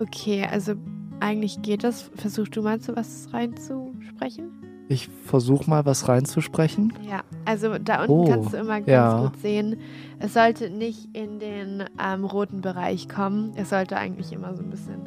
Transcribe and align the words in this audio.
Okay, 0.00 0.46
also 0.50 0.74
eigentlich 1.20 1.62
geht 1.62 1.84
das. 1.84 2.10
Versuch 2.16 2.48
du 2.48 2.62
mal 2.62 2.80
zu 2.80 2.96
was 2.96 3.28
reinzusprechen? 3.32 4.50
Ich 4.88 5.08
versuche 5.24 5.70
mal 5.70 5.86
was 5.86 6.08
reinzusprechen. 6.08 6.92
Ja, 7.08 7.22
also 7.44 7.78
da 7.78 8.00
unten 8.02 8.12
Oh, 8.12 8.24
kannst 8.28 8.52
du 8.52 8.56
immer 8.58 8.80
ganz 8.80 8.88
ja. 8.88 9.22
gut 9.22 9.38
sehen, 9.40 9.76
es 10.18 10.34
sollte 10.34 10.68
nicht 10.70 11.08
in 11.16 11.38
den 11.38 11.84
ähm, 12.02 12.24
roten 12.24 12.60
Bereich 12.60 13.08
kommen. 13.08 13.52
Es 13.54 13.70
sollte 13.70 13.96
eigentlich 13.96 14.32
immer 14.32 14.54
so 14.54 14.62
ein 14.62 14.70
bisschen 14.70 15.00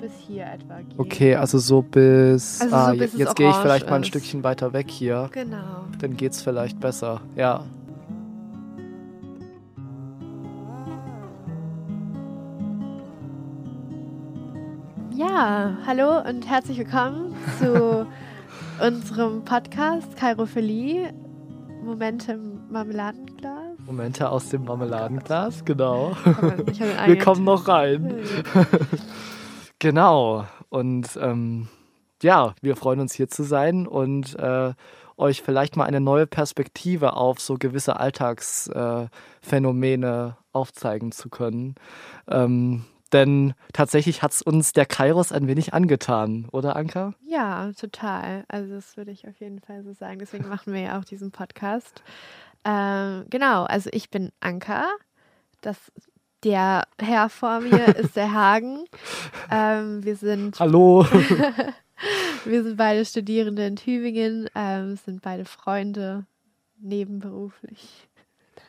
bis 0.00 0.10
hier 0.26 0.44
etwa 0.46 0.78
gehen. 0.78 0.98
Okay, 0.98 1.36
also 1.36 1.58
so 1.58 1.80
bis. 1.82 2.60
Also 2.60 2.74
ah, 2.74 2.86
so 2.90 2.92
bis 2.98 3.00
je- 3.00 3.06
es 3.06 3.14
jetzt 3.28 3.36
gehe 3.36 3.48
ich 3.48 3.56
vielleicht 3.56 3.88
mal 3.88 3.96
ein 3.96 4.02
ist. 4.02 4.08
Stückchen 4.08 4.42
weiter 4.42 4.72
weg 4.72 4.90
hier. 4.90 5.30
Genau. 5.32 5.84
Dann 6.00 6.16
geht's 6.16 6.42
vielleicht 6.42 6.80
besser. 6.80 7.20
Ja. 7.36 7.64
Ja, 15.42 15.76
hallo 15.84 16.20
und 16.20 16.48
herzlich 16.48 16.78
willkommen 16.78 17.34
zu 17.58 18.06
unserem 18.80 19.44
Podcast 19.44 20.16
Kairophilie. 20.16 21.12
Momente 21.82 22.34
im 22.34 22.70
Marmeladenglas. 22.70 23.76
Momente 23.84 24.30
aus 24.30 24.50
dem 24.50 24.62
Marmeladenglas, 24.62 25.64
genau. 25.64 26.12
Ich 26.70 26.80
habe 26.80 26.92
Wir 27.06 27.18
kommen 27.18 27.42
noch 27.42 27.66
rein. 27.66 28.20
Genau. 29.80 30.46
Und 30.68 31.18
ähm, 31.20 31.66
ja, 32.22 32.54
wir 32.62 32.76
freuen 32.76 33.00
uns 33.00 33.12
hier 33.12 33.26
zu 33.26 33.42
sein 33.42 33.88
und 33.88 34.38
äh, 34.38 34.74
euch 35.16 35.42
vielleicht 35.42 35.76
mal 35.76 35.86
eine 35.86 36.00
neue 36.00 36.28
Perspektive 36.28 37.16
auf 37.16 37.40
so 37.40 37.56
gewisse 37.58 37.98
Alltagsphänomene 37.98 40.36
äh, 40.38 40.42
aufzeigen 40.52 41.10
zu 41.10 41.30
können. 41.30 41.74
Ähm, 42.30 42.84
denn 43.12 43.54
tatsächlich 43.72 44.22
hat 44.22 44.32
es 44.32 44.42
uns 44.42 44.72
der 44.72 44.86
Kairos 44.86 45.32
ein 45.32 45.46
wenig 45.46 45.74
angetan, 45.74 46.48
oder 46.52 46.76
Anka? 46.76 47.14
Ja, 47.26 47.70
total. 47.72 48.44
Also 48.48 48.74
das 48.74 48.96
würde 48.96 49.10
ich 49.10 49.26
auf 49.28 49.38
jeden 49.40 49.60
Fall 49.60 49.82
so 49.82 49.92
sagen. 49.92 50.18
Deswegen 50.18 50.48
machen 50.48 50.72
wir 50.72 50.80
ja 50.80 50.98
auch 50.98 51.04
diesen 51.04 51.30
Podcast. 51.30 52.02
Ähm, 52.64 53.24
genau, 53.30 53.64
also 53.64 53.90
ich 53.92 54.10
bin 54.10 54.30
Anka. 54.40 54.86
Das, 55.60 55.76
der 56.44 56.84
Herr 57.00 57.28
vor 57.28 57.60
mir 57.60 57.88
ist 57.96 58.16
der 58.16 58.32
Hagen. 58.32 58.84
Ähm, 59.50 60.04
wir 60.04 60.16
sind 60.16 60.58
Hallo. 60.60 61.06
Wir 62.44 62.64
sind 62.64 62.76
beide 62.76 63.04
Studierende 63.04 63.64
in 63.64 63.76
Tübingen, 63.76 64.50
ähm, 64.56 64.96
sind 64.96 65.22
beide 65.22 65.44
Freunde, 65.44 66.26
nebenberuflich. 66.80 68.08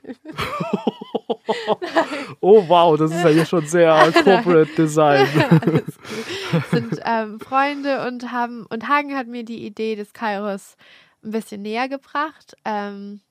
oh 2.41 2.67
wow, 2.67 2.97
das 2.97 3.11
ist 3.11 3.23
ja 3.23 3.29
hier 3.29 3.45
schon 3.45 3.65
sehr 3.65 4.11
Corporate 4.23 4.73
Design. 4.75 5.27
Sind 6.71 6.99
ähm, 7.03 7.39
Freunde 7.39 8.07
und 8.07 8.31
haben, 8.31 8.65
und 8.67 8.87
Hagen 8.87 9.15
hat 9.15 9.27
mir 9.27 9.43
die 9.43 9.65
Idee 9.65 9.95
des 9.95 10.13
Kairos 10.13 10.75
ein 11.23 11.31
bisschen 11.31 11.61
näher 11.61 11.89
gebracht. 11.89 12.55
Ähm, 12.65 13.21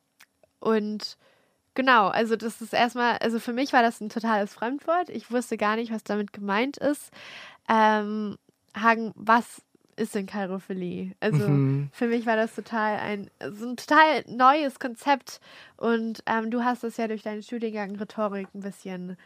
und 0.60 1.16
genau, 1.74 2.08
also 2.08 2.36
das 2.36 2.60
ist 2.60 2.72
erstmal, 2.72 3.18
also 3.18 3.38
für 3.38 3.52
mich 3.52 3.72
war 3.72 3.82
das 3.82 4.00
ein 4.00 4.08
totales 4.08 4.54
Fremdwort. 4.54 5.10
Ich 5.10 5.30
wusste 5.30 5.56
gar 5.56 5.76
nicht, 5.76 5.92
was 5.92 6.04
damit 6.04 6.32
gemeint 6.32 6.78
ist. 6.78 7.10
Ähm, 7.68 8.36
Hagen, 8.74 9.12
was 9.14 9.62
ist 9.96 10.14
denn 10.14 10.26
Kairophilie? 10.26 11.12
Also 11.20 11.46
Mhm. 11.48 11.88
für 11.92 12.06
mich 12.06 12.26
war 12.26 12.36
das 12.36 12.54
total 12.54 12.98
ein, 12.98 13.30
so 13.52 13.68
ein 13.68 13.76
total 13.76 14.24
neues 14.26 14.78
Konzept. 14.78 15.40
Und 15.76 16.22
ähm, 16.26 16.50
du 16.50 16.64
hast 16.64 16.84
es 16.84 16.96
ja 16.96 17.08
durch 17.08 17.22
deinen 17.22 17.42
Studiengang 17.42 17.96
Rhetorik 17.96 18.48
ein 18.54 18.60
bisschen 18.60 19.16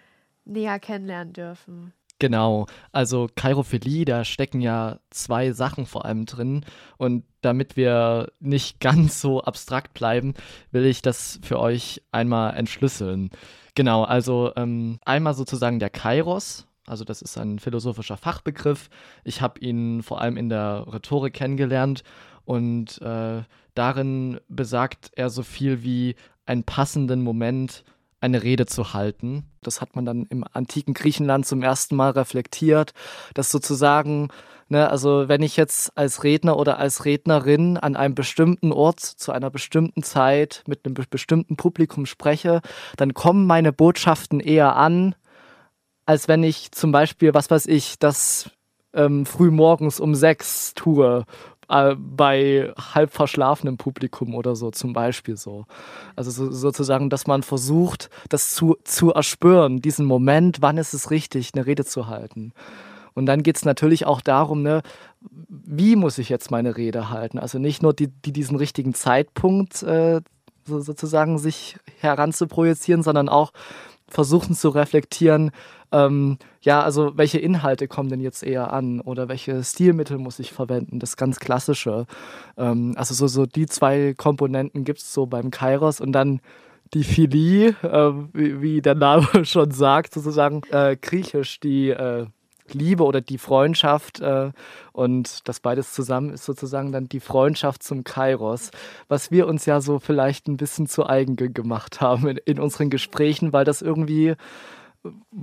näher 0.45 0.78
kennenlernen 0.78 1.33
dürfen. 1.33 1.92
Genau, 2.19 2.64
also 2.92 3.28
Cheirophilie, 3.39 4.06
da 4.06 4.25
stecken 4.25 4.62
ja 4.62 5.00
zwei 5.11 5.53
Sachen 5.53 5.84
vor 5.84 6.06
allem 6.06 6.25
drin. 6.25 6.64
Und 6.97 7.25
damit 7.42 7.77
wir 7.77 8.33
nicht 8.41 8.80
ganz 8.80 9.20
so 9.20 9.42
abstrakt 9.42 9.92
bleiben, 9.95 10.35
will 10.70 10.86
ich 10.86 11.02
das 11.02 11.39
für 11.42 11.58
euch 11.58 12.02
einmal 12.12 12.57
entschlüsseln. 12.57 13.30
Genau, 13.74 14.05
also 14.05 14.52
ähm, 14.57 14.98
einmal 15.05 15.35
sozusagen 15.35 15.79
der 15.79 15.91
Kairos, 15.91 16.66
also 16.86 17.05
das 17.05 17.23
ist 17.23 17.36
ein 17.36 17.58
philosophischer 17.58 18.17
Fachbegriff. 18.17 18.89
Ich 19.24 19.41
habe 19.42 19.61
ihn 19.61 20.02
vor 20.02 20.20
allem 20.20 20.36
in 20.36 20.48
der 20.48 20.86
Rhetorik 20.92 21.35
kennengelernt 21.35 22.02
und 22.45 23.01
äh, 23.02 23.42
darin 23.74 24.41
besagt 24.48 25.11
er 25.14 25.30
so 25.30 25.42
viel 25.42 25.83
wie 25.83 26.14
einen 26.47 26.63
passenden 26.63 27.23
Moment 27.23 27.85
eine 28.20 28.42
Rede 28.42 28.67
zu 28.67 28.95
halten. 28.95 29.45
Das 29.63 29.80
hat 29.80 29.95
man 29.95 30.05
dann 30.07 30.27
im 30.30 30.45
antiken 30.51 30.95
Griechenland 30.95 31.45
zum 31.45 31.63
ersten 31.63 31.97
Mal 31.97 32.11
reflektiert, 32.11 32.92
dass 33.35 33.51
sozusagen, 33.51 34.29
ne, 34.68 34.89
also 34.89 35.29
wenn 35.29 35.42
ich 35.42 35.57
jetzt 35.57 35.97
als 35.98 36.24
Redner 36.24 36.57
oder 36.57 36.79
als 36.79 37.05
Rednerin 37.05 37.77
an 37.77 37.95
einem 37.95 38.14
bestimmten 38.14 38.73
Ort 38.73 39.01
zu 39.01 39.33
einer 39.33 39.51
bestimmten 39.51 40.03
Zeit 40.03 40.63
mit 40.67 40.85
einem 40.85 40.95
be- 40.95 41.05
bestimmten 41.11 41.57
Publikum 41.57 42.07
spreche, 42.07 42.63
dann 42.97 43.13
kommen 43.13 43.47
meine 43.47 43.73
Botschaften 43.73 44.41
eher 44.41 44.77
an, 44.77 45.14
als 46.06 46.28
wenn 46.28 46.42
ich 46.42 46.72
zum 46.72 46.92
Beispiel, 46.92 47.34
was 47.34 47.50
weiß 47.50 47.67
ich, 47.67 47.98
das 47.98 48.50
ähm, 48.94 49.27
früh 49.27 49.50
morgens 49.50 50.00
um 50.00 50.14
sechs 50.14 50.72
tue, 50.74 51.24
äh, 51.68 51.96
bei 51.96 52.72
halb 52.78 53.12
verschlafenem 53.12 53.77
Publikum 53.77 54.34
oder 54.34 54.55
so 54.55 54.70
zum 54.70 54.92
Beispiel 54.92 55.36
so. 55.36 55.67
Also 56.14 56.30
so, 56.30 56.50
sozusagen, 56.50 57.11
dass 57.11 57.27
man 57.27 57.42
versucht, 57.42 58.08
das 58.28 58.55
zu, 58.55 58.77
zu 58.84 59.12
erspüren, 59.12 59.83
diesen 59.83 60.06
Moment, 60.06 60.62
wann 60.62 60.78
ist 60.78 60.94
es 60.94 61.11
richtig, 61.11 61.50
eine 61.55 61.67
Rede 61.67 61.84
zu 61.84 62.06
halten. 62.06 62.52
Und 63.14 63.27
dann 63.27 63.42
geht 63.42 63.56
es 63.56 63.64
natürlich 63.64 64.06
auch 64.06 64.20
darum, 64.20 64.62
ne, 64.62 64.83
wie 65.20 65.96
muss 65.96 66.18
ich 66.18 66.28
jetzt 66.28 66.50
meine 66.50 66.77
Rede 66.77 67.11
halten? 67.11 67.38
Also 67.38 67.58
nicht 67.58 67.83
nur 67.83 67.94
die, 67.94 68.08
die 68.08 68.33
diesen 68.33 68.56
richtigen 68.56 68.94
Zeitpunkt 68.94 69.83
äh, 69.83 70.20
so, 70.64 70.80
sozusagen 70.80 71.38
sich 71.38 71.78
heranzuprojizieren, 72.00 73.02
sondern 73.02 73.28
auch 73.28 73.52
versuchen 74.08 74.55
zu 74.55 74.68
reflektieren, 74.68 75.50
ähm, 75.92 76.39
ja, 76.61 76.83
also 76.83 77.17
welche 77.17 77.39
Inhalte 77.39 77.89
kommen 77.89 78.08
denn 78.08 78.20
jetzt 78.20 78.42
eher 78.42 78.72
an 78.72 79.00
oder 79.00 79.28
welche 79.28 79.62
Stilmittel 79.62 80.18
muss 80.18 80.39
ich 80.39 80.52
verwenden, 80.52 80.98
das 80.98 81.17
ganz 81.17 81.39
Klassische. 81.39 82.06
Ähm, 82.56 82.94
also 82.96 83.14
so, 83.14 83.27
so 83.27 83.46
die 83.46 83.67
zwei 83.67 84.14
Komponenten 84.17 84.84
gibt 84.84 84.98
es 85.00 85.12
so 85.12 85.27
beim 85.27 85.50
Kairos 85.50 86.00
und 86.00 86.12
dann 86.12 86.40
die 86.94 87.05
Philie, 87.05 87.68
äh, 87.83 88.12
wie, 88.33 88.61
wie 88.62 88.83
der 88.83 88.94
Name 88.94 89.27
schon 89.44 89.70
sagt, 89.70 90.14
sozusagen 90.14 90.62
äh, 90.70 90.96
griechisch 90.96 91.61
die 91.61 91.90
äh, 91.90 92.27
Liebe 92.75 93.05
oder 93.05 93.21
die 93.21 93.39
Freundschaft 93.39 94.21
äh, 94.21 94.53
und 94.93 95.49
das 95.49 95.61
beides 95.61 95.93
zusammen 95.93 96.31
ist 96.31 96.45
sozusagen 96.45 96.93
dann 96.93 97.09
die 97.09 97.21
Freundschaft 97.21 97.83
zum 97.83 98.05
Kairos, 98.05 98.71
was 99.09 99.31
wir 99.31 99.47
uns 99.47 99.67
ja 99.67 99.81
so 99.81 99.99
vielleicht 99.99 100.49
ein 100.49 100.57
bisschen 100.57 100.87
zu 100.87 101.07
eigen 101.07 101.37
ge- 101.37 101.49
gemacht 101.51 102.01
haben 102.01 102.29
in, 102.29 102.37
in 102.39 102.61
unseren 102.61 102.91
Gesprächen, 102.91 103.53
weil 103.53 103.65
das 103.65 103.83
irgendwie, 103.83 104.35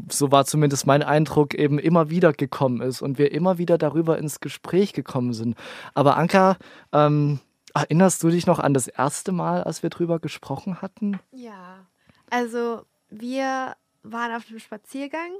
so 0.09 0.31
war 0.31 0.45
zumindest 0.45 0.85
mein 0.87 1.03
Eindruck, 1.03 1.53
eben 1.53 1.79
immer 1.79 2.09
wieder 2.09 2.33
gekommen 2.33 2.81
ist 2.81 3.01
und 3.01 3.17
wir 3.17 3.31
immer 3.31 3.57
wieder 3.57 3.77
darüber 3.77 4.17
ins 4.17 4.39
Gespräch 4.39 4.93
gekommen 4.93 5.33
sind. 5.33 5.55
Aber 5.93 6.17
Anka, 6.17 6.57
ähm, 6.91 7.39
erinnerst 7.73 8.21
du 8.23 8.29
dich 8.29 8.45
noch 8.45 8.59
an 8.59 8.73
das 8.73 8.87
erste 8.87 9.31
Mal, 9.31 9.63
als 9.63 9.81
wir 9.81 9.89
drüber 9.89 10.19
gesprochen 10.19 10.81
hatten? 10.81 11.19
Ja, 11.31 11.87
also 12.29 12.81
wir 13.09 13.75
waren 14.03 14.35
auf 14.35 14.43
einem 14.49 14.59
Spaziergang 14.59 15.31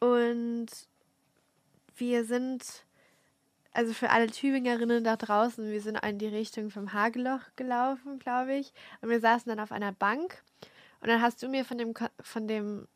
und 0.00 0.66
wir 1.96 2.24
sind, 2.24 2.84
also 3.72 3.92
für 3.92 4.10
alle 4.10 4.28
Tübingerinnen 4.28 5.04
da 5.04 5.16
draußen, 5.16 5.70
wir 5.70 5.80
sind 5.80 6.04
in 6.04 6.18
die 6.18 6.26
Richtung 6.26 6.70
vom 6.70 6.92
Hageloch 6.92 7.40
gelaufen, 7.56 8.18
glaube 8.18 8.54
ich. 8.54 8.72
Und 9.00 9.10
wir 9.10 9.20
saßen 9.20 9.48
dann 9.48 9.60
auf 9.60 9.72
einer 9.72 9.92
Bank 9.92 10.42
und 11.00 11.08
dann 11.08 11.22
hast 11.22 11.42
du 11.42 11.48
mir 11.48 11.64
von 11.64 11.78
dem, 11.78 11.94
von 12.20 12.48
dem 12.48 12.86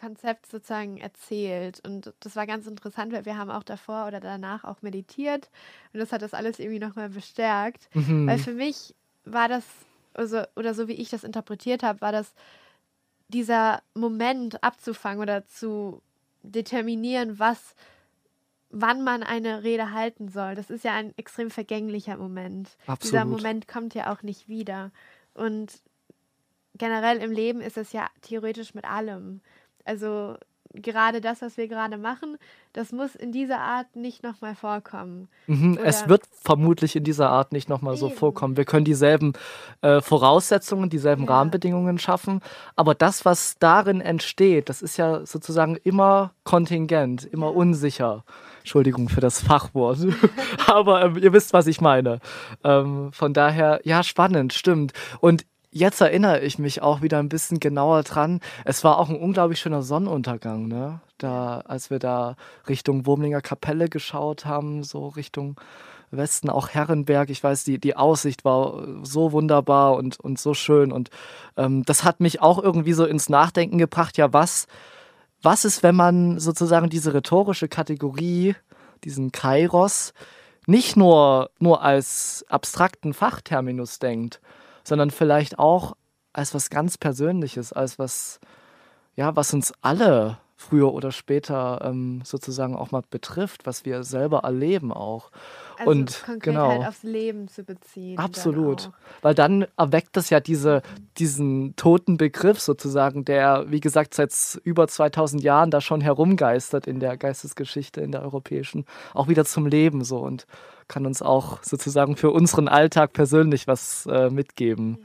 Konzept 0.00 0.46
sozusagen 0.46 0.98
erzählt. 0.98 1.80
Und 1.84 2.12
das 2.20 2.36
war 2.36 2.46
ganz 2.46 2.66
interessant, 2.66 3.12
weil 3.12 3.24
wir 3.24 3.36
haben 3.36 3.50
auch 3.50 3.62
davor 3.62 4.06
oder 4.06 4.20
danach 4.20 4.64
auch 4.64 4.82
meditiert 4.82 5.50
und 5.92 6.00
das 6.00 6.12
hat 6.12 6.22
das 6.22 6.34
alles 6.34 6.58
irgendwie 6.58 6.78
nochmal 6.78 7.10
bestärkt. 7.10 7.88
Mhm. 7.94 8.26
Weil 8.26 8.38
für 8.38 8.52
mich 8.52 8.94
war 9.24 9.48
das, 9.48 9.64
also, 10.14 10.42
oder 10.56 10.74
so 10.74 10.88
wie 10.88 10.94
ich 10.94 11.10
das 11.10 11.24
interpretiert 11.24 11.82
habe, 11.82 12.00
war 12.00 12.12
das 12.12 12.32
dieser 13.28 13.82
Moment 13.94 14.62
abzufangen 14.62 15.20
oder 15.20 15.46
zu 15.46 16.00
determinieren, 16.42 17.38
was, 17.38 17.74
wann 18.70 19.02
man 19.02 19.22
eine 19.22 19.62
Rede 19.62 19.92
halten 19.92 20.28
soll. 20.28 20.54
Das 20.54 20.70
ist 20.70 20.84
ja 20.84 20.94
ein 20.94 21.12
extrem 21.16 21.50
vergänglicher 21.50 22.16
Moment. 22.16 22.76
Dieser 22.82 22.92
Absolut. 22.92 23.28
Moment 23.28 23.68
kommt 23.68 23.94
ja 23.94 24.12
auch 24.12 24.22
nicht 24.22 24.48
wieder. 24.48 24.90
Und 25.34 25.80
generell 26.74 27.18
im 27.18 27.32
Leben 27.32 27.60
ist 27.60 27.78
es 27.78 27.92
ja 27.92 28.08
theoretisch 28.22 28.74
mit 28.74 28.84
allem. 28.84 29.40
Also 29.84 30.36
gerade 30.74 31.20
das, 31.20 31.42
was 31.42 31.56
wir 31.56 31.68
gerade 31.68 31.96
machen, 31.98 32.36
das 32.72 32.92
muss 32.92 33.14
in 33.14 33.32
dieser 33.32 33.60
Art 33.60 33.96
nicht 33.96 34.22
nochmal 34.22 34.54
vorkommen. 34.54 35.28
Mhm, 35.46 35.78
es 35.82 36.08
wird 36.08 36.22
vermutlich 36.30 36.94
in 36.96 37.04
dieser 37.04 37.30
Art 37.30 37.52
nicht 37.52 37.68
nochmal 37.68 37.96
so 37.96 38.10
vorkommen. 38.10 38.56
Wir 38.56 38.64
können 38.64 38.84
dieselben 38.84 39.32
äh, 39.80 40.00
Voraussetzungen, 40.00 40.90
dieselben 40.90 41.24
ja. 41.24 41.30
Rahmenbedingungen 41.30 41.98
schaffen, 41.98 42.40
aber 42.76 42.94
das, 42.94 43.24
was 43.24 43.56
darin 43.58 44.00
entsteht, 44.00 44.68
das 44.68 44.82
ist 44.82 44.96
ja 44.96 45.24
sozusagen 45.24 45.76
immer 45.76 46.32
kontingent, 46.44 47.24
immer 47.24 47.54
unsicher. 47.54 48.24
Entschuldigung 48.58 49.08
für 49.08 49.20
das 49.20 49.40
Fachwort, 49.40 49.98
aber 50.66 51.02
ähm, 51.02 51.16
ihr 51.16 51.32
wisst, 51.32 51.54
was 51.54 51.66
ich 51.66 51.80
meine. 51.80 52.20
Ähm, 52.64 53.10
von 53.12 53.32
daher, 53.32 53.80
ja, 53.84 54.02
spannend, 54.02 54.52
stimmt. 54.52 54.92
Und 55.20 55.46
jetzt 55.78 56.00
erinnere 56.00 56.40
ich 56.40 56.58
mich 56.58 56.82
auch 56.82 57.02
wieder 57.02 57.18
ein 57.18 57.28
bisschen 57.28 57.60
genauer 57.60 58.02
dran. 58.02 58.40
Es 58.64 58.84
war 58.84 58.98
auch 58.98 59.08
ein 59.08 59.16
unglaublich 59.16 59.60
schöner 59.60 59.82
Sonnenuntergang, 59.82 60.68
ne? 60.68 61.00
Da, 61.18 61.60
als 61.66 61.90
wir 61.90 61.98
da 61.98 62.36
Richtung 62.68 63.06
Wurmlinger 63.06 63.40
Kapelle 63.40 63.88
geschaut 63.88 64.44
haben, 64.44 64.84
so 64.84 65.08
Richtung 65.08 65.56
Westen, 66.10 66.48
auch 66.48 66.68
Herrenberg. 66.70 67.30
Ich 67.30 67.42
weiß, 67.42 67.64
die, 67.64 67.78
die 67.78 67.96
Aussicht 67.96 68.44
war 68.44 68.86
so 69.02 69.32
wunderbar 69.32 69.94
und, 69.96 70.18
und 70.20 70.38
so 70.38 70.54
schön. 70.54 70.92
Und 70.92 71.10
ähm, 71.56 71.84
das 71.84 72.04
hat 72.04 72.20
mich 72.20 72.40
auch 72.40 72.62
irgendwie 72.62 72.92
so 72.92 73.04
ins 73.04 73.28
Nachdenken 73.28 73.78
gebracht, 73.78 74.16
ja, 74.16 74.32
was, 74.32 74.66
was 75.42 75.64
ist, 75.64 75.82
wenn 75.82 75.96
man 75.96 76.38
sozusagen 76.38 76.88
diese 76.88 77.14
rhetorische 77.14 77.68
Kategorie, 77.68 78.54
diesen 79.04 79.32
Kairos, 79.32 80.14
nicht 80.66 80.96
nur, 80.96 81.50
nur 81.58 81.82
als 81.82 82.44
abstrakten 82.48 83.14
Fachterminus 83.14 83.98
denkt, 83.98 84.40
sondern 84.88 85.10
vielleicht 85.10 85.58
auch 85.58 85.96
als 86.32 86.54
was 86.54 86.70
ganz 86.70 86.98
Persönliches, 86.98 87.72
als 87.72 87.98
was, 87.98 88.40
ja, 89.16 89.36
was 89.36 89.52
uns 89.52 89.72
alle 89.80 90.38
früher 90.60 90.92
oder 90.92 91.12
später 91.12 91.80
ähm, 91.84 92.20
sozusagen 92.24 92.74
auch 92.74 92.90
mal 92.90 93.04
betrifft, 93.08 93.64
was 93.64 93.84
wir 93.84 94.02
selber 94.02 94.40
erleben 94.40 94.92
auch. 94.92 95.30
Also 95.78 95.90
und 95.92 96.24
genau. 96.40 96.68
halt 96.68 96.88
aufs 96.88 97.04
Leben 97.04 97.46
zu 97.46 97.62
beziehen. 97.62 98.18
Absolut. 98.18 98.90
Weil 99.22 99.36
dann 99.36 99.66
erweckt 99.76 100.16
das 100.16 100.30
ja 100.30 100.40
diese, 100.40 100.82
diesen 101.16 101.76
toten 101.76 102.16
Begriff 102.16 102.60
sozusagen, 102.60 103.24
der, 103.24 103.66
wie 103.68 103.78
gesagt, 103.78 104.14
seit 104.14 104.60
über 104.64 104.88
2000 104.88 105.44
Jahren 105.44 105.70
da 105.70 105.80
schon 105.80 106.00
herumgeistert 106.00 106.88
in 106.88 106.98
der 106.98 107.16
Geistesgeschichte, 107.16 108.00
in 108.00 108.10
der 108.10 108.22
europäischen, 108.22 108.84
auch 109.14 109.28
wieder 109.28 109.44
zum 109.44 109.64
Leben 109.64 110.02
so 110.02 110.18
und 110.18 110.48
kann 110.88 111.06
uns 111.06 111.22
auch 111.22 111.62
sozusagen 111.62 112.16
für 112.16 112.30
unseren 112.30 112.68
Alltag 112.68 113.12
persönlich 113.12 113.66
was 113.66 114.06
äh, 114.06 114.30
mitgeben. 114.30 114.98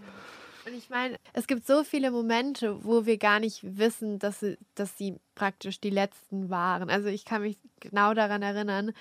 Und 0.66 0.74
ich 0.74 0.90
meine, 0.90 1.18
es 1.34 1.48
gibt 1.48 1.68
so 1.68 1.84
viele 1.84 2.10
Momente, 2.10 2.84
wo 2.84 3.06
wir 3.06 3.18
gar 3.18 3.40
nicht 3.40 3.78
wissen, 3.78 4.18
dass 4.18 4.40
sie, 4.40 4.58
dass 4.76 4.98
sie 4.98 5.18
praktisch 5.36 5.80
die 5.80 5.90
letzten 5.90 6.50
waren. 6.50 6.90
Also 6.90 7.10
ich 7.10 7.26
kann 7.26 7.42
mich 7.42 7.58
genau 7.80 8.14
daran 8.14 8.42
erinnern, 8.42 8.94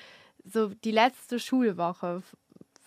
so 0.45 0.69
die 0.69 0.91
letzte 0.91 1.39
Schulwoche 1.39 2.23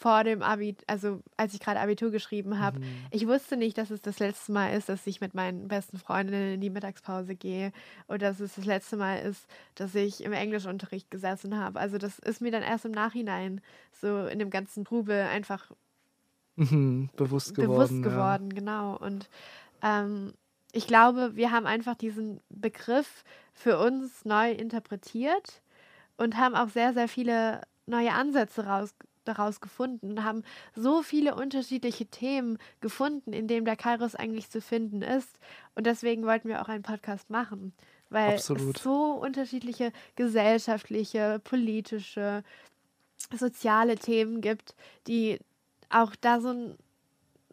vor 0.06 0.24
dem 0.24 0.44
Abi, 0.44 0.75
also 0.86 1.24
als 1.36 1.56
ich 1.56 1.60
gerade 1.60 1.80
Abitur 1.80 2.12
geschrieben 2.12 2.60
habe, 2.60 2.80
mhm. 2.80 2.86
ich 3.10 3.25
wusste 3.25 3.57
nicht, 3.57 3.75
dass 3.80 3.90
es 3.90 4.04
das 4.04 4.19
letzte 4.19 4.52
Mal 4.52 4.78
ist, 4.78 4.88
dass 4.88 5.07
ich 5.07 5.19
mit 5.19 5.34
meinen 5.34 5.68
besten 5.68 5.98
Freundinnen 5.98 6.54
in 6.54 6.62
die 6.62 6.69
Mittagspause 6.69 7.34
gehe 7.34 7.72
oder 8.07 8.19
dass 8.19 8.40
es 8.40 8.54
das 8.54 8.66
letzte 8.66 8.98
Mal 8.98 9.16
ist, 9.16 9.48
dass 9.74 9.96
ich 9.96 10.24
im 10.24 10.31
Englischunterricht 10.31 11.10
gesessen 11.10 11.57
habe. 11.57 11.80
Also 11.80 11.98
das 11.98 12.19
ist 12.19 12.40
mir 12.40 12.52
dann 12.52 12.62
erst 12.62 12.86
im 12.86 12.92
Nachhinein 12.92 13.62
so 14.00 14.28
in 14.28 14.38
dem 14.38 14.52
ganzen 14.52 14.86
Trubel 14.86 15.24
einfach 15.24 15.72
mhm, 16.56 17.10
bewusst 17.16 17.56
geworden. 17.56 17.72
Bewusst 17.72 18.04
geworden, 18.04 18.50
ja. 18.51 18.60
genau. 18.60 18.98
Und 18.98 19.28
ähm, 19.81 20.34
ich 20.72 20.86
glaube, 20.86 21.36
wir 21.36 21.50
haben 21.50 21.66
einfach 21.66 21.96
diesen 21.96 22.42
Begriff 22.50 23.24
für 23.56 23.80
uns 23.80 24.24
neu 24.24 24.51
interpretiert 24.51 25.63
und 26.18 26.38
haben 26.38 26.54
auch 26.54 26.69
sehr, 26.69 26.94
sehr 26.94 27.08
viele 27.08 27.62
neue 27.88 28.12
Ansätze 28.13 28.68
raus, 28.68 28.94
daraus 29.25 29.62
gefunden 29.62 30.12
und 30.12 30.24
haben 30.24 30.44
so 30.75 31.01
viele 31.01 31.36
unterschiedliche 31.36 32.06
Themen 32.06 32.57
gefunden, 32.81 33.33
in 33.33 33.48
denen 33.48 33.66
der 33.66 33.75
Kairos 33.75 34.16
eigentlich 34.16 34.50
zu 34.50 34.62
finden 34.62 35.01
ist. 35.01 35.39
Und 35.75 35.86
deswegen 35.86 36.25
wollten 36.25 36.48
wir 36.48 36.62
auch 36.62 36.69
einen 36.69 36.83
Podcast 36.83 37.30
machen, 37.30 37.74
weil 38.10 38.36
Absolut. 38.36 38.77
es 38.77 38.83
so 38.83 39.13
unterschiedliche 39.13 39.92
gesellschaftliche, 40.16 41.39
politische, 41.44 42.44
soziale 43.33 43.95
Themen 43.95 44.42
gibt, 44.42 44.75
die 45.07 45.39
auch 45.89 46.16
da 46.16 46.39
so 46.39 46.50
ein 46.50 46.75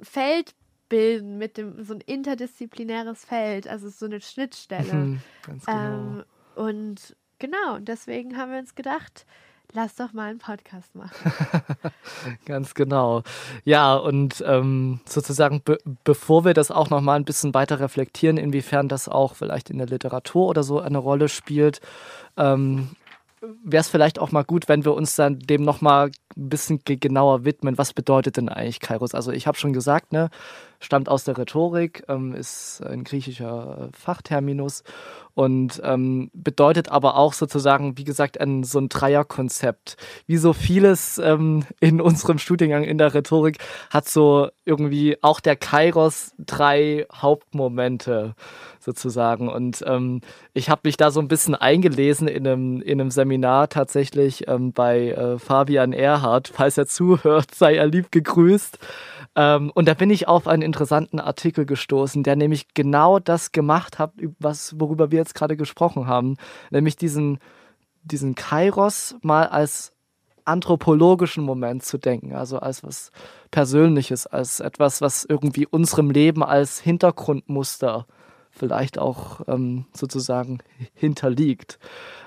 Feld 0.01 0.55
bilden 0.89 1.39
mit 1.39 1.57
dem 1.57 1.85
so 1.85 1.95
ein 1.95 2.03
interdisziplinäres 2.03 3.25
Feld, 3.25 3.67
also 3.67 3.89
so 3.89 4.05
eine 4.05 4.21
Schnittstelle. 4.21 4.93
Mhm, 4.93 5.21
ganz 5.47 5.65
genau. 5.65 5.79
Ähm, 5.79 6.25
und 6.55 7.17
genau, 7.39 7.79
deswegen 7.79 8.37
haben 8.37 8.53
wir 8.53 8.59
uns 8.59 8.75
gedacht, 8.75 9.25
lass 9.73 9.95
doch 9.95 10.13
mal 10.13 10.31
einen 10.31 10.39
Podcast 10.39 10.95
machen. 10.95 11.33
Ganz 12.47 12.75
genau. 12.75 13.23
Ja, 13.65 13.95
und 13.95 14.43
ähm, 14.47 15.01
sozusagen, 15.07 15.63
be 15.63 15.79
bevor 16.05 16.45
wir 16.45 16.55
das 16.55 16.71
auch 16.71 16.91
noch 16.91 17.01
mal 17.01 17.17
ein 17.17 17.25
bisschen 17.25 17.55
weiter 17.55 17.81
reflektieren, 17.81 18.37
inwiefern 18.37 18.89
das 18.89 19.09
auch 19.09 19.35
vielleicht 19.35 19.71
in 19.71 19.79
der 19.79 19.87
Literatur 19.87 20.47
oder 20.47 20.63
so 20.63 20.81
eine 20.81 20.99
Rolle 20.99 21.29
spielt, 21.29 21.81
ähm, 22.37 22.91
wäre 23.65 23.81
es 23.81 23.89
vielleicht 23.89 24.19
auch 24.19 24.31
mal 24.31 24.45
gut, 24.45 24.69
wenn 24.69 24.85
wir 24.85 24.95
uns 24.95 25.17
dann 25.17 25.39
dem 25.39 25.63
noch 25.63 25.81
mal 25.81 26.11
ein 26.37 26.49
bisschen 26.49 26.81
genauer 26.85 27.45
widmen. 27.45 27.79
Was 27.79 27.93
bedeutet 27.93 28.37
denn 28.37 28.49
eigentlich 28.49 28.81
Kairos? 28.81 29.15
Also 29.15 29.33
ich 29.33 29.47
habe 29.47 29.59
schon 29.59 29.73
gesagt, 29.73 30.13
ne, 30.13 30.31
stammt 30.81 31.09
aus 31.09 31.25
der 31.25 31.39
Rhetorik, 31.39 32.05
ähm, 32.09 32.35
ist 32.35 32.83
ein 32.85 33.05
griechischer 33.05 33.89
Fachterminus 33.93 34.83
und 35.35 35.81
ähm, 35.85 36.31
bedeutet 36.35 36.91
aber 36.91 37.17
auch 37.17 37.33
sozusagen, 37.33 37.97
wie 37.97 38.05
gesagt, 38.05 38.41
ein, 38.41 38.65
so 38.65 38.79
ein 38.79 38.89
Dreierkonzept. 38.89 39.97
Wie 40.27 40.37
so 40.37 40.53
vieles 40.53 41.19
ähm, 41.19 41.65
in 41.81 42.01
unserem 42.01 42.39
Studiengang 42.39 42.85
in 42.85 42.99
der 42.99 43.15
Rhetorik 43.15 43.59
hat 43.91 44.09
so 44.09 44.49
irgendwie 44.65 45.17
auch 45.23 45.41
der 45.41 45.57
Kairos 45.57 46.35
drei 46.39 47.07
Hauptmomente 47.15 48.35
sozusagen. 48.79 49.49
Und 49.49 49.83
ähm, 49.87 50.21
ich 50.53 50.69
habe 50.69 50.83
mich 50.85 50.97
da 50.97 51.11
so 51.11 51.21
ein 51.21 51.29
bisschen 51.29 51.55
eingelesen 51.55 52.29
in 52.29 52.47
einem, 52.47 52.83
in 52.83 53.01
einem 53.01 53.11
Seminar 53.11 53.69
tatsächlich 53.69 54.49
ähm, 54.49 54.73
bei 54.73 55.11
äh, 55.11 55.39
Fabian 55.39 55.93
Erhardt. 56.23 56.49
Falls 56.55 56.79
er 56.79 56.87
zuhört, 56.87 57.55
sei 57.55 57.77
er 57.77 57.87
lieb 57.87 58.13
gegrüßt. 58.13 58.79
Ähm, 59.35 59.71
und 59.75 59.89
da 59.89 59.95
bin 59.95 60.11
ich 60.11 60.29
auf 60.29 60.47
einen 60.47 60.63
interessanten 60.63 61.19
Artikel 61.19 61.67
gestoßen, 61.67 62.23
der 62.23 62.37
nämlich 62.37 62.75
genau 62.75 63.19
das 63.19 63.53
gemacht 63.53 63.99
hat, 63.99 64.13
was, 64.39 64.79
worüber 64.79 65.11
wir 65.11 65.19
jetzt 65.19 65.35
gerade 65.35 65.57
gesprochen 65.57 66.07
haben. 66.07 66.37
Nämlich 66.71 66.97
diesen, 66.97 67.39
diesen 68.03 68.35
Kairos 68.35 69.17
mal 69.23 69.47
als 69.47 69.93
anthropologischen 70.45 71.45
Moment 71.45 71.85
zu 71.85 71.99
denken, 71.99 72.35
also 72.35 72.59
als 72.59 72.83
was 72.83 73.13
Persönliches, 73.53 74.27
als 74.27 74.59
etwas, 74.59 75.01
was 75.01 75.25
irgendwie 75.25 75.67
unserem 75.67 76.11
Leben 76.11 76.43
als 76.43 76.81
Hintergrundmuster 76.81 78.07
vielleicht 78.51 78.99
auch 78.99 79.41
ähm, 79.47 79.87
sozusagen 79.95 80.59
hinterliegt. 80.95 81.79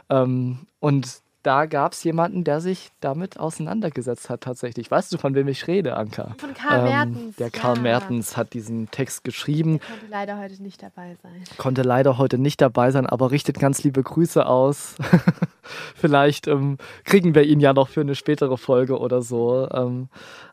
Ähm, 0.09 0.67
und 0.79 1.24
da 1.45 1.67
gab 1.67 1.93
es 1.93 2.03
jemanden, 2.03 2.43
der 2.43 2.59
sich 2.59 2.89
damit 3.01 3.39
auseinandergesetzt 3.39 4.29
hat 4.31 4.41
tatsächlich. 4.41 4.89
Weißt 4.89 5.13
du, 5.13 5.17
von 5.17 5.35
wem 5.35 5.47
ich 5.47 5.67
rede, 5.67 5.95
Anka? 5.95 6.35
Von 6.39 6.55
Karl 6.55 6.79
ähm, 6.79 6.85
Mertens. 6.85 7.35
Der 7.35 7.51
Karl 7.51 7.75
ja. 7.75 7.81
Mertens 7.83 8.35
hat 8.35 8.53
diesen 8.53 8.89
Text 8.89 9.23
geschrieben. 9.23 9.79
Der 9.79 9.87
konnte 9.87 10.07
leider 10.09 10.39
heute 10.39 10.63
nicht 10.63 10.81
dabei 10.81 11.15
sein. 11.21 11.43
Konnte 11.57 11.81
leider 11.83 12.17
heute 12.17 12.39
nicht 12.39 12.61
dabei 12.61 12.89
sein, 12.89 13.05
aber 13.05 13.29
richtet 13.29 13.59
ganz 13.59 13.83
liebe 13.83 14.01
Grüße 14.01 14.43
aus. 14.43 14.95
Vielleicht 15.95 16.47
ähm, 16.47 16.77
kriegen 17.03 17.35
wir 17.35 17.43
ihn 17.43 17.59
ja 17.59 17.73
noch 17.73 17.89
für 17.89 18.01
eine 18.01 18.15
spätere 18.15 18.57
Folge 18.57 18.97
oder 18.97 19.21
so 19.21 19.67
ähm, 19.71 20.09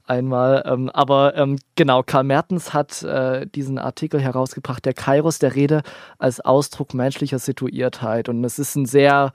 einmal. 0.06 0.62
Ähm, 0.66 0.90
aber 0.90 1.36
ähm, 1.36 1.58
genau, 1.74 2.02
Karl 2.02 2.24
Mertens 2.24 2.74
hat 2.74 3.02
äh, 3.02 3.46
diesen 3.46 3.78
Artikel 3.78 4.20
herausgebracht, 4.20 4.84
der 4.84 4.92
Kairos 4.92 5.38
der 5.38 5.54
Rede 5.54 5.82
als 6.18 6.40
Ausdruck 6.40 6.92
menschlicher 6.92 7.38
Situiertheit. 7.38 8.28
Und 8.28 8.44
es 8.44 8.58
ist 8.58 8.76
ein 8.76 8.84
sehr 8.84 9.32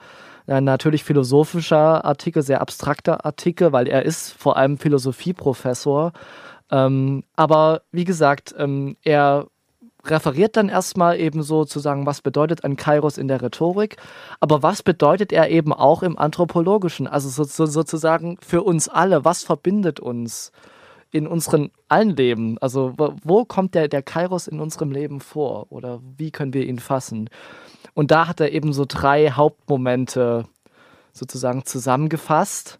äh, 0.48 0.60
natürlich 0.62 1.04
philosophischer 1.04 2.04
Artikel, 2.04 2.42
sehr 2.42 2.60
abstrakter 2.62 3.24
Artikel, 3.26 3.72
weil 3.72 3.86
er 3.86 4.04
ist 4.04 4.32
vor 4.32 4.56
allem 4.56 4.78
Philosophieprofessor. 4.78 6.12
Ähm, 6.70 7.22
aber 7.36 7.82
wie 7.92 8.04
gesagt, 8.04 8.54
ähm, 8.58 8.96
er 9.04 9.46
referiert 10.04 10.56
dann 10.56 10.70
erstmal 10.70 11.20
eben 11.20 11.42
sozusagen, 11.42 12.06
was 12.06 12.22
bedeutet 12.22 12.64
ein 12.64 12.76
Kairos 12.76 13.18
in 13.18 13.28
der 13.28 13.42
Rhetorik, 13.42 13.96
aber 14.40 14.62
was 14.62 14.82
bedeutet 14.82 15.32
er 15.32 15.50
eben 15.50 15.72
auch 15.72 16.02
im 16.02 16.18
Anthropologischen, 16.18 17.06
also 17.06 17.28
so, 17.28 17.44
so, 17.44 17.66
sozusagen 17.66 18.38
für 18.40 18.62
uns 18.62 18.88
alle, 18.88 19.26
was 19.26 19.44
verbindet 19.44 20.00
uns 20.00 20.52
in 21.10 21.26
unseren 21.26 21.70
allen 21.88 22.16
Leben, 22.16 22.58
also 22.60 22.94
wo, 22.96 23.14
wo 23.22 23.44
kommt 23.44 23.74
der, 23.74 23.88
der 23.88 24.02
Kairos 24.02 24.46
in 24.46 24.60
unserem 24.60 24.92
Leben 24.92 25.20
vor 25.20 25.66
oder 25.70 26.00
wie 26.16 26.30
können 26.30 26.54
wir 26.54 26.66
ihn 26.66 26.78
fassen? 26.78 27.28
Und 27.94 28.10
da 28.10 28.28
hat 28.28 28.40
er 28.40 28.52
eben 28.52 28.72
so 28.72 28.84
drei 28.86 29.30
Hauptmomente 29.30 30.46
sozusagen 31.12 31.64
zusammengefasst. 31.64 32.78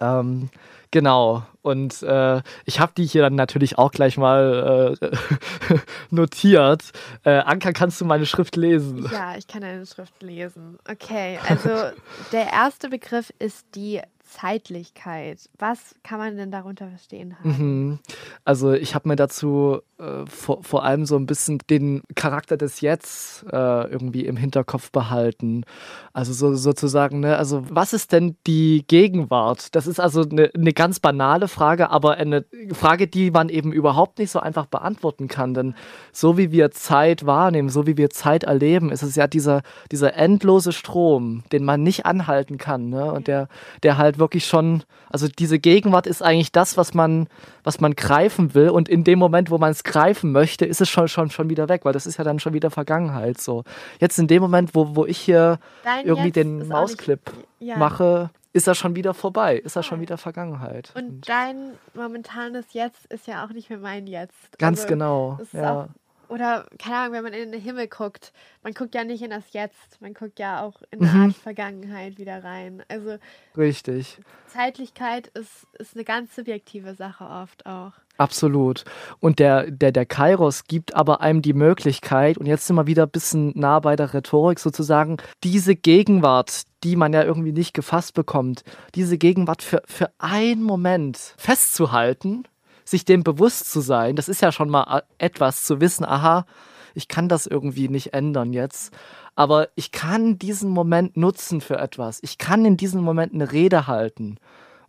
Ähm, 0.00 0.50
genau. 0.90 1.44
Und 1.62 2.02
äh, 2.02 2.42
ich 2.64 2.80
habe 2.80 2.92
die 2.96 3.04
hier 3.04 3.22
dann 3.22 3.36
natürlich 3.36 3.78
auch 3.78 3.92
gleich 3.92 4.16
mal 4.16 4.96
äh, 5.00 5.76
notiert. 6.10 6.92
Äh, 7.24 7.38
Anka, 7.38 7.72
kannst 7.72 8.00
du 8.00 8.04
meine 8.04 8.26
Schrift 8.26 8.56
lesen? 8.56 9.08
Ja, 9.12 9.36
ich 9.36 9.46
kann 9.46 9.62
deine 9.62 9.86
Schrift 9.86 10.22
lesen. 10.22 10.78
Okay, 10.88 11.38
also 11.48 11.68
der 12.32 12.52
erste 12.52 12.88
Begriff 12.88 13.32
ist 13.38 13.66
die 13.74 14.00
Zeitlichkeit. 14.32 15.48
Was 15.58 15.94
kann 16.02 16.18
man 16.18 16.36
denn 16.36 16.50
darunter 16.50 16.88
verstehen? 16.88 17.36
Mhm. 17.42 17.98
Also 18.44 18.72
ich 18.72 18.94
habe 18.94 19.08
mir 19.08 19.16
dazu 19.16 19.80
äh, 19.98 20.26
vor, 20.26 20.62
vor 20.62 20.84
allem 20.84 21.06
so 21.06 21.16
ein 21.16 21.26
bisschen 21.26 21.58
den 21.70 22.02
Charakter 22.14 22.56
des 22.56 22.80
Jetzt 22.80 23.44
äh, 23.44 23.90
irgendwie 23.90 24.26
im 24.26 24.36
Hinterkopf 24.36 24.90
behalten. 24.90 25.64
Also 26.12 26.32
so, 26.32 26.54
sozusagen, 26.54 27.20
ne, 27.20 27.36
also 27.36 27.64
was 27.68 27.92
ist 27.92 28.12
denn 28.12 28.36
die 28.46 28.84
Gegenwart? 28.88 29.74
Das 29.74 29.86
ist 29.86 30.00
also 30.00 30.22
eine, 30.22 30.50
eine 30.54 30.72
ganz 30.72 30.98
banale 30.98 31.46
Frage, 31.48 31.90
aber 31.90 32.14
eine 32.14 32.44
Frage, 32.72 33.06
die 33.06 33.30
man 33.30 33.48
eben 33.48 33.72
überhaupt 33.72 34.18
nicht 34.18 34.30
so 34.30 34.40
einfach 34.40 34.66
beantworten 34.66 35.28
kann. 35.28 35.54
Denn 35.54 35.74
so 36.12 36.38
wie 36.38 36.50
wir 36.50 36.70
Zeit 36.70 37.26
wahrnehmen, 37.26 37.68
so 37.68 37.86
wie 37.86 37.96
wir 37.96 38.10
Zeit 38.10 38.44
erleben, 38.44 38.90
ist 38.90 39.02
es 39.02 39.14
ja 39.14 39.26
dieser, 39.26 39.62
dieser 39.90 40.14
endlose 40.14 40.72
Strom, 40.72 41.44
den 41.52 41.64
man 41.64 41.82
nicht 41.82 42.06
anhalten 42.06 42.58
kann. 42.58 42.88
Ne? 42.88 43.12
Und 43.12 43.28
der, 43.28 43.48
der 43.82 43.98
halt 43.98 44.18
wirklich 44.22 44.46
schon, 44.46 44.84
also 45.10 45.26
diese 45.28 45.58
Gegenwart 45.58 46.06
ist 46.06 46.22
eigentlich 46.22 46.52
das, 46.52 46.76
was 46.76 46.94
man, 46.94 47.28
was 47.64 47.80
man 47.80 47.94
greifen 47.94 48.54
will. 48.54 48.70
Und 48.70 48.88
in 48.88 49.04
dem 49.04 49.18
Moment, 49.18 49.50
wo 49.50 49.58
man 49.58 49.72
es 49.72 49.84
greifen 49.84 50.32
möchte, 50.32 50.64
ist 50.64 50.80
es 50.80 50.88
schon, 50.88 51.08
schon, 51.08 51.30
schon 51.30 51.50
wieder 51.50 51.68
weg, 51.68 51.84
weil 51.84 51.92
das 51.92 52.06
ist 52.06 52.16
ja 52.16 52.24
dann 52.24 52.38
schon 52.38 52.54
wieder 52.54 52.70
Vergangenheit. 52.70 53.40
So. 53.40 53.64
Jetzt 54.00 54.18
in 54.18 54.28
dem 54.28 54.40
Moment, 54.40 54.74
wo, 54.74 54.94
wo 54.96 55.04
ich 55.04 55.18
hier 55.18 55.58
Dein 55.84 56.06
irgendwie 56.06 56.30
den 56.30 56.68
Mausclip 56.68 57.32
ja. 57.58 57.76
mache, 57.76 58.30
ist 58.52 58.66
das 58.66 58.78
schon 58.78 58.94
wieder 58.94 59.14
vorbei, 59.14 59.56
ist 59.56 59.76
das 59.76 59.86
schon 59.86 60.00
wieder 60.00 60.18
Vergangenheit. 60.18 60.92
Und, 60.94 61.04
und 61.04 61.28
dein 61.28 61.72
momentanes 61.94 62.66
Jetzt 62.72 63.06
ist 63.06 63.26
ja 63.26 63.44
auch 63.44 63.50
nicht 63.50 63.70
mehr 63.70 63.78
mein 63.78 64.06
Jetzt. 64.06 64.58
Ganz 64.58 64.80
also, 64.80 64.88
genau. 64.88 65.38
Ja. 65.52 65.72
Auch, 65.72 65.88
oder, 66.32 66.66
keine 66.78 66.96
Ahnung, 66.96 67.12
wenn 67.12 67.24
man 67.24 67.32
in 67.34 67.52
den 67.52 67.60
Himmel 67.60 67.88
guckt, 67.88 68.32
man 68.62 68.72
guckt 68.72 68.94
ja 68.94 69.04
nicht 69.04 69.22
in 69.22 69.30
das 69.30 69.52
Jetzt, 69.52 70.00
man 70.00 70.14
guckt 70.14 70.38
ja 70.38 70.62
auch 70.62 70.80
in 70.90 71.02
eine 71.02 71.10
mhm. 71.10 71.22
Art 71.24 71.36
Vergangenheit 71.36 72.18
wieder 72.18 72.42
rein. 72.42 72.82
Also 72.88 73.18
Richtig. 73.56 74.18
Zeitlichkeit 74.46 75.28
ist, 75.28 75.66
ist 75.78 75.94
eine 75.94 76.04
ganz 76.04 76.34
subjektive 76.34 76.94
Sache 76.94 77.24
oft 77.24 77.66
auch. 77.66 77.92
Absolut. 78.16 78.84
Und 79.20 79.38
der, 79.40 79.70
der, 79.70 79.92
der 79.92 80.06
Kairos 80.06 80.64
gibt 80.64 80.94
aber 80.94 81.20
einem 81.20 81.42
die 81.42 81.54
Möglichkeit, 81.54 82.38
und 82.38 82.46
jetzt 82.46 82.66
sind 82.66 82.76
wir 82.76 82.86
wieder 82.86 83.04
ein 83.04 83.10
bisschen 83.10 83.52
nah 83.54 83.80
bei 83.80 83.96
der 83.96 84.14
Rhetorik 84.14 84.58
sozusagen, 84.58 85.18
diese 85.44 85.76
Gegenwart, 85.76 86.62
die 86.84 86.96
man 86.96 87.12
ja 87.12 87.24
irgendwie 87.24 87.52
nicht 87.52 87.74
gefasst 87.74 88.14
bekommt, 88.14 88.64
diese 88.94 89.18
Gegenwart 89.18 89.62
für, 89.62 89.82
für 89.86 90.10
einen 90.18 90.62
Moment 90.62 91.34
festzuhalten 91.36 92.44
sich 92.92 93.04
dem 93.04 93.24
bewusst 93.24 93.70
zu 93.70 93.80
sein, 93.80 94.14
das 94.14 94.28
ist 94.28 94.40
ja 94.40 94.52
schon 94.52 94.70
mal 94.70 95.02
etwas 95.18 95.64
zu 95.64 95.80
wissen, 95.80 96.04
aha, 96.04 96.46
ich 96.94 97.08
kann 97.08 97.28
das 97.28 97.46
irgendwie 97.46 97.88
nicht 97.88 98.14
ändern 98.14 98.52
jetzt, 98.52 98.92
aber 99.34 99.68
ich 99.74 99.92
kann 99.92 100.38
diesen 100.38 100.70
Moment 100.70 101.16
nutzen 101.16 101.60
für 101.60 101.78
etwas. 101.78 102.20
Ich 102.22 102.38
kann 102.38 102.64
in 102.64 102.76
diesem 102.76 103.02
Moment 103.02 103.34
eine 103.34 103.50
Rede 103.50 103.86
halten 103.86 104.36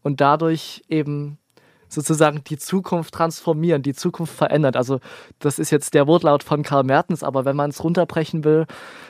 und 0.02 0.22
dadurch 0.22 0.84
eben 0.90 1.40
sozusagen 1.88 2.44
die 2.44 2.58
Zukunft 2.58 3.14
transformieren, 3.14 3.84
die 3.84 3.94
Zukunft 3.94 4.34
verändern. 4.36 4.76
Also 4.76 5.00
das 5.40 5.60
ist 5.60 5.70
jetzt 5.70 5.94
der 5.94 6.08
Wortlaut 6.08 6.44
von 6.44 6.64
Karl 6.64 6.84
Mertens, 6.84 7.24
aber 7.24 7.46
wenn 7.46 7.56
man 7.56 7.70
es 7.70 7.84
runterbrechen 7.84 8.44
will, 8.44 8.66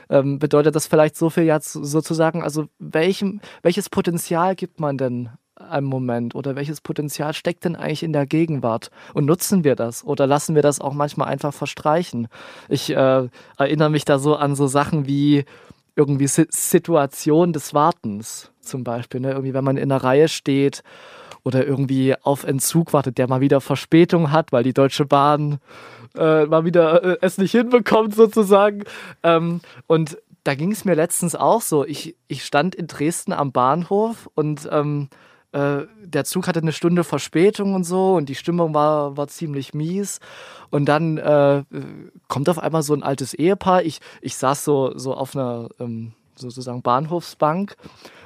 ähm, 0.09 0.37
bedeutet 0.37 0.75
das 0.75 0.87
vielleicht 0.87 1.15
so 1.15 1.29
viel 1.29 1.43
jetzt 1.43 1.71
sozusagen, 1.71 2.43
also 2.43 2.65
welchem, 2.79 3.41
welches 3.61 3.89
Potenzial 3.89 4.55
gibt 4.55 4.79
man 4.79 4.97
denn 4.97 5.29
einem 5.55 5.87
Moment 5.87 6.35
oder 6.35 6.55
welches 6.55 6.81
Potenzial 6.81 7.33
steckt 7.33 7.65
denn 7.65 7.75
eigentlich 7.75 8.03
in 8.03 8.13
der 8.13 8.25
Gegenwart 8.25 8.89
und 9.13 9.25
nutzen 9.25 9.63
wir 9.63 9.75
das 9.75 10.03
oder 10.03 10.27
lassen 10.27 10.55
wir 10.55 10.61
das 10.61 10.81
auch 10.81 10.93
manchmal 10.93 11.27
einfach 11.27 11.53
verstreichen? 11.53 12.27
Ich 12.69 12.89
äh, 12.89 13.27
erinnere 13.57 13.89
mich 13.89 14.05
da 14.05 14.19
so 14.19 14.35
an 14.35 14.55
so 14.55 14.67
Sachen 14.67 15.05
wie 15.05 15.45
irgendwie 15.95 16.25
S 16.25 16.41
Situation 16.49 17.53
des 17.53 17.73
Wartens 17.73 18.51
zum 18.61 18.83
Beispiel, 18.83 19.19
ne? 19.19 19.31
irgendwie 19.31 19.53
wenn 19.53 19.63
man 19.63 19.77
in 19.77 19.91
einer 19.91 20.03
Reihe 20.03 20.27
steht 20.27 20.83
oder 21.43 21.65
irgendwie 21.65 22.15
auf 22.21 22.43
Entzug 22.43 22.93
wartet, 22.93 23.17
der 23.17 23.27
mal 23.27 23.41
wieder 23.41 23.61
Verspätung 23.61 24.31
hat, 24.31 24.51
weil 24.51 24.63
die 24.63 24.73
Deutsche 24.73 25.05
Bahn 25.05 25.59
äh, 26.15 26.45
mal 26.45 26.65
wieder 26.65 27.03
äh, 27.03 27.17
es 27.21 27.37
nicht 27.37 27.51
hinbekommt 27.51 28.15
sozusagen. 28.15 28.83
Ähm, 29.23 29.61
und 29.87 30.17
da 30.43 30.55
ging 30.55 30.71
es 30.71 30.85
mir 30.85 30.95
letztens 30.95 31.35
auch 31.35 31.61
so. 31.61 31.85
Ich, 31.85 32.15
ich 32.27 32.43
stand 32.43 32.75
in 32.75 32.87
Dresden 32.87 33.33
am 33.33 33.51
Bahnhof 33.51 34.29
und 34.35 34.67
ähm, 34.71 35.09
äh, 35.53 35.85
der 36.03 36.25
Zug 36.25 36.47
hatte 36.47 36.59
eine 36.59 36.71
Stunde 36.71 37.03
Verspätung 37.03 37.75
und 37.75 37.83
so 37.83 38.15
und 38.15 38.27
die 38.27 38.35
Stimmung 38.35 38.73
war, 38.73 39.17
war 39.17 39.27
ziemlich 39.27 39.73
mies. 39.73 40.19
Und 40.69 40.85
dann 40.85 41.17
äh, 41.17 41.63
kommt 42.27 42.49
auf 42.49 42.59
einmal 42.59 42.81
so 42.81 42.93
ein 42.93 43.03
altes 43.03 43.33
Ehepaar. 43.33 43.83
Ich, 43.83 43.99
ich 44.21 44.35
saß 44.35 44.63
so, 44.63 44.97
so 44.97 45.13
auf 45.13 45.35
einer 45.35 45.69
ähm, 45.79 46.13
sozusagen 46.35 46.81
Bahnhofsbank 46.81 47.75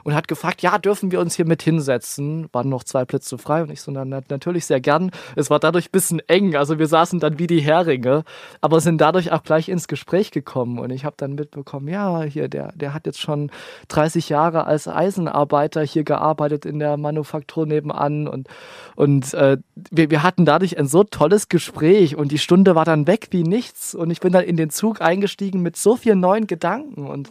und 0.07 0.15
hat 0.15 0.29
gefragt, 0.29 0.61
ja, 0.61 0.77
dürfen 0.77 1.11
wir 1.11 1.19
uns 1.19 1.35
hier 1.35 1.43
mit 1.43 1.61
hinsetzen? 1.61 2.47
Waren 2.53 2.69
noch 2.69 2.85
zwei 2.85 3.03
Plätze 3.03 3.37
frei 3.37 3.61
und 3.61 3.69
ich 3.69 3.81
so, 3.81 3.91
na, 3.91 4.05
natürlich 4.05 4.65
sehr 4.65 4.79
gern. 4.79 5.11
Es 5.35 5.49
war 5.49 5.59
dadurch 5.59 5.87
ein 5.87 5.91
bisschen 5.91 6.21
eng, 6.29 6.55
also 6.55 6.79
wir 6.79 6.87
saßen 6.87 7.19
dann 7.19 7.39
wie 7.39 7.47
die 7.47 7.59
Heringe, 7.59 8.23
aber 8.61 8.79
sind 8.79 9.01
dadurch 9.01 9.33
auch 9.33 9.43
gleich 9.43 9.67
ins 9.67 9.89
Gespräch 9.89 10.31
gekommen 10.31 10.79
und 10.79 10.91
ich 10.91 11.03
habe 11.03 11.17
dann 11.17 11.35
mitbekommen, 11.35 11.89
ja, 11.89 12.23
hier, 12.23 12.47
der, 12.47 12.71
der 12.73 12.93
hat 12.93 13.05
jetzt 13.05 13.19
schon 13.19 13.51
30 13.89 14.29
Jahre 14.29 14.65
als 14.65 14.87
Eisenarbeiter 14.87 15.81
hier 15.81 16.05
gearbeitet 16.05 16.65
in 16.65 16.79
der 16.79 16.95
Manufaktur 16.95 17.65
nebenan 17.65 18.29
und, 18.29 18.47
und 18.95 19.33
äh, 19.33 19.57
wir, 19.91 20.09
wir 20.09 20.23
hatten 20.23 20.45
dadurch 20.45 20.79
ein 20.79 20.87
so 20.87 21.03
tolles 21.03 21.49
Gespräch 21.49 22.15
und 22.15 22.31
die 22.31 22.39
Stunde 22.39 22.75
war 22.75 22.85
dann 22.85 23.07
weg 23.07 23.27
wie 23.31 23.43
nichts 23.43 23.93
und 23.93 24.09
ich 24.09 24.21
bin 24.21 24.31
dann 24.31 24.45
in 24.45 24.55
den 24.55 24.69
Zug 24.69 25.01
eingestiegen 25.01 25.61
mit 25.61 25.75
so 25.75 25.97
vielen 25.97 26.21
neuen 26.21 26.47
Gedanken 26.47 27.07
und 27.07 27.29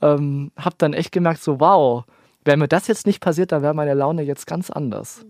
ähm, 0.00 0.52
habe 0.56 0.76
dann 0.78 0.92
echt 0.92 1.12
gemerkt, 1.12 1.42
so 1.42 1.60
wow, 1.60 2.04
wäre 2.44 2.56
mir 2.56 2.68
das 2.68 2.86
jetzt 2.86 3.06
nicht 3.06 3.20
passiert, 3.20 3.52
dann 3.52 3.62
wäre 3.62 3.74
meine 3.74 3.94
Laune 3.94 4.22
jetzt 4.22 4.46
ganz 4.46 4.70
anders. 4.70 5.24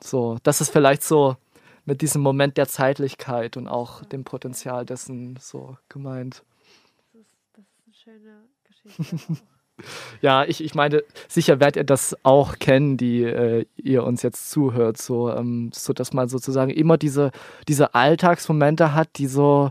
So, 0.00 0.38
das 0.42 0.60
ist 0.60 0.70
vielleicht 0.70 1.02
so 1.02 1.36
mit 1.84 2.02
diesem 2.02 2.22
Moment 2.22 2.56
der 2.56 2.68
Zeitlichkeit 2.68 3.56
und 3.56 3.66
auch 3.66 4.04
dem 4.04 4.24
Potenzial 4.24 4.84
dessen 4.84 5.38
so 5.40 5.76
gemeint. 5.88 6.42
Das 7.12 7.22
ist, 7.22 7.28
das 7.54 7.64
ist 7.64 7.82
eine 7.86 7.94
schöne 7.94 8.96
Geschichte. 8.96 9.42
ja, 10.20 10.44
ich, 10.44 10.62
ich 10.62 10.74
meine, 10.74 11.02
sicher 11.28 11.60
werdet 11.60 11.76
ihr 11.76 11.84
das 11.84 12.16
auch 12.24 12.58
kennen, 12.58 12.96
die 12.96 13.22
äh, 13.22 13.64
ihr 13.76 14.04
uns 14.04 14.22
jetzt 14.22 14.50
zuhört, 14.50 14.98
so, 14.98 15.30
ähm, 15.30 15.70
so 15.72 15.92
dass 15.92 16.12
man 16.12 16.28
sozusagen 16.28 16.70
immer 16.70 16.98
diese, 16.98 17.30
diese 17.68 17.94
Alltagsmomente 17.94 18.94
hat, 18.94 19.08
die 19.16 19.26
so 19.26 19.70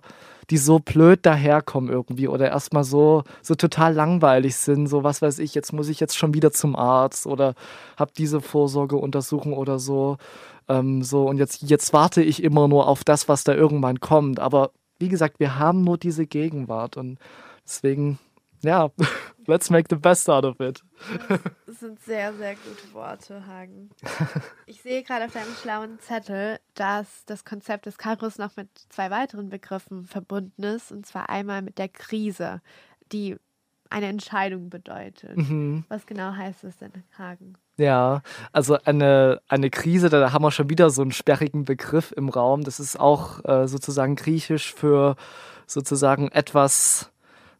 die 0.50 0.58
so 0.58 0.80
blöd 0.80 1.26
daherkommen 1.26 1.90
irgendwie 1.90 2.28
oder 2.28 2.50
erstmal 2.50 2.84
so, 2.84 3.24
so 3.42 3.56
total 3.56 3.94
langweilig 3.94 4.56
sind. 4.56 4.88
So, 4.88 5.04
was 5.04 5.22
weiß 5.22 5.40
ich, 5.40 5.54
jetzt 5.54 5.74
muss 5.74 5.90
ich 5.90 6.00
jetzt 6.00 6.18
schon 6.18 6.34
wieder 6.34 6.52
zum 6.52 6.76
Arzt 6.76 7.28
oder 7.28 7.54
habe 7.98 8.12
diese 8.18 8.40
Vorsorgeuntersuchung 8.40 9.54
oder 9.54 9.80
so. 9.80 10.18
Ähm, 10.70 11.04
so, 11.04 11.28
und 11.28 11.38
jetzt, 11.38 11.64
jetzt 11.64 11.94
warte 11.94 12.24
ich 12.24 12.44
immer 12.44 12.68
nur 12.68 12.88
auf 12.88 13.04
das, 13.04 13.28
was 13.28 13.44
da 13.44 13.54
irgendwann 13.54 14.00
kommt. 14.00 14.40
Aber 14.40 14.72
wie 15.00 15.10
gesagt, 15.10 15.40
wir 15.40 15.60
haben 15.60 15.84
nur 15.84 15.98
diese 15.98 16.26
Gegenwart 16.26 16.98
und 16.98 17.18
deswegen, 17.66 18.18
ja, 18.62 18.90
let's 19.48 19.70
make 19.70 19.88
the 19.90 19.96
best 19.96 20.30
out 20.30 20.46
of 20.46 20.60
it. 20.60 20.84
Das 21.66 21.80
sind 21.80 22.00
sehr, 22.02 22.34
sehr 22.34 22.56
gute 22.56 22.94
Worte, 22.94 23.46
Hagen. 23.48 23.90
Ich 24.66 24.82
sehe 24.82 25.04
gerade 25.04 25.26
auf 25.26 25.34
deinem 25.34 25.54
schlauen 25.62 26.00
Zettel, 26.00 26.60
dass 26.74 27.26
das 27.26 27.46
Konzept 27.46 27.86
des 27.86 27.98
Kairos 27.98 28.38
noch 28.38 28.56
mit 28.56 28.70
zwei 28.90 29.10
weiteren 29.10 29.50
Begriffen 29.50 30.06
verbunden 30.06 30.64
ist. 30.64 30.92
Und 30.92 31.06
zwar 31.06 31.30
einmal 31.30 31.62
mit 31.62 31.78
der 31.78 31.90
Krise, 31.90 32.62
die 33.12 33.38
eine 33.90 34.08
Entscheidung 34.08 34.70
bedeutet. 34.70 35.38
Mhm. 35.38 35.86
Was 35.88 36.06
genau 36.06 36.34
heißt 36.34 36.64
das 36.64 36.78
denn, 36.78 36.92
Hagen? 37.18 37.54
Ja, 37.78 38.22
also 38.52 38.78
eine, 38.84 39.42
eine 39.48 39.70
Krise, 39.70 40.10
da 40.10 40.34
haben 40.34 40.44
wir 40.44 40.52
schon 40.52 40.70
wieder 40.70 40.90
so 40.90 41.02
einen 41.02 41.12
sperrigen 41.12 41.64
Begriff 41.64 42.12
im 42.12 42.30
Raum. 42.30 42.64
Das 42.64 42.80
ist 42.80 43.00
auch 43.00 43.44
äh, 43.46 43.68
sozusagen 43.68 44.16
griechisch 44.16 44.74
für 44.74 45.16
sozusagen 45.68 46.30
etwas 46.30 47.12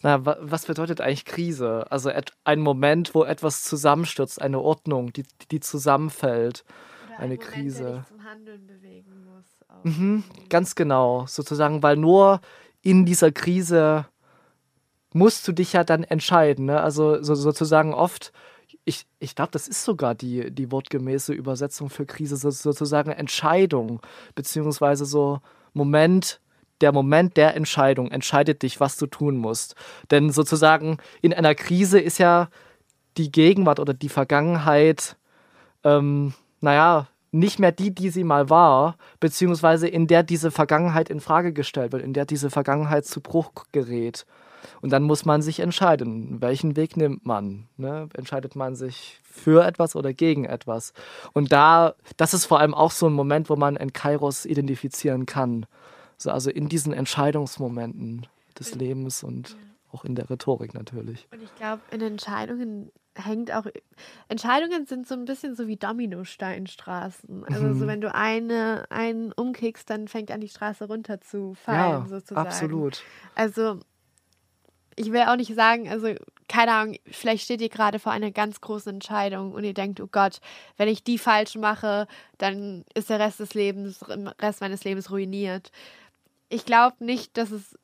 na, 0.02 0.24
was 0.24 0.66
bedeutet 0.66 1.02
eigentlich 1.02 1.26
Krise? 1.26 1.86
Also 1.90 2.12
ein 2.44 2.60
Moment, 2.60 3.16
wo 3.16 3.24
etwas 3.24 3.64
zusammenstürzt, 3.64 4.42
eine 4.42 4.62
Ordnung, 4.62 5.12
die, 5.12 5.24
die 5.52 5.60
zusammenfällt. 5.60 6.64
Oder 7.08 7.20
eine 7.20 7.34
ein 7.34 7.40
Moment, 7.40 7.42
Krise. 7.42 7.84
Der 7.84 7.98
dich 7.98 8.08
zum 8.08 8.24
Handeln 8.24 8.68
bewegen 8.68 9.26
muss. 9.26 9.46
Mhm, 9.84 10.24
ganz 10.50 10.76
genau, 10.76 11.26
sozusagen, 11.28 11.84
weil 11.84 11.98
nur 11.98 12.42
in 12.82 13.06
dieser 13.06 13.32
Krise 13.32 14.06
musst 15.14 15.48
du 15.48 15.52
dich 15.52 15.74
ja 15.74 15.84
dann 15.84 16.04
entscheiden. 16.04 16.66
Ne? 16.66 16.82
Also 16.82 17.22
so, 17.24 17.36
sozusagen 17.36 17.94
oft, 17.94 18.32
ich, 18.86 19.06
ich 19.20 19.36
glaube, 19.36 19.52
das 19.52 19.68
ist 19.68 19.84
sogar 19.84 20.16
die, 20.16 20.52
die 20.52 20.72
wortgemäße 20.72 21.34
Übersetzung 21.34 21.90
für 21.90 22.06
Krise, 22.06 22.38
so, 22.38 22.50
sozusagen 22.52 23.12
Entscheidung, 23.12 24.02
beziehungsweise 24.36 25.06
so 25.06 25.40
Moment, 25.74 26.40
der 26.82 26.92
Moment 26.92 27.38
der 27.38 27.56
Entscheidung 27.56 28.12
entscheidet 28.12 28.62
dich, 28.62 28.80
was 28.80 28.98
du 28.98 29.08
tun 29.08 29.38
musst. 29.38 29.76
Denn 30.12 30.32
sozusagen 30.32 30.98
in 31.22 31.34
einer 31.34 31.56
Krise 31.56 32.00
ist 32.00 32.18
ja 32.18 32.50
die 33.18 33.32
Gegenwart 33.32 33.80
oder 33.80 33.94
die 33.94 34.10
Vergangenheit 34.10 35.18
ähm, 35.84 36.34
naja, 36.62 37.08
nicht 37.32 37.60
mehr 37.60 37.72
die, 37.72 37.94
die 37.94 38.10
sie 38.10 38.24
mal 38.24 38.50
war, 38.50 38.96
beziehungsweise 39.20 39.88
in 39.88 40.08
der 40.08 40.24
diese 40.24 40.52
Vergangenheit 40.52 41.10
in 41.10 41.20
Frage 41.20 41.54
gestellt 41.54 41.92
wird, 41.92 42.04
in 42.04 42.14
der 42.14 42.26
diese 42.26 42.50
Vergangenheit 42.50 43.06
zu 43.06 43.22
Bruch 43.22 43.52
gerät. 43.72 44.26
Und 44.82 44.92
dann 44.92 45.04
muss 45.04 45.24
man 45.24 45.42
sich 45.42 45.60
entscheiden, 45.60 46.42
welchen 46.42 46.76
Weg 46.76 46.98
nimmt 46.98 47.26
man. 47.26 47.68
Ne? 47.78 48.10
Entscheidet 48.16 48.56
man 48.56 48.76
sich 48.76 49.20
für 49.24 49.66
etwas 49.66 49.96
oder 49.96 50.14
gegen 50.14 50.46
etwas? 50.46 50.94
Und 51.34 51.52
da, 51.52 51.94
das 52.18 52.34
ist 52.34 52.46
vor 52.46 52.60
allem 52.60 52.74
auch 52.74 52.92
so 52.92 53.08
ein 53.08 53.14
Moment, 53.14 53.50
wo 53.50 53.56
man 53.56 53.78
ein 53.78 53.94
Kairos 53.94 54.46
identifizieren 54.46 55.26
kann. 55.26 55.68
So, 56.18 56.32
also 56.32 56.50
in 56.50 56.68
diesen 56.68 56.94
Entscheidungsmomenten 56.94 58.28
des 58.60 58.76
Lebens 58.76 59.24
und 59.24 59.56
auch 59.92 60.04
in 60.04 60.16
der 60.16 60.30
Rhetorik 60.30 60.74
natürlich. 60.74 61.28
Und 61.32 61.42
ich 61.42 61.56
glaube, 61.56 61.82
in 61.92 62.02
Entscheidungen 62.02 62.92
hängt 63.16 63.52
auch. 63.52 63.66
Entscheidungen 64.28 64.86
sind 64.86 65.08
so 65.08 65.16
ein 65.16 65.26
bisschen 65.26 65.56
so 65.56 65.68
wie 65.68 65.78
Dominosteinstraßen. 65.78 67.46
Also 67.46 67.64
mhm. 67.64 67.80
so 67.80 67.88
wenn 67.88 68.02
du 68.02 68.14
eine 68.14 68.86
einen 68.90 69.32
umkickst, 69.32 69.90
dann 69.90 70.08
fängt 70.08 70.32
an 70.32 70.42
die 70.42 70.50
Straße 70.50 70.86
runterzufallen, 70.86 72.04
ja, 72.04 72.06
sozusagen. 72.08 72.48
Absolut. 72.48 73.04
Also 73.36 73.80
ich 74.96 75.12
will 75.12 75.22
auch 75.22 75.36
nicht 75.36 75.54
sagen, 75.54 75.88
also 75.88 76.16
keine 76.48 76.72
Ahnung, 76.72 76.96
vielleicht 77.06 77.44
steht 77.44 77.62
ihr 77.62 77.70
gerade 77.70 78.00
vor 78.00 78.12
einer 78.12 78.32
ganz 78.32 78.62
großen 78.62 78.94
Entscheidung 78.94 79.52
und 79.52 79.64
ihr 79.64 79.74
denkt, 79.74 80.02
oh 80.02 80.08
Gott, 80.10 80.40
wenn 80.78 80.88
ich 80.88 81.04
die 81.04 81.18
falsch 81.18 81.56
mache, 81.56 82.08
dann 82.38 82.84
ist 82.94 83.10
der 83.10 83.20
Rest 83.20 83.40
des 83.40 83.54
Lebens, 83.54 84.04
Rest 84.42 84.62
meines 84.62 84.84
Lebens 84.84 85.12
ruiniert. 85.12 85.72
Ich 86.50 86.66
glaube 86.66 87.04
nicht, 87.04 87.38
dass 87.38 87.52
es 87.52 87.78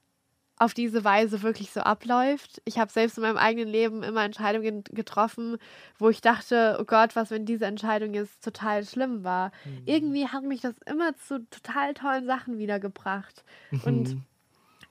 auf 0.58 0.74
diese 0.74 1.04
Weise 1.04 1.42
wirklich 1.42 1.72
so 1.72 1.82
abläuft. 1.82 2.62
Ich 2.66 2.78
habe 2.78 2.92
selbst 2.92 3.18
in 3.18 3.24
meinem 3.24 3.38
eigenen 3.38 3.68
Leben 3.68 4.04
immer 4.04 4.24
Entscheidungen 4.24 4.84
getroffen, 4.92 5.58
wo 5.98 6.10
ich 6.10 6.22
dachte, 6.22 6.78
oh 6.80 6.86
Gott, 6.86 7.16
was, 7.16 7.32
wenn 7.32 7.46
diese 7.46 7.66
Entscheidung 7.66 8.14
jetzt 8.14 8.44
total 8.44 8.86
schlimm 8.86 9.24
war. 9.24 9.52
Mhm. 9.66 9.82
Irgendwie 9.86 10.28
hat 10.28 10.44
mich 10.44 10.62
das 10.62 10.76
immer 10.86 11.16
zu 11.18 11.46
total 11.50 11.94
tollen 11.94 12.26
Sachen 12.26 12.60
wiedergebracht. 12.60 13.44
Mhm. 13.72 13.82
Und 13.84 14.18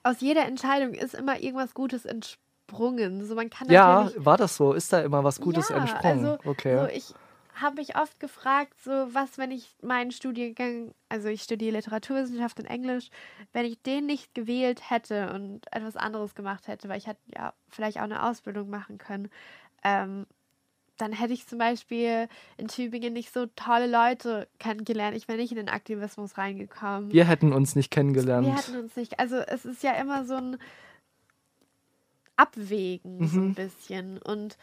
aus 0.02 0.20
jeder 0.20 0.44
Entscheidung 0.46 0.94
ist 0.94 1.14
immer 1.14 1.40
irgendwas 1.40 1.74
Gutes 1.74 2.04
entsprungen. 2.04 3.24
So, 3.24 3.34
man 3.34 3.48
kann 3.48 3.70
ja, 3.70 4.10
war 4.16 4.36
das 4.36 4.56
so? 4.56 4.72
Ist 4.72 4.92
da 4.92 5.00
immer 5.00 5.22
was 5.22 5.40
Gutes 5.40 5.68
ja, 5.68 5.76
entsprungen? 5.76 6.26
Also, 6.26 6.38
okay. 6.44 6.78
So 6.78 6.86
ich 6.88 7.14
habe 7.54 7.76
mich 7.76 7.96
oft 7.96 8.18
gefragt, 8.18 8.74
so 8.82 8.90
was, 8.90 9.38
wenn 9.38 9.50
ich 9.50 9.74
meinen 9.82 10.10
Studiengang, 10.10 10.94
also 11.08 11.28
ich 11.28 11.42
studiere 11.42 11.76
Literaturwissenschaft 11.76 12.58
und 12.58 12.66
Englisch, 12.66 13.10
wenn 13.52 13.66
ich 13.66 13.80
den 13.82 14.06
nicht 14.06 14.34
gewählt 14.34 14.90
hätte 14.90 15.32
und 15.32 15.60
etwas 15.72 15.96
anderes 15.96 16.34
gemacht 16.34 16.68
hätte, 16.68 16.88
weil 16.88 16.98
ich 16.98 17.06
hätte 17.06 17.20
ja 17.34 17.52
vielleicht 17.68 17.98
auch 17.98 18.04
eine 18.04 18.22
Ausbildung 18.24 18.70
machen 18.70 18.98
können, 18.98 19.28
ähm, 19.84 20.26
dann 20.98 21.12
hätte 21.12 21.32
ich 21.32 21.46
zum 21.46 21.58
Beispiel 21.58 22.28
in 22.56 22.68
Tübingen 22.68 23.12
nicht 23.12 23.32
so 23.32 23.46
tolle 23.56 23.86
Leute 23.86 24.48
kennengelernt. 24.58 25.16
Ich 25.16 25.26
wäre 25.26 25.38
nicht 25.38 25.50
in 25.50 25.56
den 25.56 25.68
Aktivismus 25.68 26.38
reingekommen. 26.38 27.12
Wir 27.12 27.26
hätten 27.26 27.52
uns 27.52 27.74
nicht 27.74 27.90
kennengelernt. 27.90 28.46
Wir 28.46 28.56
hätten 28.56 28.78
uns 28.78 28.94
nicht. 28.96 29.18
Also 29.18 29.36
es 29.36 29.64
ist 29.64 29.82
ja 29.82 29.92
immer 29.94 30.24
so 30.24 30.34
ein 30.34 30.58
Abwägen, 32.36 33.18
mhm. 33.18 33.26
so 33.26 33.40
ein 33.40 33.48
mhm. 33.48 33.54
bisschen. 33.54 34.18
Und 34.18 34.56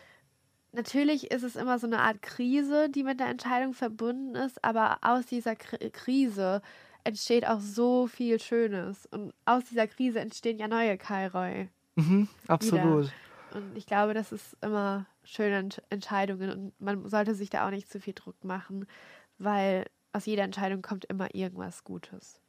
natürlich 0.72 1.32
ist 1.32 1.44
es 1.44 1.56
immer 1.56 1.80
so 1.80 1.88
eine 1.88 2.00
Art 2.00 2.22
Krise, 2.22 2.90
die 2.90 3.04
mit 3.04 3.20
der 3.20 3.28
Entscheidung 3.28 3.74
verbunden 3.74 4.36
ist, 4.36 4.64
aber 4.64 5.00
aus 5.02 5.26
dieser 5.26 5.56
K 5.56 5.78
Krise 5.92 6.62
entsteht 7.04 7.48
auch 7.48 7.60
so 7.60 8.08
viel 8.08 8.40
Schönes. 8.40 9.06
Und 9.08 9.34
aus 9.46 9.66
dieser 9.66 9.88
Krise 9.88 10.20
entstehen 10.20 10.60
ja 10.60 10.68
neue 10.68 10.98
Kairoi. 10.98 11.70
Mhm, 11.96 12.28
absolut. 12.48 13.06
Wieder. 13.06 13.14
Und 13.56 13.78
ich 13.78 13.86
glaube, 13.86 14.14
das 14.14 14.32
ist 14.32 14.56
immer 14.62 15.06
schöne 15.24 15.70
Entscheidungen 15.90 16.52
und 16.52 16.82
man 16.82 17.08
sollte 17.10 17.36
sich 17.36 17.50
da 17.50 17.66
auch 17.66 17.72
nicht 17.72 17.90
zu 17.90 18.00
viel 18.00 18.14
Druck 18.14 18.44
machen, 18.44 18.86
weil 19.38 19.86
aus 20.14 20.26
jeder 20.26 20.44
Entscheidung 20.44 20.82
kommt 20.82 21.06
immer 21.06 21.34
irgendwas 21.34 21.84
Gutes. 21.84 22.42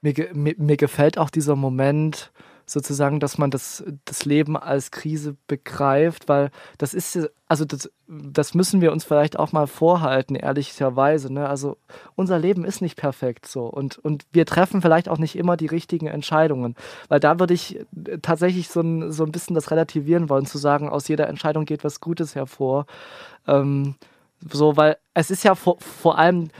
Mir, 0.00 0.14
mir, 0.34 0.54
mir 0.56 0.76
gefällt 0.76 1.18
auch 1.18 1.30
dieser 1.30 1.56
Moment, 1.56 2.32
sozusagen, 2.70 3.20
dass 3.20 3.38
man 3.38 3.50
das, 3.50 3.84
das 4.04 4.24
Leben 4.24 4.56
als 4.56 4.90
Krise 4.90 5.36
begreift, 5.46 6.28
weil 6.28 6.50
das 6.76 6.94
ist, 6.94 7.30
also 7.46 7.64
das, 7.64 7.90
das 8.06 8.54
müssen 8.54 8.80
wir 8.80 8.92
uns 8.92 9.04
vielleicht 9.04 9.38
auch 9.38 9.52
mal 9.52 9.66
vorhalten, 9.66 10.34
ehrlicherweise. 10.34 11.32
Ne? 11.32 11.48
Also 11.48 11.78
unser 12.14 12.38
Leben 12.38 12.64
ist 12.64 12.82
nicht 12.82 12.96
perfekt 12.96 13.46
so 13.46 13.66
und, 13.66 13.98
und 13.98 14.26
wir 14.32 14.46
treffen 14.46 14.82
vielleicht 14.82 15.08
auch 15.08 15.18
nicht 15.18 15.36
immer 15.36 15.56
die 15.56 15.66
richtigen 15.66 16.06
Entscheidungen, 16.06 16.74
weil 17.08 17.20
da 17.20 17.38
würde 17.38 17.54
ich 17.54 17.80
tatsächlich 18.22 18.68
so 18.68 18.80
ein, 18.80 19.12
so 19.12 19.24
ein 19.24 19.32
bisschen 19.32 19.54
das 19.54 19.70
relativieren 19.70 20.28
wollen, 20.28 20.46
zu 20.46 20.58
sagen, 20.58 20.88
aus 20.88 21.08
jeder 21.08 21.28
Entscheidung 21.28 21.64
geht 21.64 21.84
was 21.84 22.00
Gutes 22.00 22.34
hervor. 22.34 22.86
Ähm, 23.46 23.94
so, 24.52 24.76
weil 24.76 24.96
es 25.14 25.30
ist 25.30 25.42
ja 25.42 25.54
vor, 25.54 25.78
vor 25.80 26.18
allem 26.18 26.50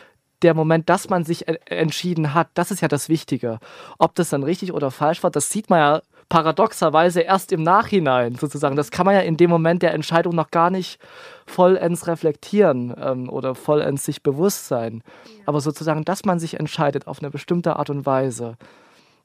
der 0.43 0.55
Moment, 0.55 0.89
dass 0.89 1.09
man 1.09 1.25
sich 1.25 1.47
entschieden 1.67 2.35
hat, 2.35 2.49
das 2.55 2.71
ist 2.71 2.81
ja 2.81 2.89
das 2.89 3.09
Wichtige. 3.09 3.59
Ob 3.99 4.15
das 4.15 4.31
dann 4.31 4.43
richtig 4.43 4.73
oder 4.73 4.91
falsch 4.91 5.23
war, 5.23 5.31
das 5.31 5.51
sieht 5.51 5.71
man 5.71 5.79
ja 5.79 6.03
paradoxerweise 6.29 7.23
erst 7.23 7.53
im 7.53 7.63
Nachhinein 7.63 8.35
sozusagen. 8.35 8.77
Das 8.77 8.91
kann 8.91 9.07
man 9.07 9.15
ja 9.15 9.23
in 9.23 9.37
dem 9.37 9.51
Moment 9.51 9.83
der 9.83 9.95
Entscheidung 9.95 10.35
noch 10.35 10.51
gar 10.51 10.71
nicht 10.71 11.01
vollends 11.47 12.07
reflektieren 12.07 12.95
ähm, 13.01 13.31
oder 13.31 13.55
vollends 13.55 14.05
sich 14.05 14.23
bewusst 14.23 14.69
sein. 14.69 15.03
Aber 15.47 15.61
sozusagen, 15.61 16.05
dass 16.05 16.25
man 16.25 16.39
sich 16.39 16.61
entscheidet 16.61 17.07
auf 17.07 17.21
eine 17.21 17.31
bestimmte 17.31 17.77
Art 17.77 17.89
und 17.89 18.05
Weise, 18.05 18.57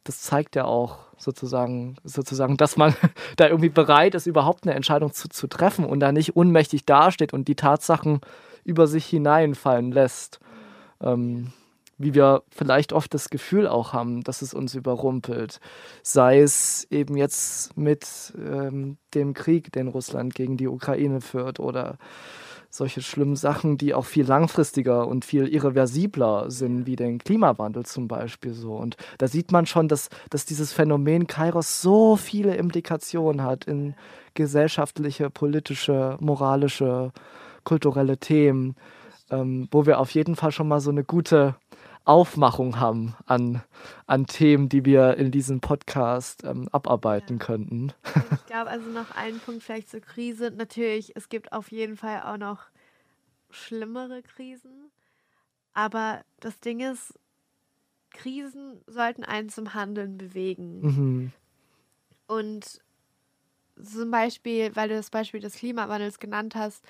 das 0.05 0.21
zeigt 0.21 0.55
ja 0.55 0.65
auch 0.65 0.99
sozusagen, 1.17 1.97
sozusagen, 2.03 2.57
dass 2.57 2.77
man 2.77 2.95
da 3.35 3.47
irgendwie 3.47 3.69
bereit 3.69 4.15
ist, 4.15 4.25
überhaupt 4.25 4.65
eine 4.65 4.75
Entscheidung 4.75 5.13
zu, 5.13 5.27
zu 5.27 5.47
treffen 5.47 5.85
und 5.85 5.99
da 5.99 6.11
nicht 6.11 6.35
unmächtig 6.35 6.85
dasteht 6.85 7.33
und 7.33 7.47
die 7.49 7.55
Tatsachen 7.55 8.21
über 8.63 8.87
sich 8.87 9.05
hineinfallen 9.05 9.91
lässt 9.91 10.39
ähm, 11.03 11.51
wie 11.97 12.13
wir 12.13 12.43
vielleicht 12.49 12.93
oft 12.93 13.13
das 13.13 13.29
Gefühl 13.29 13.67
auch 13.67 13.93
haben, 13.93 14.23
dass 14.23 14.41
es 14.41 14.53
uns 14.53 14.75
überrumpelt. 14.75 15.59
Sei 16.01 16.39
es 16.39 16.87
eben 16.89 17.15
jetzt 17.17 17.77
mit 17.77 18.33
ähm, 18.37 18.97
dem 19.13 19.33
Krieg, 19.33 19.71
den 19.71 19.87
Russland 19.87 20.33
gegen 20.33 20.57
die 20.57 20.67
Ukraine 20.67 21.21
führt 21.21 21.59
oder 21.59 21.97
solche 22.69 23.03
schlimmen 23.03 23.35
Sachen, 23.35 23.77
die 23.77 23.93
auch 23.93 24.05
viel 24.05 24.25
langfristiger 24.25 25.07
und 25.07 25.25
viel 25.25 25.47
irreversibler 25.47 26.49
sind, 26.49 26.87
wie 26.87 26.95
den 26.95 27.19
Klimawandel 27.19 27.85
zum 27.85 28.07
Beispiel 28.07 28.53
so. 28.53 28.73
Und 28.73 28.97
da 29.19 29.27
sieht 29.27 29.51
man 29.51 29.67
schon, 29.67 29.87
dass, 29.87 30.09
dass 30.31 30.45
dieses 30.45 30.73
Phänomen 30.73 31.27
Kairos 31.27 31.83
so 31.83 32.15
viele 32.15 32.55
Implikationen 32.55 33.43
hat 33.43 33.65
in 33.65 33.93
gesellschaftliche, 34.33 35.29
politische, 35.29 36.17
moralische, 36.19 37.11
kulturelle 37.63 38.17
Themen 38.17 38.75
ähm, 39.29 39.67
wo 39.71 39.85
wir 39.85 39.99
auf 39.99 40.11
jeden 40.11 40.35
Fall 40.35 40.51
schon 40.51 40.67
mal 40.67 40.79
so 40.79 40.91
eine 40.91 41.03
gute 41.03 41.55
Aufmachung 42.05 42.79
haben 42.79 43.15
an, 43.25 43.63
an 44.07 44.25
Themen, 44.25 44.67
die 44.67 44.83
wir 44.83 45.15
in 45.15 45.31
diesem 45.31 45.61
Podcast 45.61 46.43
ähm, 46.43 46.67
abarbeiten 46.71 47.37
ja. 47.37 47.45
könnten. 47.45 47.93
Ich 48.33 48.45
glaube, 48.47 48.69
also 48.69 48.89
noch 48.89 49.11
einen 49.15 49.39
Punkt 49.39 49.63
vielleicht 49.63 49.89
zur 49.89 50.01
Krise. 50.01 50.51
Natürlich, 50.51 51.15
es 51.15 51.29
gibt 51.29 51.53
auf 51.53 51.71
jeden 51.71 51.95
Fall 51.95 52.21
auch 52.23 52.37
noch 52.37 52.65
schlimmere 53.49 54.21
Krisen. 54.21 54.91
Aber 55.73 56.21
das 56.39 56.59
Ding 56.59 56.81
ist, 56.81 57.17
Krisen 58.11 58.81
sollten 58.85 59.23
einen 59.23 59.49
zum 59.49 59.73
Handeln 59.73 60.17
bewegen. 60.17 60.81
Mhm. 60.81 61.31
Und 62.27 62.81
zum 63.81 64.11
Beispiel, 64.11 64.75
weil 64.75 64.89
du 64.89 64.95
das 64.95 65.09
Beispiel 65.09 65.39
des 65.39 65.55
Klimawandels 65.55 66.19
genannt 66.19 66.55
hast, 66.55 66.85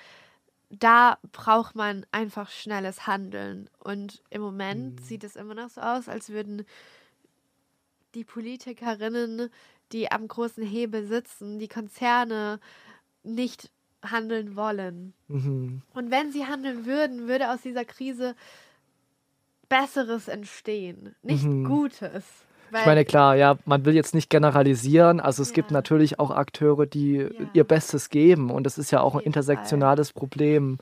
da 0.80 1.18
braucht 1.32 1.76
man 1.76 2.06
einfach 2.12 2.50
schnelles 2.50 3.08
Handeln. 3.08 3.70
Und 3.80 4.22
im 4.30 4.42
Moment 4.42 5.00
mhm. 5.00 5.04
sieht 5.04 5.24
es 5.24 5.36
immer 5.36 5.54
noch 5.54 5.70
so 5.70 5.82
aus, 5.82 6.10
als 6.10 6.30
würden 6.30 6.66
die 8.16 8.24
Politikerinnen, 8.24 9.50
die 9.92 10.12
am 10.12 10.28
großen 10.28 10.64
Hebel 10.64 11.06
sitzen, 11.06 11.60
die 11.60 11.68
Konzerne 11.68 12.60
nicht 13.24 13.72
handeln 14.04 14.56
wollen. 14.56 15.14
Mhm. 15.28 15.82
Und 15.94 16.12
wenn 16.12 16.32
sie 16.32 16.46
handeln 16.46 16.86
würden, 16.86 17.28
würde 17.28 17.52
aus 17.52 17.62
dieser 17.62 17.86
Krise 17.86 18.36
Besseres 19.70 20.28
entstehen, 20.28 21.16
nicht 21.22 21.46
mhm. 21.46 21.66
Gutes. 21.66 22.26
Ich 22.80 22.86
meine, 22.86 23.06
klar, 23.06 23.36
ja, 23.36 23.58
man 23.66 23.86
will 23.86 23.96
jetzt 23.96 24.14
nicht 24.14 24.30
generalisieren. 24.30 25.20
Also 25.20 25.42
es 25.42 25.50
ja. 25.50 25.56
gibt 25.56 25.72
natürlich 25.72 26.20
auch 26.20 26.32
Akteure, 26.32 26.86
die 26.86 27.18
ja. 27.18 27.30
ihr 27.54 27.64
Bestes 27.64 28.10
geben. 28.10 28.50
Und 28.50 28.64
das 28.66 28.78
ist 28.78 28.92
ja 28.92 29.02
auch 29.02 29.16
ein 29.16 29.22
intersektionales 29.22 30.10
Fall. 30.10 30.20
Problem, 30.20 30.78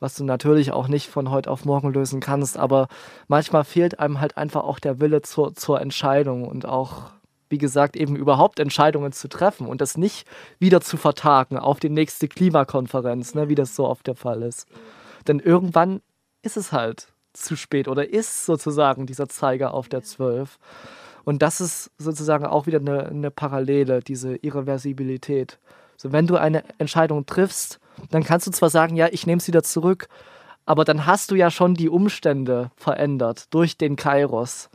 was 0.00 0.16
du 0.16 0.24
natürlich 0.24 0.72
auch 0.72 0.88
nicht 0.88 1.08
von 1.08 1.30
heute 1.30 1.50
auf 1.50 1.64
morgen 1.64 1.92
lösen 1.92 2.20
kannst. 2.20 2.56
Aber 2.58 2.88
manchmal 3.28 3.64
fehlt 3.64 4.00
einem 4.00 4.20
halt 4.20 4.36
einfach 4.36 4.64
auch 4.64 4.78
der 4.78 5.00
Wille 5.00 5.22
zur, 5.22 5.54
zur 5.54 5.80
Entscheidung 5.80 6.46
und 6.46 6.66
auch, 6.66 7.12
wie 7.48 7.58
gesagt, 7.58 7.96
eben 7.96 8.16
überhaupt 8.16 8.58
Entscheidungen 8.58 9.12
zu 9.12 9.28
treffen 9.28 9.66
und 9.66 9.80
das 9.80 9.96
nicht 9.96 10.26
wieder 10.58 10.80
zu 10.80 10.96
vertagen 10.96 11.56
auf 11.56 11.78
die 11.78 11.90
nächste 11.90 12.26
Klimakonferenz, 12.26 13.34
ne, 13.34 13.48
wie 13.48 13.54
das 13.54 13.76
so 13.76 13.86
oft 13.86 14.06
der 14.06 14.16
Fall 14.16 14.42
ist. 14.42 14.66
Denn 15.28 15.38
irgendwann 15.38 16.00
ist 16.42 16.56
es 16.56 16.72
halt 16.72 17.08
zu 17.32 17.56
spät 17.56 17.88
oder 17.88 18.08
ist 18.08 18.44
sozusagen 18.44 19.06
dieser 19.06 19.28
Zeiger 19.28 19.72
auf 19.74 19.88
der 19.88 20.02
12. 20.02 20.58
Und 21.24 21.42
das 21.42 21.60
ist 21.60 21.90
sozusagen 21.98 22.46
auch 22.46 22.66
wieder 22.66 22.80
eine, 22.80 23.06
eine 23.06 23.30
Parallele, 23.30 24.00
diese 24.00 24.36
Irreversibilität. 24.36 25.58
So, 25.96 26.12
wenn 26.12 26.26
du 26.26 26.36
eine 26.36 26.64
Entscheidung 26.78 27.26
triffst, 27.26 27.78
dann 28.10 28.24
kannst 28.24 28.46
du 28.46 28.50
zwar 28.50 28.70
sagen, 28.70 28.96
ja, 28.96 29.08
ich 29.10 29.26
nehme 29.26 29.38
es 29.38 29.46
wieder 29.46 29.62
zurück, 29.62 30.08
Aber 30.64 30.84
dann 30.84 31.06
hast 31.06 31.30
du 31.30 31.34
ja 31.34 31.50
schon 31.50 31.74
die 31.74 31.88
Umstände 31.88 32.70
verändert 32.76 33.52
durch 33.52 33.76
den 33.76 33.96
Kairos, 33.96 34.70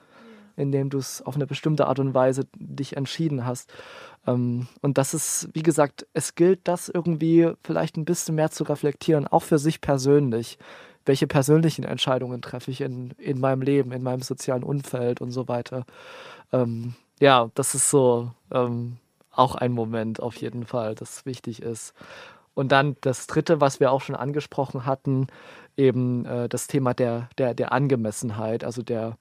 in 0.56 0.72
dem 0.72 0.90
du 0.90 0.98
es 0.98 1.22
auf 1.22 1.36
eine 1.36 1.48
bestimmte 1.48 1.88
Art 1.88 2.00
und 2.00 2.14
Weise 2.14 2.46
dich 2.56 2.98
entschieden 2.98 3.46
hast. 3.46 3.72
Ähm, 4.26 4.68
und 4.82 4.98
das 4.98 5.14
ist, 5.14 5.50
wie 5.54 5.64
gesagt, 5.64 6.06
es 6.14 6.36
gilt, 6.36 6.68
das 6.68 6.90
irgendwie 6.90 7.52
vielleicht 7.64 7.96
ein 7.98 8.06
bisschen 8.06 8.36
mehr 8.36 8.52
zu 8.52 8.64
reflektieren, 8.64 9.28
auch 9.28 9.44
für 9.44 9.60
sich 9.60 9.80
persönlich. 9.80 10.58
Welche 11.08 11.28
persönlichen 11.28 11.84
Entscheidungen 11.84 12.42
treffe 12.42 12.70
ich 12.70 12.82
in, 12.82 13.12
in 13.18 13.40
meinem 13.40 13.62
Leben, 13.62 13.92
in 13.92 14.04
meinem 14.04 14.22
sozialen 14.22 14.64
Umfeld 14.64 15.22
und 15.22 15.32
so 15.32 15.48
weiter. 15.48 15.86
Ähm, 16.52 16.96
ja, 17.20 17.50
das 17.56 17.76
ist 17.76 17.90
so 17.90 18.32
ähm, 18.52 18.98
auch 19.32 19.56
ein 19.56 19.72
Moment 19.72 20.22
auf 20.22 20.36
jeden 20.36 20.66
Fall, 20.66 20.96
das 20.96 21.26
wichtig 21.26 21.62
ist. 21.62 21.94
Und 22.54 22.72
dann 22.72 22.98
das 23.02 23.28
Dritte, 23.28 23.62
was 23.62 23.80
wir 23.80 23.92
auch 23.92 24.02
schon 24.02 24.16
angesprochen 24.16 24.86
hatten, 24.86 25.28
eben 25.78 26.26
äh, 26.26 26.50
das 26.50 26.68
Thema 26.68 26.94
der, 26.94 27.30
der, 27.38 27.54
der 27.54 27.72
Angemessenheit, 27.72 28.64
also 28.64 28.82
der 28.82 29.18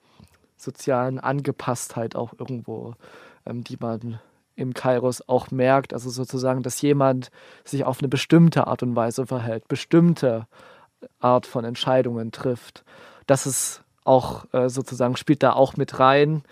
sozialen 0.57 1.21
Angepasstheit 1.21 2.17
auch 2.17 2.33
irgendwo, 2.39 2.95
ähm, 3.45 3.63
die 3.63 3.77
man 3.79 4.21
im 4.57 4.73
Kairos 4.73 5.29
auch 5.29 5.51
merkt. 5.51 5.93
Also 5.93 6.11
sozusagen, 6.11 6.63
dass 6.63 6.81
jemand 6.81 7.31
sich 7.65 7.85
auf 7.85 8.01
eine 8.01 8.09
bestimmte 8.09 8.67
Art 8.67 8.83
und 8.83 8.97
Weise 8.97 9.27
verhält, 9.27 9.69
bestimmte 9.69 10.47
Art 11.21 11.47
von 11.47 11.65
Entscheidungen 11.65 12.33
trifft. 12.33 12.85
Das 13.27 13.47
ist 13.47 13.83
auch 14.05 14.53
äh, 14.53 14.69
sozusagen, 14.69 15.17
spielt 15.17 15.43
da 15.43 15.53
auch 15.53 15.77
mit 15.77 15.99
rein. 15.99 16.43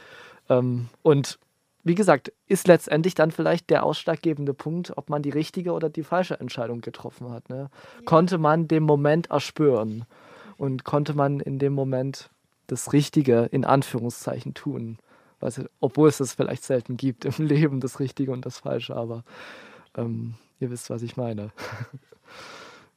Ähm, 0.48 0.88
und 1.02 1.38
wie 1.84 1.94
gesagt, 1.94 2.32
ist 2.48 2.66
letztendlich 2.66 3.14
dann 3.14 3.30
vielleicht 3.30 3.68
der 3.70 3.84
ausschlaggebende 3.84 4.54
Punkt, 4.54 4.96
ob 4.96 5.10
man 5.10 5.22
die 5.22 5.30
richtige 5.30 5.72
oder 5.72 5.90
die 5.90 6.02
falsche 6.02 6.40
Entscheidung 6.40 6.80
getroffen 6.80 7.30
hat. 7.30 7.50
Ne? 7.50 7.70
Konnte 8.06 8.38
man 8.38 8.66
den 8.68 8.82
Moment 8.82 9.30
erspüren 9.30 10.06
und 10.56 10.84
konnte 10.84 11.14
man 11.14 11.40
in 11.40 11.58
dem 11.58 11.74
Moment 11.74 12.30
das 12.66 12.94
Richtige 12.94 13.48
in 13.52 13.64
Anführungszeichen 13.66 14.54
tun. 14.54 14.98
Also, 15.40 15.64
obwohl 15.80 16.08
es 16.08 16.16
das 16.16 16.32
vielleicht 16.32 16.64
selten 16.64 16.96
gibt 16.96 17.26
im 17.26 17.46
Leben, 17.46 17.80
das 17.80 18.00
Richtige 18.00 18.32
und 18.32 18.46
das 18.46 18.60
Falsche, 18.60 18.96
aber 18.96 19.24
ähm, 19.94 20.34
ihr 20.58 20.70
wisst, 20.70 20.88
was 20.88 21.02
ich 21.02 21.18
meine. 21.18 21.50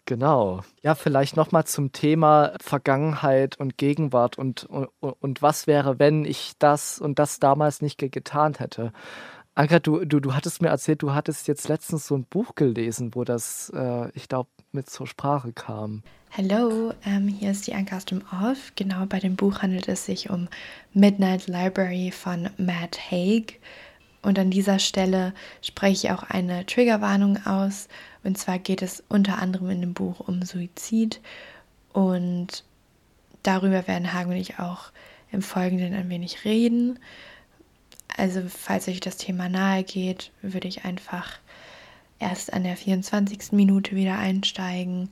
Genau. 0.07 0.61
Ja, 0.83 0.95
vielleicht 0.95 1.35
nochmal 1.35 1.65
zum 1.65 1.91
Thema 1.91 2.53
Vergangenheit 2.61 3.59
und 3.59 3.77
Gegenwart 3.77 4.37
und, 4.37 4.63
und, 4.63 4.87
und 5.01 5.41
was 5.41 5.67
wäre, 5.67 5.99
wenn 5.99 6.23
ich 6.23 6.53
das 6.59 6.97
und 6.97 7.19
das 7.19 7.39
damals 7.39 7.81
nicht 7.81 7.97
getan 7.99 8.53
hätte. 8.57 8.93
Anka, 9.53 9.79
du, 9.79 10.05
du, 10.05 10.21
du 10.21 10.33
hattest 10.33 10.61
mir 10.61 10.69
erzählt, 10.69 11.01
du 11.01 11.13
hattest 11.13 11.49
jetzt 11.49 11.67
letztens 11.67 12.07
so 12.07 12.15
ein 12.15 12.23
Buch 12.23 12.55
gelesen, 12.55 13.15
wo 13.15 13.25
das, 13.25 13.69
äh, 13.75 14.09
ich 14.13 14.29
glaube, 14.29 14.49
mit 14.71 14.89
zur 14.89 15.07
Sprache 15.07 15.51
kam. 15.51 16.03
Hallo, 16.31 16.93
ähm, 17.05 17.27
hier 17.27 17.51
ist 17.51 17.67
die 17.67 17.73
Anka 17.73 17.97
aus 17.97 18.05
dem 18.05 18.21
Off. 18.31 18.71
Genau, 18.77 19.05
bei 19.07 19.19
dem 19.19 19.35
Buch 19.35 19.61
handelt 19.61 19.89
es 19.89 20.05
sich 20.05 20.29
um 20.29 20.47
Midnight 20.93 21.47
Library 21.47 22.11
von 22.11 22.49
Matt 22.57 22.97
Haig. 23.11 23.59
Und 24.21 24.39
an 24.39 24.51
dieser 24.51 24.79
Stelle 24.79 25.33
spreche 25.61 26.07
ich 26.07 26.11
auch 26.11 26.23
eine 26.23 26.65
Triggerwarnung 26.65 27.45
aus. 27.45 27.87
Und 28.27 28.37
zwar 28.37 28.59
geht 28.59 28.81
es 28.81 29.03
unter 29.09 29.39
anderem 29.39 29.69
in 29.69 29.81
dem 29.81 29.93
Buch 29.93 30.19
um 30.19 30.43
Suizid. 30.43 31.21
Und 31.93 32.63
darüber 33.41 33.87
werden 33.87 34.13
Hagen 34.13 34.31
und 34.31 34.37
ich 34.37 34.59
auch 34.59 34.91
im 35.31 35.41
Folgenden 35.41 35.93
ein 35.93 36.09
wenig 36.09 36.45
reden. 36.45 36.99
Also 38.15 38.43
falls 38.47 38.87
euch 38.87 38.99
das 38.99 39.17
Thema 39.17 39.49
nahe 39.49 39.83
geht, 39.83 40.31
würde 40.41 40.67
ich 40.67 40.85
einfach 40.85 41.39
erst 42.19 42.53
an 42.53 42.63
der 42.63 42.77
24. 42.77 43.53
Minute 43.53 43.95
wieder 43.95 44.17
einsteigen. 44.17 45.09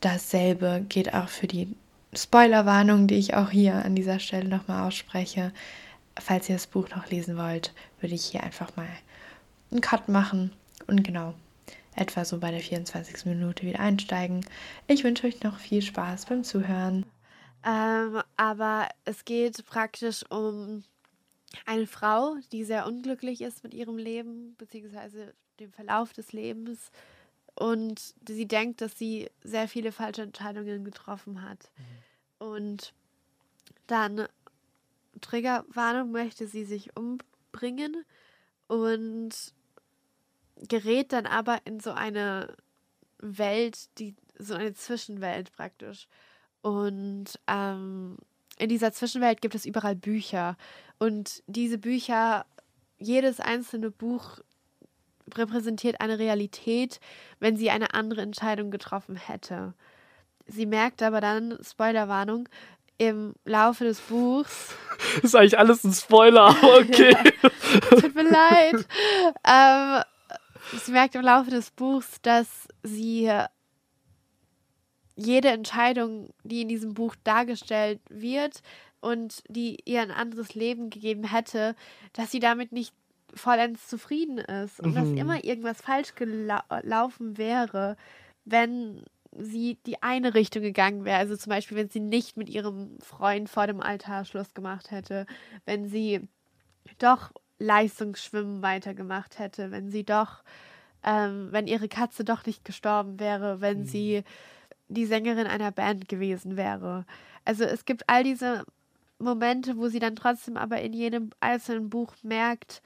Dasselbe 0.00 0.84
geht 0.88 1.14
auch 1.14 1.28
für 1.28 1.46
die 1.46 1.74
Spoilerwarnung, 2.14 3.06
die 3.06 3.16
ich 3.16 3.34
auch 3.34 3.50
hier 3.50 3.84
an 3.84 3.94
dieser 3.94 4.18
Stelle 4.18 4.48
nochmal 4.48 4.86
ausspreche 4.86 5.52
falls 6.18 6.48
ihr 6.48 6.56
das 6.56 6.66
Buch 6.66 6.88
noch 6.90 7.08
lesen 7.10 7.36
wollt, 7.36 7.72
würde 8.00 8.14
ich 8.14 8.24
hier 8.24 8.42
einfach 8.42 8.74
mal 8.76 8.88
einen 9.70 9.80
Cut 9.80 10.08
machen 10.08 10.52
und 10.86 11.02
genau 11.02 11.34
etwa 11.96 12.24
so 12.24 12.38
bei 12.38 12.50
der 12.50 12.60
24. 12.60 13.26
Minute 13.26 13.64
wieder 13.66 13.80
einsteigen. 13.80 14.44
Ich 14.86 15.02
wünsche 15.02 15.26
euch 15.26 15.42
noch 15.42 15.58
viel 15.58 15.82
Spaß 15.82 16.26
beim 16.26 16.44
Zuhören. 16.44 17.04
Ähm, 17.64 18.22
aber 18.36 18.88
es 19.04 19.24
geht 19.24 19.64
praktisch 19.66 20.24
um 20.30 20.84
eine 21.64 21.86
Frau, 21.86 22.36
die 22.52 22.64
sehr 22.64 22.86
unglücklich 22.86 23.40
ist 23.40 23.64
mit 23.64 23.74
ihrem 23.74 23.98
Leben, 23.98 24.54
beziehungsweise 24.56 25.34
dem 25.58 25.72
Verlauf 25.72 26.12
des 26.12 26.32
Lebens. 26.32 26.90
Und 27.54 28.14
sie 28.28 28.46
denkt, 28.46 28.82
dass 28.82 28.98
sie 28.98 29.30
sehr 29.42 29.66
viele 29.66 29.90
falsche 29.90 30.22
Entscheidungen 30.22 30.84
getroffen 30.84 31.42
hat. 31.42 31.70
Mhm. 31.76 32.46
Und 32.46 32.92
dann 33.86 34.28
Triggerwarnung 35.20 36.10
möchte 36.10 36.46
sie 36.46 36.64
sich 36.64 36.90
umbringen 36.96 38.04
und 38.68 39.54
gerät 40.56 41.12
dann 41.12 41.26
aber 41.26 41.60
in 41.64 41.80
so 41.80 41.92
eine 41.92 42.54
Welt, 43.18 43.98
die 43.98 44.14
so 44.38 44.54
eine 44.54 44.74
Zwischenwelt 44.74 45.52
praktisch. 45.52 46.08
Und 46.62 47.38
ähm, 47.46 48.16
in 48.58 48.68
dieser 48.68 48.92
Zwischenwelt 48.92 49.40
gibt 49.40 49.54
es 49.54 49.66
überall 49.66 49.94
Bücher. 49.94 50.56
Und 50.98 51.42
diese 51.46 51.78
Bücher, 51.78 52.46
jedes 52.98 53.40
einzelne 53.40 53.90
Buch 53.90 54.40
repräsentiert 55.34 56.00
eine 56.00 56.18
Realität, 56.18 57.00
wenn 57.40 57.56
sie 57.56 57.70
eine 57.70 57.94
andere 57.94 58.22
Entscheidung 58.22 58.70
getroffen 58.70 59.16
hätte. 59.16 59.74
Sie 60.46 60.66
merkt 60.66 61.02
aber 61.02 61.20
dann, 61.20 61.58
Spoilerwarnung, 61.62 62.48
im 62.98 63.34
Laufe 63.44 63.84
des 63.84 64.00
Buchs. 64.00 64.74
Das 65.16 65.24
ist 65.24 65.34
eigentlich 65.34 65.58
alles 65.58 65.84
ein 65.84 65.92
Spoiler, 65.92 66.42
aber 66.42 66.78
okay. 66.78 67.14
Tut 68.00 68.14
mir 68.14 68.30
leid. 68.30 68.86
Ähm, 69.46 70.02
sie 70.72 70.92
merkt 70.92 71.14
im 71.14 71.22
Laufe 71.22 71.50
des 71.50 71.70
Buchs, 71.70 72.20
dass 72.22 72.68
sie 72.82 73.30
jede 75.16 75.48
Entscheidung, 75.48 76.30
die 76.44 76.62
in 76.62 76.68
diesem 76.68 76.94
Buch 76.94 77.16
dargestellt 77.24 78.00
wird 78.10 78.62
und 79.00 79.42
die 79.48 79.78
ihr 79.84 80.02
ein 80.02 80.10
anderes 80.10 80.54
Leben 80.54 80.90
gegeben 80.90 81.24
hätte, 81.24 81.74
dass 82.12 82.30
sie 82.30 82.40
damit 82.40 82.72
nicht 82.72 82.92
vollends 83.34 83.88
zufrieden 83.88 84.38
ist 84.38 84.80
und 84.80 84.90
mhm. 84.90 84.94
dass 84.94 85.08
immer 85.08 85.44
irgendwas 85.44 85.80
falsch 85.80 86.14
gelaufen 86.14 87.38
wäre, 87.38 87.96
wenn 88.44 89.04
sie 89.38 89.78
die 89.86 90.02
eine 90.02 90.34
Richtung 90.34 90.62
gegangen 90.62 91.04
wäre. 91.04 91.18
Also 91.18 91.36
zum 91.36 91.50
Beispiel, 91.50 91.76
wenn 91.76 91.90
sie 91.90 92.00
nicht 92.00 92.36
mit 92.36 92.48
ihrem 92.48 92.98
Freund 93.00 93.50
vor 93.50 93.66
dem 93.66 93.80
Altar 93.80 94.24
Schluss 94.24 94.54
gemacht 94.54 94.90
hätte, 94.90 95.26
wenn 95.64 95.88
sie 95.88 96.22
doch 96.98 97.32
Leistungsschwimmen 97.58 98.62
weitergemacht 98.62 99.38
hätte, 99.38 99.70
wenn 99.70 99.90
sie 99.90 100.04
doch, 100.04 100.42
ähm, 101.02 101.48
wenn 101.50 101.66
ihre 101.66 101.88
Katze 101.88 102.24
doch 102.24 102.44
nicht 102.46 102.64
gestorben 102.64 103.18
wäre, 103.18 103.60
wenn 103.60 103.80
mhm. 103.80 103.86
sie 103.86 104.24
die 104.88 105.06
Sängerin 105.06 105.46
einer 105.46 105.72
Band 105.72 106.08
gewesen 106.08 106.56
wäre. 106.56 107.04
Also 107.44 107.64
es 107.64 107.84
gibt 107.84 108.08
all 108.08 108.24
diese 108.24 108.64
Momente, 109.18 109.76
wo 109.76 109.88
sie 109.88 109.98
dann 109.98 110.16
trotzdem 110.16 110.56
aber 110.56 110.80
in 110.80 110.92
jedem 110.92 111.30
einzelnen 111.40 111.90
Buch 111.90 112.12
merkt, 112.22 112.82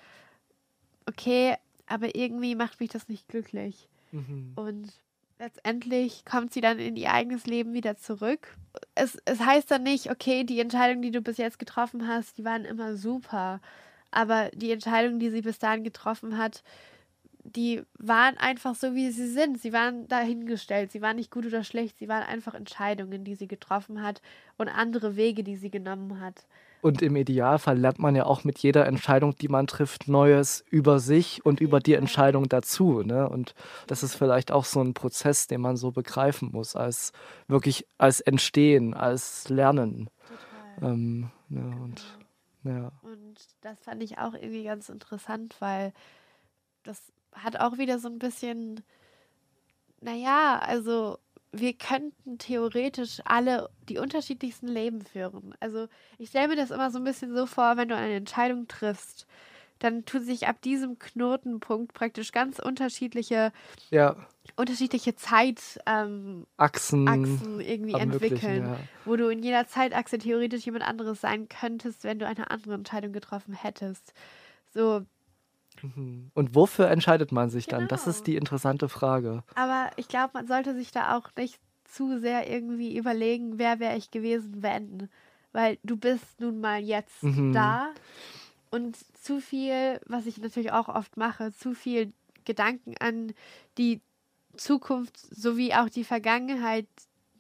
okay, 1.06 1.56
aber 1.86 2.14
irgendwie 2.14 2.54
macht 2.54 2.80
mich 2.80 2.90
das 2.90 3.08
nicht 3.08 3.28
glücklich. 3.28 3.88
Mhm. 4.12 4.52
Und 4.54 4.92
letztendlich 5.38 6.24
kommt 6.24 6.52
sie 6.52 6.60
dann 6.60 6.78
in 6.78 6.96
ihr 6.96 7.12
eigenes 7.12 7.46
Leben 7.46 7.72
wieder 7.72 7.96
zurück. 7.96 8.56
Es, 8.94 9.18
es 9.24 9.40
heißt 9.40 9.70
dann 9.70 9.82
nicht, 9.82 10.10
okay, 10.10 10.44
die 10.44 10.60
Entscheidungen, 10.60 11.02
die 11.02 11.10
du 11.10 11.20
bis 11.20 11.38
jetzt 11.38 11.58
getroffen 11.58 12.06
hast, 12.06 12.38
die 12.38 12.44
waren 12.44 12.64
immer 12.64 12.96
super. 12.96 13.60
Aber 14.10 14.50
die 14.54 14.72
Entscheidungen, 14.72 15.20
die 15.20 15.30
sie 15.30 15.42
bis 15.42 15.58
dahin 15.58 15.84
getroffen 15.84 16.38
hat, 16.38 16.62
die 17.42 17.82
waren 17.98 18.36
einfach 18.36 18.74
so, 18.74 18.94
wie 18.94 19.10
sie 19.10 19.28
sind. 19.28 19.60
Sie 19.60 19.72
waren 19.72 20.08
dahingestellt. 20.08 20.92
Sie 20.92 21.00
waren 21.00 21.16
nicht 21.16 21.30
gut 21.30 21.46
oder 21.46 21.64
schlecht. 21.64 21.98
Sie 21.98 22.08
waren 22.08 22.22
einfach 22.22 22.54
Entscheidungen, 22.54 23.24
die 23.24 23.34
sie 23.34 23.48
getroffen 23.48 24.02
hat 24.02 24.20
und 24.58 24.68
andere 24.68 25.16
Wege, 25.16 25.42
die 25.42 25.56
sie 25.56 25.70
genommen 25.70 26.20
hat. 26.20 26.44
Und 26.82 27.02
im 27.02 27.14
Idealfall 27.16 27.78
lernt 27.78 27.98
man 27.98 28.16
ja 28.16 28.24
auch 28.24 28.44
mit 28.44 28.58
jeder 28.58 28.86
Entscheidung, 28.86 29.36
die 29.36 29.48
man 29.48 29.66
trifft, 29.66 30.08
Neues 30.08 30.64
über 30.70 30.98
sich 30.98 31.44
und 31.44 31.60
über 31.60 31.78
die 31.78 31.94
Entscheidung 31.94 32.48
dazu. 32.48 33.02
Ne? 33.02 33.28
Und 33.28 33.54
das 33.86 34.02
ist 34.02 34.14
vielleicht 34.14 34.50
auch 34.50 34.64
so 34.64 34.80
ein 34.80 34.94
Prozess, 34.94 35.46
den 35.46 35.60
man 35.60 35.76
so 35.76 35.90
begreifen 35.90 36.50
muss, 36.52 36.76
als 36.76 37.12
wirklich 37.48 37.86
als 37.98 38.20
Entstehen, 38.20 38.94
als 38.94 39.48
Lernen. 39.50 40.08
Ähm, 40.80 41.30
ja, 41.50 41.60
und, 41.60 42.02
ja. 42.64 42.92
und 43.02 43.38
das 43.60 43.80
fand 43.80 44.02
ich 44.02 44.18
auch 44.18 44.34
irgendwie 44.34 44.64
ganz 44.64 44.88
interessant, 44.88 45.56
weil 45.60 45.92
das 46.82 47.12
hat 47.32 47.58
auch 47.58 47.78
wieder 47.78 47.98
so 47.98 48.08
ein 48.08 48.18
bisschen, 48.18 48.82
naja, 50.00 50.58
also 50.58 51.18
wir 51.52 51.72
könnten 51.74 52.38
theoretisch 52.38 53.20
alle 53.24 53.70
die 53.88 53.98
unterschiedlichsten 53.98 54.68
Leben 54.68 55.02
führen. 55.02 55.54
Also 55.60 55.88
ich 56.18 56.28
stelle 56.30 56.48
mir 56.48 56.56
das 56.56 56.70
immer 56.70 56.90
so 56.90 56.98
ein 56.98 57.04
bisschen 57.04 57.34
so 57.34 57.46
vor, 57.46 57.76
wenn 57.76 57.88
du 57.88 57.96
eine 57.96 58.14
Entscheidung 58.14 58.68
triffst, 58.68 59.26
dann 59.80 60.04
tun 60.04 60.22
sich 60.24 60.46
ab 60.46 60.62
diesem 60.62 60.98
Knotenpunkt 60.98 61.92
praktisch 61.92 62.30
ganz 62.32 62.58
unterschiedliche, 62.60 63.52
Ja, 63.90 64.16
unterschiedliche 64.56 65.16
Zeitachsen 65.16 66.46
Achsen. 66.56 67.08
Achsen 67.08 67.60
irgendwie 67.60 67.94
entwickeln, 67.94 68.62
ja. 68.64 68.78
wo 69.04 69.16
du 69.16 69.28
in 69.28 69.42
jeder 69.42 69.66
Zeitachse 69.66 70.18
theoretisch 70.18 70.64
jemand 70.64 70.86
anderes 70.86 71.20
sein 71.20 71.48
könntest, 71.48 72.04
wenn 72.04 72.18
du 72.18 72.26
eine 72.26 72.50
andere 72.50 72.74
Entscheidung 72.74 73.12
getroffen 73.12 73.54
hättest. 73.54 74.12
So, 74.72 75.02
Mhm. 75.82 76.30
Und 76.34 76.54
wofür 76.54 76.88
entscheidet 76.90 77.32
man 77.32 77.48
sich 77.48 77.66
dann? 77.66 77.88
Das 77.88 78.04
Genau. 78.04 78.14
ist 78.16 78.26
die 78.26 78.36
interessante 78.36 78.88
Frage. 78.88 79.44
aber 79.54 79.90
ich 79.96 80.08
glaube, 80.08 80.30
man 80.34 80.46
sollte 80.46 80.74
sich 80.74 80.90
da 80.90 81.16
auch 81.16 81.30
nicht 81.38 81.58
zu 81.84 82.18
sehr 82.20 82.50
irgendwie 82.50 82.96
überlegen, 82.98 83.58
wer 83.58 83.80
wäre 83.80 83.96
ich 83.96 84.10
gewesen, 84.10 84.62
wenn. 84.62 85.08
Weil 85.52 85.78
du 85.82 85.96
bist 85.96 86.38
nun 86.40 86.60
mal 86.60 86.80
jetzt 86.82 87.22
Mhm. 87.22 87.52
da 87.52 87.92
und 88.70 88.96
zu 89.22 89.40
viel, 89.40 90.00
was 90.06 90.26
ich 90.26 90.38
natürlich 90.38 90.72
auch 90.72 90.88
oft 90.88 91.16
mache, 91.16 91.52
zu 91.52 91.74
viel 91.74 92.12
Gedanken 92.44 92.94
an 92.98 93.32
die 93.78 94.00
Zukunft 94.56 95.16
sowie 95.18 95.74
auch 95.74 95.88
die 95.88 96.04
Vergangenheit 96.04 96.86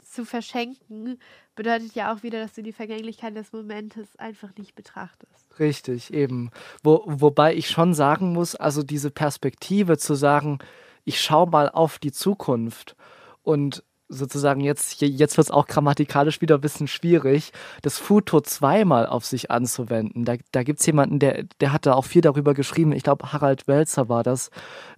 zu 0.02 0.24
verschenken, 0.24 1.18
bedeutet 1.54 1.94
ja 1.94 2.12
auch 2.12 2.22
wieder, 2.22 2.40
dass 2.40 2.54
du 2.54 2.62
die 2.62 2.72
Vergänglichkeit 2.72 3.36
des 3.36 3.52
Momentes 3.52 4.16
einfach 4.16 4.50
nicht 4.56 4.74
betrachtest. 4.74 5.46
Richtig, 5.58 6.12
eben. 6.12 6.50
Wo, 6.82 7.02
wobei 7.06 7.54
ich 7.54 7.68
schon 7.68 7.94
sagen 7.94 8.32
muss, 8.32 8.54
also 8.54 8.82
diese 8.82 9.10
Perspektive 9.10 9.98
zu 9.98 10.14
sagen, 10.14 10.58
ich 11.04 11.20
schaue 11.20 11.48
mal 11.48 11.68
auf 11.68 11.98
die 11.98 12.12
Zukunft 12.12 12.96
und 13.42 13.84
sozusagen 14.10 14.60
jetzt, 14.60 15.00
jetzt 15.00 15.36
wird 15.38 15.46
es 15.46 15.50
auch 15.50 15.66
grammatikalisch 15.66 16.40
wieder 16.40 16.56
ein 16.56 16.60
bisschen 16.60 16.88
schwierig, 16.88 17.52
das 17.82 17.96
Futur 17.96 18.42
zweimal 18.42 19.06
auf 19.06 19.24
sich 19.24 19.50
anzuwenden. 19.50 20.24
Da, 20.24 20.34
da 20.50 20.64
gibt 20.64 20.80
es 20.80 20.86
jemanden, 20.86 21.20
der, 21.20 21.44
der 21.60 21.72
hat 21.72 21.86
da 21.86 21.94
auch 21.94 22.04
viel 22.04 22.20
darüber 22.20 22.52
geschrieben, 22.52 22.92
ich 22.92 23.04
glaube 23.04 23.32
Harald 23.32 23.68
Welzer 23.68 24.08
war 24.08 24.24
das, 24.24 24.50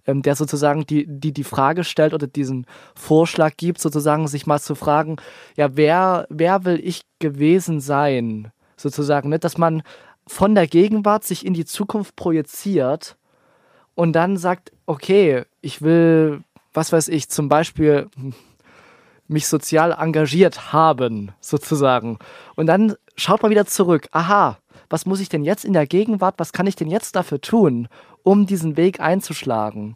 ähm, 0.07 0.23
der 0.23 0.35
sozusagen 0.35 0.85
die, 0.85 1.05
die 1.07 1.31
die 1.31 1.43
Frage 1.43 1.83
stellt 1.83 2.13
oder 2.13 2.27
diesen 2.27 2.65
Vorschlag 2.95 3.53
gibt, 3.55 3.79
sozusagen 3.79 4.27
sich 4.27 4.47
mal 4.47 4.59
zu 4.59 4.73
fragen, 4.73 5.17
ja, 5.55 5.77
wer, 5.77 6.25
wer 6.29 6.65
will 6.65 6.81
ich 6.83 7.03
gewesen 7.19 7.79
sein? 7.79 8.51
Sozusagen, 8.75 9.29
ne? 9.29 9.37
dass 9.37 9.57
man 9.57 9.83
von 10.25 10.55
der 10.55 10.67
Gegenwart 10.67 11.23
sich 11.23 11.45
in 11.45 11.53
die 11.53 11.65
Zukunft 11.65 12.15
projiziert 12.15 13.15
und 13.93 14.13
dann 14.13 14.37
sagt, 14.37 14.71
okay, 14.87 15.43
ich 15.61 15.81
will, 15.83 16.43
was 16.73 16.91
weiß 16.91 17.09
ich, 17.09 17.29
zum 17.29 17.49
Beispiel 17.49 18.09
hm, 18.15 18.33
mich 19.33 19.47
sozial 19.47 19.91
engagiert 19.91 20.71
haben, 20.71 21.33
sozusagen. 21.41 22.17
Und 22.55 22.67
dann 22.67 22.95
schaut 23.15 23.41
man 23.41 23.51
wieder 23.51 23.65
zurück. 23.65 24.07
Aha, 24.11 24.57
was 24.89 25.05
muss 25.05 25.19
ich 25.19 25.29
denn 25.29 25.43
jetzt 25.43 25.65
in 25.65 25.73
der 25.73 25.87
Gegenwart, 25.87 26.35
was 26.37 26.53
kann 26.53 26.67
ich 26.67 26.75
denn 26.75 26.89
jetzt 26.89 27.15
dafür 27.15 27.41
tun, 27.41 27.87
um 28.23 28.45
diesen 28.45 28.77
Weg 28.77 28.99
einzuschlagen? 28.99 29.95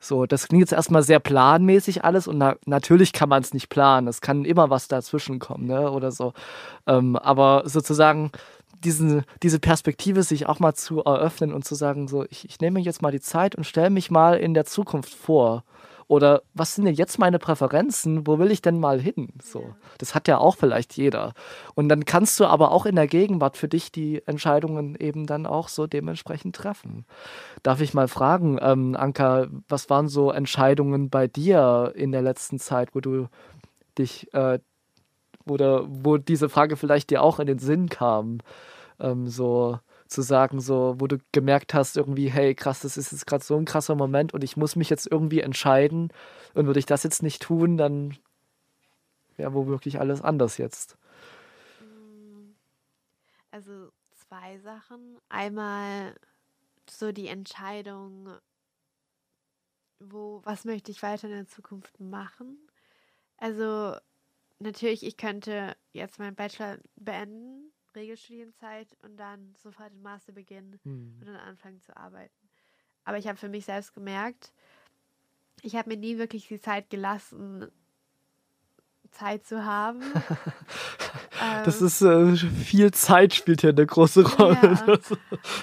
So, 0.00 0.26
das 0.26 0.46
klingt 0.46 0.60
jetzt 0.60 0.72
erstmal 0.72 1.02
sehr 1.02 1.18
planmäßig 1.18 2.04
alles 2.04 2.28
und 2.28 2.38
na 2.38 2.56
natürlich 2.66 3.12
kann 3.12 3.28
man 3.28 3.42
es 3.42 3.52
nicht 3.52 3.68
planen. 3.68 4.06
Es 4.06 4.20
kann 4.20 4.44
immer 4.44 4.70
was 4.70 4.86
dazwischen 4.86 5.40
kommen, 5.40 5.66
ne? 5.66 5.90
Oder 5.90 6.12
so. 6.12 6.34
Ähm, 6.86 7.16
aber 7.16 7.64
sozusagen 7.66 8.30
diesen, 8.84 9.24
diese 9.42 9.58
Perspektive 9.58 10.22
sich 10.22 10.46
auch 10.46 10.60
mal 10.60 10.74
zu 10.74 11.00
eröffnen 11.00 11.52
und 11.52 11.64
zu 11.64 11.74
sagen, 11.74 12.06
so, 12.06 12.24
ich, 12.30 12.48
ich 12.48 12.60
nehme 12.60 12.78
jetzt 12.80 13.02
mal 13.02 13.10
die 13.10 13.20
Zeit 13.20 13.56
und 13.56 13.64
stelle 13.64 13.90
mich 13.90 14.10
mal 14.10 14.38
in 14.38 14.54
der 14.54 14.66
Zukunft 14.66 15.12
vor. 15.12 15.64
Oder 16.08 16.42
was 16.54 16.74
sind 16.74 16.86
denn 16.86 16.94
jetzt 16.94 17.18
meine 17.18 17.38
Präferenzen? 17.38 18.26
Wo 18.26 18.38
will 18.38 18.50
ich 18.50 18.62
denn 18.62 18.80
mal 18.80 18.98
hin? 18.98 19.28
So, 19.42 19.74
das 19.98 20.14
hat 20.14 20.26
ja 20.26 20.38
auch 20.38 20.56
vielleicht 20.56 20.96
jeder. 20.96 21.34
Und 21.74 21.90
dann 21.90 22.06
kannst 22.06 22.40
du 22.40 22.46
aber 22.46 22.72
auch 22.72 22.86
in 22.86 22.96
der 22.96 23.06
Gegenwart 23.06 23.58
für 23.58 23.68
dich 23.68 23.92
die 23.92 24.26
Entscheidungen 24.26 24.96
eben 24.96 25.26
dann 25.26 25.44
auch 25.44 25.68
so 25.68 25.86
dementsprechend 25.86 26.56
treffen. 26.56 27.04
Darf 27.62 27.82
ich 27.82 27.92
mal 27.92 28.08
fragen, 28.08 28.58
ähm, 28.62 28.96
Anka, 28.96 29.48
was 29.68 29.90
waren 29.90 30.08
so 30.08 30.30
Entscheidungen 30.30 31.10
bei 31.10 31.28
dir 31.28 31.92
in 31.94 32.10
der 32.10 32.22
letzten 32.22 32.58
Zeit, 32.58 32.94
wo 32.94 33.00
du 33.00 33.28
dich 33.98 34.32
äh, 34.32 34.58
oder 35.46 35.84
wo 35.88 36.16
diese 36.16 36.48
Frage 36.48 36.76
vielleicht 36.76 37.10
dir 37.10 37.22
auch 37.22 37.38
in 37.38 37.46
den 37.46 37.58
Sinn 37.58 37.90
kam, 37.90 38.38
ähm, 38.98 39.26
so 39.28 39.78
zu 40.08 40.22
sagen, 40.22 40.60
so, 40.60 40.96
wo 40.98 41.06
du 41.06 41.18
gemerkt 41.32 41.74
hast, 41.74 41.96
irgendwie, 41.96 42.30
hey, 42.30 42.54
krass, 42.54 42.80
das 42.80 42.96
ist 42.96 43.12
jetzt 43.12 43.26
gerade 43.26 43.44
so 43.44 43.56
ein 43.56 43.64
krasser 43.64 43.94
Moment 43.94 44.34
und 44.34 44.42
ich 44.42 44.56
muss 44.56 44.74
mich 44.74 44.90
jetzt 44.90 45.06
irgendwie 45.10 45.40
entscheiden 45.40 46.12
und 46.54 46.66
würde 46.66 46.80
ich 46.80 46.86
das 46.86 47.02
jetzt 47.02 47.22
nicht 47.22 47.42
tun, 47.42 47.76
dann 47.76 48.16
wäre 49.36 49.54
womöglich 49.54 50.00
alles 50.00 50.22
anders 50.22 50.56
jetzt. 50.58 50.96
Also 53.50 53.90
zwei 54.28 54.58
Sachen. 54.58 55.18
Einmal 55.28 56.14
so 56.88 57.12
die 57.12 57.28
Entscheidung, 57.28 58.30
wo, 60.00 60.40
was 60.44 60.64
möchte 60.64 60.90
ich 60.90 61.02
weiter 61.02 61.28
in 61.28 61.34
der 61.34 61.46
Zukunft 61.46 62.00
machen? 62.00 62.58
Also 63.36 63.96
natürlich, 64.58 65.04
ich 65.04 65.16
könnte 65.16 65.76
jetzt 65.92 66.18
meinen 66.18 66.34
Bachelor 66.34 66.78
beenden, 66.96 67.72
Regelstudienzeit 67.98 68.88
und 69.02 69.16
dann 69.16 69.54
sofort 69.62 69.92
den 69.92 70.02
Master 70.02 70.32
beginnen 70.32 70.78
und 70.84 71.26
dann 71.26 71.36
anfangen 71.36 71.80
zu 71.80 71.96
arbeiten. 71.96 72.48
Aber 73.04 73.18
ich 73.18 73.26
habe 73.26 73.38
für 73.38 73.48
mich 73.48 73.64
selbst 73.64 73.94
gemerkt, 73.94 74.52
ich 75.62 75.76
habe 75.76 75.90
mir 75.90 75.96
nie 75.96 76.18
wirklich 76.18 76.48
die 76.48 76.60
Zeit 76.60 76.90
gelassen, 76.90 77.66
Zeit 79.10 79.46
zu 79.46 79.64
haben. 79.64 80.02
Das 81.64 81.80
Ähm, 81.80 81.86
ist 81.86 82.02
äh, 82.02 82.36
viel 82.36 82.90
Zeit 82.92 83.32
spielt 83.32 83.60
hier 83.60 83.70
eine 83.70 83.86
große 83.86 84.26
Rolle. 84.26 84.58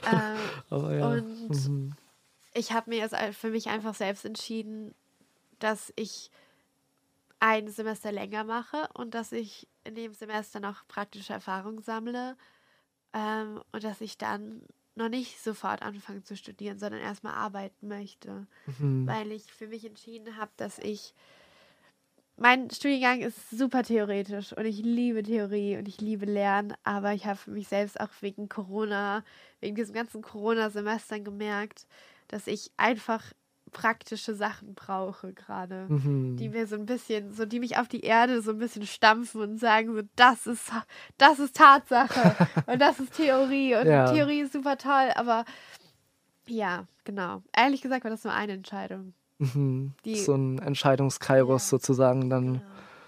Ja. 0.05 0.31
Ähm, 0.31 0.37
Aber 0.69 0.95
ja. 0.95 1.07
Und 1.09 1.49
mhm. 1.49 1.95
ich 2.53 2.71
habe 2.71 2.89
mir 2.89 2.99
jetzt 2.99 3.15
für 3.37 3.49
mich 3.49 3.67
einfach 3.67 3.93
selbst 3.93 4.23
entschieden, 4.23 4.95
dass 5.59 5.91
ich 5.97 6.31
ein 7.45 7.67
Semester 7.69 8.11
länger 8.11 8.43
mache 8.43 8.89
und 8.95 9.13
dass 9.13 9.31
ich 9.31 9.67
in 9.83 9.93
dem 9.93 10.13
Semester 10.15 10.59
noch 10.59 10.87
praktische 10.87 11.33
Erfahrung 11.33 11.79
sammle 11.79 12.35
ähm, 13.13 13.61
und 13.71 13.83
dass 13.83 14.01
ich 14.01 14.17
dann 14.17 14.63
noch 14.95 15.09
nicht 15.09 15.39
sofort 15.39 15.83
anfange 15.83 16.23
zu 16.23 16.35
studieren, 16.35 16.79
sondern 16.79 17.01
erstmal 17.01 17.35
arbeiten 17.35 17.87
möchte, 17.87 18.47
Mhm. 18.67 19.07
weil 19.07 19.31
ich 19.31 19.43
für 19.53 19.67
mich 19.67 19.85
entschieden 19.85 20.37
habe, 20.37 20.51
dass 20.57 20.79
ich 20.79 21.13
mein 22.37 22.69
Studiengang 22.69 23.21
ist 23.21 23.49
super 23.49 23.83
theoretisch 23.83 24.51
und 24.53 24.65
ich 24.65 24.79
liebe 24.79 25.23
Theorie 25.23 25.77
und 25.77 25.87
ich 25.87 26.01
liebe 26.01 26.25
Lernen, 26.25 26.73
aber 26.83 27.13
ich 27.13 27.25
habe 27.25 27.37
für 27.37 27.51
mich 27.51 27.67
selbst 27.69 27.99
auch 27.99 28.09
wegen 28.21 28.49
Corona, 28.49 29.23
wegen 29.61 29.75
diesen 29.75 29.93
ganzen 29.93 30.21
Corona-Semestern 30.21 31.23
gemerkt, 31.23 31.87
dass 32.27 32.47
ich 32.47 32.71
einfach 32.77 33.23
praktische 33.75 34.33
Sachen 34.35 34.73
brauche 34.73 35.33
gerade, 35.33 35.85
Mhm. 35.89 36.37
die 36.37 36.47
mir 36.49 36.65
so 36.65 36.75
ein 36.75 36.85
bisschen, 36.85 37.33
so 37.33 37.45
die 37.45 37.59
mich 37.59 37.77
auf 37.77 37.89
die 37.89 37.99
Erde 38.01 38.41
so 38.41 38.51
ein 38.51 38.57
bisschen 38.57 38.85
stampfen 38.87 39.41
und 39.41 39.57
sagen 39.59 39.93
so, 39.93 40.01
das 40.15 40.47
ist, 40.47 40.71
das 41.17 41.39
ist 41.39 41.57
Tatsache 41.57 42.35
und 42.67 42.79
das 42.81 42.99
ist 43.01 43.13
Theorie 43.13 43.75
und 43.75 43.85
Ja. 43.85 44.09
Theorie 44.11 44.39
ist 44.39 44.53
super 44.53 44.77
toll, 44.77 45.11
aber 45.15 45.43
ja, 46.47 46.85
genau. 47.03 47.41
Ehrlich 47.55 47.81
gesagt 47.81 48.03
war 48.03 48.11
das 48.11 48.23
nur 48.23 48.33
eine 48.33 48.53
Entscheidung. 48.53 49.13
Mhm. 49.39 49.93
die- 50.05 50.15
so 50.15 50.33
ein 50.35 50.59
Entscheidungskairos 50.59 51.63
Ja. 51.65 51.69
sozusagen 51.77 52.29
dann. 52.29 52.45
Genau. 52.53 52.65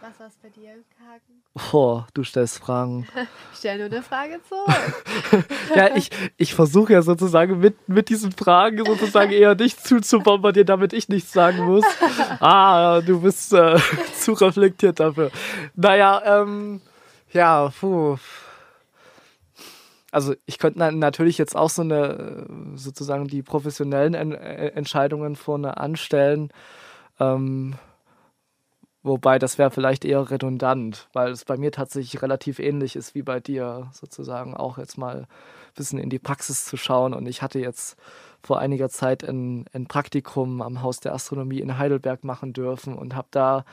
Was 0.07 0.21
war 0.21 0.27
es 0.27 0.37
bei 0.37 0.47
dir, 0.47 0.69
Hagen? 0.69 1.73
Oh, 1.73 2.03
du 2.13 2.23
stellst 2.23 2.59
Fragen. 2.59 3.05
Ich 3.51 3.59
stelle 3.59 3.79
nur 3.79 3.91
eine 3.91 4.01
Frage 4.01 4.39
zurück. 4.47 5.45
ja, 5.75 5.95
ich, 5.97 6.11
ich 6.37 6.53
versuche 6.53 6.93
ja 6.93 7.01
sozusagen 7.01 7.59
mit, 7.59 7.89
mit 7.89 8.07
diesen 8.07 8.31
Fragen 8.31 8.85
sozusagen 8.85 9.31
eher 9.31 9.55
dich 9.55 9.77
zuzubombardieren, 9.77 10.67
damit 10.67 10.93
ich 10.93 11.09
nichts 11.09 11.33
sagen 11.33 11.65
muss. 11.65 11.83
Ah, 12.39 13.01
du 13.01 13.21
bist 13.21 13.51
äh, 13.51 13.77
zu 14.13 14.33
reflektiert 14.33 14.99
dafür. 15.01 15.29
Naja, 15.75 16.21
ähm, 16.41 16.79
ja, 17.33 17.69
puh. 17.77 18.17
Also 20.11 20.35
ich 20.45 20.57
könnte 20.57 20.79
na 20.79 20.91
natürlich 20.91 21.37
jetzt 21.37 21.55
auch 21.55 21.69
so 21.69 21.81
eine, 21.81 22.47
äh, 22.47 22.77
sozusagen 22.77 23.27
die 23.27 23.41
professionellen 23.41 24.13
en 24.13 24.33
äh, 24.33 24.67
Entscheidungen 24.69 25.35
vorne 25.35 25.77
anstellen. 25.77 26.49
Ähm, 27.19 27.75
Wobei, 29.07 29.39
das 29.39 29.57
wäre 29.57 29.71
vielleicht 29.71 30.03
eher 30.03 30.29
redundant, 30.29 31.07
weil 31.13 31.31
es 31.31 31.45
bei 31.45 31.55
mir 31.55 31.71
tatsächlich 31.71 32.21
relativ 32.21 32.59
ähnlich 32.59 32.97
ist 32.97 33.15
wie 33.15 33.21
bei 33.21 33.39
dir, 33.39 33.87
sozusagen 33.93 34.53
auch 34.53 34.77
jetzt 34.77 34.97
mal 34.97 35.19
ein 35.21 35.27
bisschen 35.75 35.97
in 35.97 36.09
die 36.09 36.19
Praxis 36.19 36.65
zu 36.65 36.75
schauen. 36.75 37.13
Und 37.13 37.25
ich 37.25 37.41
hatte 37.41 37.57
jetzt 37.59 37.97
vor 38.43 38.59
einiger 38.59 38.89
Zeit 38.89 39.23
ein, 39.23 39.63
ein 39.71 39.87
Praktikum 39.87 40.61
am 40.61 40.81
Haus 40.81 40.99
der 40.99 41.13
Astronomie 41.13 41.61
in 41.61 41.77
Heidelberg 41.77 42.25
machen 42.25 42.51
dürfen 42.51 42.97
und 42.97 43.15
habe 43.15 43.29
da 43.31 43.63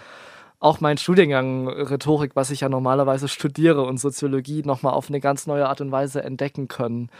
auch 0.61 0.81
meinen 0.81 0.99
Studiengang 0.99 1.69
Rhetorik, 1.69 2.37
was 2.37 2.53
ich 2.53 2.61
ja 2.61 2.69
normalerweise 2.69 3.27
studiere, 3.27 3.83
und 3.83 3.99
Soziologie 3.99 4.63
nochmal 4.63 4.95
auf 4.95 5.09
eine 5.09 5.19
ganz 5.19 5.49
neue 5.49 5.69
Art 5.69 5.81
und 5.81 5.91
Weise 5.91 6.23
entdecken 6.23 6.69
können. 6.69 7.11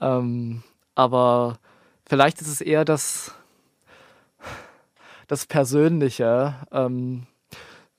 Ähm, 0.00 0.62
aber 0.94 1.58
vielleicht 2.06 2.40
ist 2.40 2.48
es 2.48 2.62
eher 2.62 2.86
das, 2.86 3.34
das 5.28 5.44
Persönliche. 5.44 6.54
Ähm, 6.72 7.26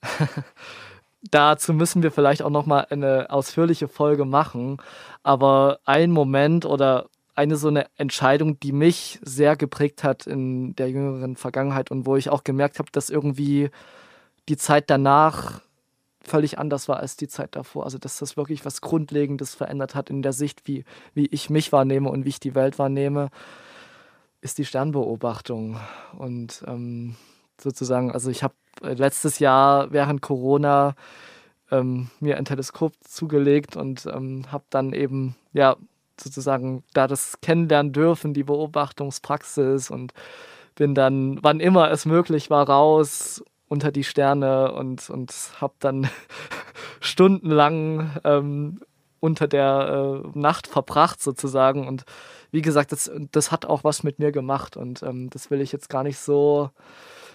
Dazu 1.30 1.72
müssen 1.72 2.02
wir 2.02 2.10
vielleicht 2.10 2.42
auch 2.42 2.50
noch 2.50 2.66
mal 2.66 2.86
eine 2.90 3.30
ausführliche 3.30 3.88
Folge 3.88 4.24
machen. 4.24 4.78
Aber 5.22 5.78
ein 5.84 6.10
Moment 6.10 6.64
oder 6.66 7.08
eine 7.34 7.56
so 7.56 7.68
eine 7.68 7.86
Entscheidung, 7.96 8.60
die 8.60 8.72
mich 8.72 9.18
sehr 9.22 9.56
geprägt 9.56 10.04
hat 10.04 10.26
in 10.26 10.74
der 10.76 10.90
jüngeren 10.90 11.36
Vergangenheit 11.36 11.90
und 11.90 12.06
wo 12.06 12.16
ich 12.16 12.28
auch 12.28 12.44
gemerkt 12.44 12.78
habe, 12.78 12.90
dass 12.92 13.08
irgendwie 13.08 13.70
die 14.48 14.56
Zeit 14.56 14.90
danach 14.90 15.62
völlig 16.20 16.58
anders 16.58 16.88
war 16.88 16.98
als 16.98 17.16
die 17.16 17.28
Zeit 17.28 17.56
davor. 17.56 17.84
Also 17.84 17.98
dass 17.98 18.18
das 18.18 18.36
wirklich 18.36 18.64
was 18.64 18.80
Grundlegendes 18.80 19.54
verändert 19.54 19.94
hat 19.94 20.10
in 20.10 20.22
der 20.22 20.32
Sicht, 20.32 20.66
wie, 20.66 20.84
wie 21.14 21.26
ich 21.26 21.50
mich 21.50 21.72
wahrnehme 21.72 22.10
und 22.10 22.24
wie 22.24 22.30
ich 22.30 22.40
die 22.40 22.54
Welt 22.54 22.78
wahrnehme, 22.78 23.30
ist 24.40 24.58
die 24.58 24.64
Sternbeobachtung. 24.64 25.78
Und 26.18 26.64
ähm, 26.66 27.16
sozusagen, 27.62 28.12
also 28.12 28.30
ich 28.30 28.42
habe 28.42 28.54
letztes 28.80 29.38
Jahr 29.38 29.92
während 29.92 30.22
Corona 30.22 30.94
ähm, 31.70 32.08
mir 32.20 32.36
ein 32.36 32.44
Teleskop 32.44 32.92
zugelegt 33.02 33.76
und 33.76 34.06
ähm, 34.06 34.44
habe 34.50 34.64
dann 34.70 34.92
eben, 34.92 35.36
ja, 35.52 35.76
sozusagen 36.20 36.84
da 36.92 37.06
das 37.06 37.40
kennenlernen 37.40 37.92
dürfen, 37.92 38.34
die 38.34 38.44
Beobachtungspraxis 38.44 39.90
und 39.90 40.12
bin 40.74 40.94
dann, 40.94 41.38
wann 41.42 41.60
immer 41.60 41.90
es 41.90 42.06
möglich 42.06 42.50
war, 42.50 42.68
raus 42.68 43.42
unter 43.68 43.90
die 43.90 44.04
Sterne 44.04 44.72
und, 44.72 45.08
und 45.08 45.32
habe 45.60 45.74
dann 45.78 46.08
stundenlang 47.00 48.10
ähm, 48.24 48.80
unter 49.20 49.48
der 49.48 50.22
äh, 50.24 50.38
Nacht 50.38 50.66
verbracht 50.66 51.22
sozusagen. 51.22 51.86
Und 51.86 52.04
wie 52.50 52.62
gesagt, 52.62 52.92
das, 52.92 53.10
das 53.30 53.50
hat 53.50 53.64
auch 53.64 53.82
was 53.84 54.02
mit 54.02 54.18
mir 54.18 54.32
gemacht 54.32 54.76
und 54.76 55.02
ähm, 55.02 55.30
das 55.30 55.50
will 55.50 55.60
ich 55.60 55.72
jetzt 55.72 55.88
gar 55.88 56.02
nicht 56.02 56.18
so, 56.18 56.70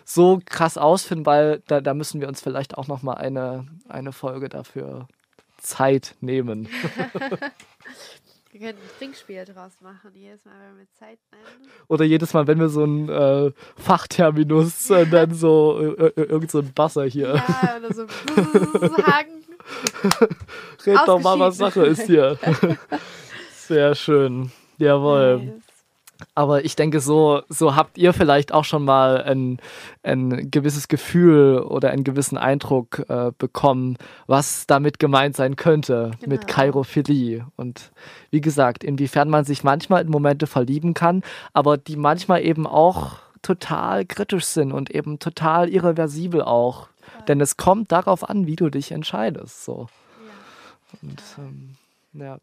so 0.09 0.39
krass 0.45 0.77
ausfinden, 0.77 1.25
weil 1.25 1.61
da, 1.67 1.81
da 1.81 1.93
müssen 1.93 2.21
wir 2.21 2.29
uns 2.29 2.39
vielleicht 2.39 2.77
auch 2.77 2.87
noch 2.87 3.03
mal 3.03 3.15
eine, 3.15 3.67
eine 3.89 4.13
Folge 4.13 4.47
dafür 4.47 5.07
Zeit 5.57 6.15
nehmen. 6.21 6.69
Wir 8.49 8.71
können 8.71 8.79
ein 8.79 8.97
Trinkspiel 8.97 9.45
draus 9.45 9.73
machen, 9.81 10.09
jedes 10.15 10.43
Mal, 10.45 10.53
wenn 10.59 10.79
wir 10.79 10.87
Zeit 10.97 11.19
nennen. 11.31 11.69
Oder 11.89 12.05
jedes 12.05 12.33
Mal, 12.33 12.47
wenn 12.47 12.59
wir 12.59 12.69
so 12.69 12.85
ein 12.85 13.07
äh, 13.07 13.51
Fachterminus 13.75 14.89
äh, 14.89 15.05
dann 15.05 15.35
so 15.35 15.79
äh, 15.79 16.07
äh, 16.07 16.23
irgend 16.23 16.49
so 16.49 16.59
ein 16.59 16.73
Basser 16.73 17.03
hier. 17.03 17.35
Ja, 17.35 17.77
oder 17.77 17.93
so 17.93 18.07
Hagen. 19.05 19.43
Red 20.87 20.99
doch 21.05 21.21
mal, 21.21 21.37
was 21.37 21.57
Sache 21.57 21.85
ist 21.85 22.03
hier. 22.03 22.39
Sehr 23.53 23.93
schön. 23.93 24.51
Jawohl. 24.79 25.37
Nice. 25.37 25.66
Aber 26.35 26.65
ich 26.65 26.75
denke, 26.75 26.99
so, 26.99 27.41
so 27.49 27.75
habt 27.75 27.97
ihr 27.97 28.13
vielleicht 28.13 28.53
auch 28.53 28.63
schon 28.63 28.83
mal 28.85 29.23
ein, 29.23 29.59
ein 30.03 30.49
gewisses 30.51 30.87
Gefühl 30.87 31.59
oder 31.59 31.91
einen 31.91 32.03
gewissen 32.03 32.37
Eindruck 32.37 33.05
äh, 33.09 33.31
bekommen, 33.37 33.97
was 34.25 34.67
damit 34.67 34.99
gemeint 34.99 35.35
sein 35.35 35.55
könnte 35.55 36.11
genau. 36.19 36.35
mit 36.35 36.47
Chairophilie. 36.47 37.45
Und 37.55 37.91
wie 38.31 38.41
gesagt, 38.41 38.83
inwiefern 38.83 39.29
man 39.29 39.45
sich 39.45 39.63
manchmal 39.63 40.03
in 40.03 40.09
Momente 40.09 40.47
verlieben 40.47 40.93
kann, 40.93 41.23
aber 41.53 41.77
die 41.77 41.97
manchmal 41.97 42.43
eben 42.43 42.65
auch 42.65 43.19
total 43.41 44.05
kritisch 44.05 44.45
sind 44.45 44.71
und 44.71 44.91
eben 44.91 45.19
total 45.19 45.69
irreversibel 45.69 46.41
auch. 46.41 46.87
Ja. 47.19 47.25
Denn 47.25 47.41
es 47.41 47.57
kommt 47.57 47.91
darauf 47.91 48.29
an, 48.29 48.47
wie 48.47 48.55
du 48.55 48.69
dich 48.69 48.91
entscheidest. 48.91 49.63
So. 49.63 49.87
Ja. 50.25 50.99
Und 51.01 51.23
ähm, 51.37 51.75
ja. 52.13 52.37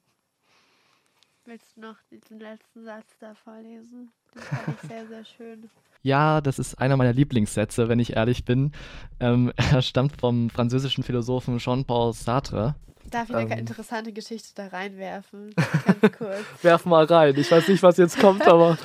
Willst 1.47 1.77
du 1.77 1.83
noch 1.83 1.97
diesen 2.11 2.41
letzten 2.41 2.85
Satz 2.85 3.19
da 3.21 3.35
vorlesen? 3.35 4.11
Den 4.35 4.43
fand 4.43 4.79
ich 4.83 4.89
sehr, 4.89 5.07
sehr 5.07 5.25
schön. 5.25 5.71
Ja, 6.07 6.43
das 6.43 6.59
ist 6.59 6.75
einer 6.75 6.99
meiner 6.99 7.15
Lieblingssätze, 7.15 7.89
wenn 7.89 7.99
ich 7.99 8.15
ehrlich 8.15 8.45
bin. 8.45 8.73
Ähm, 9.21 9.55
er 9.57 9.81
stammt 9.81 10.21
vom 10.21 10.51
französischen 10.51 11.03
Philosophen 11.03 11.57
Jean-Paul 11.57 12.13
Sartre. 12.13 12.75
Darf 13.11 13.31
ich 13.31 13.35
eine 13.35 13.55
ähm, 13.55 13.61
interessante 13.61 14.13
Geschichte 14.13 14.51
da 14.55 14.67
reinwerfen? 14.67 15.55
Ganz 15.87 16.19
kurz. 16.19 16.45
Werf 16.61 16.85
mal 16.85 17.07
rein. 17.07 17.35
Ich 17.39 17.51
weiß 17.51 17.69
nicht, 17.69 17.83
was 17.83 17.97
jetzt 17.97 18.19
kommt, 18.19 18.47
aber. 18.47 18.77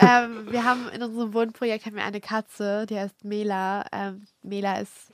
ähm, 0.00 0.50
wir 0.50 0.64
haben 0.64 0.88
in 0.88 1.00
unserem 1.04 1.32
Wohnprojekt 1.32 1.86
haben 1.86 1.94
wir 1.94 2.04
eine 2.04 2.20
Katze, 2.20 2.86
die 2.86 2.98
heißt 2.98 3.24
Mela. 3.24 3.86
Ähm, 3.92 4.26
Mela 4.42 4.80
ist 4.80 5.12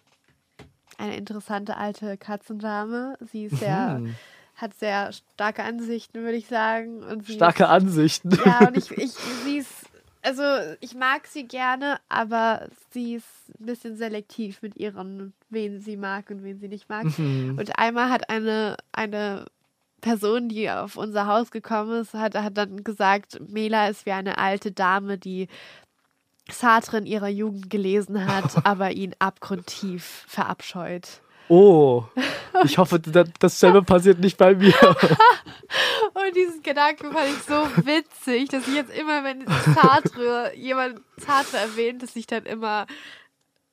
eine 0.97 1.15
interessante 1.19 1.77
alte 1.77 2.17
Katzendame. 2.17 3.19
Sie 3.31 3.45
ist 3.45 3.59
sehr 3.59 3.99
mhm 3.99 4.15
hat 4.61 4.75
sehr 4.75 5.13
starke 5.13 5.63
Ansichten, 5.63 6.23
würde 6.23 6.37
ich 6.37 6.47
sagen. 6.47 7.03
Und 7.03 7.27
starke 7.27 7.65
ist, 7.65 7.69
Ansichten. 7.69 8.39
Ja, 8.45 8.69
und 8.69 8.77
ich, 8.77 8.91
ich, 8.97 9.13
sie 9.45 9.59
ist, 9.59 9.87
also 10.23 10.43
ich 10.81 10.95
mag 10.95 11.27
sie 11.27 11.45
gerne, 11.45 11.99
aber 12.09 12.69
sie 12.91 13.15
ist 13.15 13.27
ein 13.59 13.67
bisschen 13.67 13.97
selektiv 13.97 14.63
mit 14.63 14.77
ihren, 14.77 15.33
wen 15.49 15.81
sie 15.81 15.97
mag 15.97 16.31
und 16.31 16.43
wen 16.43 16.59
sie 16.59 16.69
nicht 16.69 16.89
mag. 16.89 17.07
Mhm. 17.19 17.57
Und 17.59 17.79
einmal 17.79 18.11
hat 18.11 18.29
eine, 18.29 18.77
eine 18.93 19.47
Person, 20.01 20.49
die 20.49 20.71
auf 20.71 20.97
unser 20.97 21.27
Haus 21.27 21.51
gekommen 21.51 22.01
ist, 22.01 22.15
hat, 22.15 22.35
hat 22.35 22.57
dann 22.57 22.85
gesagt, 22.85 23.41
Mela 23.49 23.89
ist 23.89 24.07
wie 24.07 24.13
eine 24.13 24.39
alte 24.39 24.73
Dame, 24.73 25.19
die 25.19 25.49
Sartre 26.51 26.99
in 26.99 27.07
ihrer 27.07 27.29
Jugend 27.29 27.71
gelesen 27.71 28.27
hat, 28.27 28.55
aber 28.67 28.93
ihn 28.93 29.15
abgrundtief 29.19 30.25
verabscheut. 30.27 31.23
Oh, 31.53 32.05
ich 32.65 32.79
hoffe, 32.79 33.01
dasselbe 33.01 33.83
passiert 33.83 34.21
nicht 34.21 34.39
bei 34.39 34.55
mir. 34.55 34.73
Und 36.15 36.37
diesen 36.37 36.63
Gedanken 36.63 37.11
fand 37.11 37.27
ich 37.27 37.43
so 37.43 37.67
witzig, 37.85 38.51
dass 38.51 38.69
ich 38.69 38.75
jetzt 38.75 38.97
immer, 38.97 39.25
wenn 39.25 39.45
Sartre, 39.75 40.53
jemand 40.55 41.01
Sartre 41.17 41.57
erwähnt, 41.57 42.05
dass 42.05 42.15
ich 42.15 42.29
dann 42.29 42.47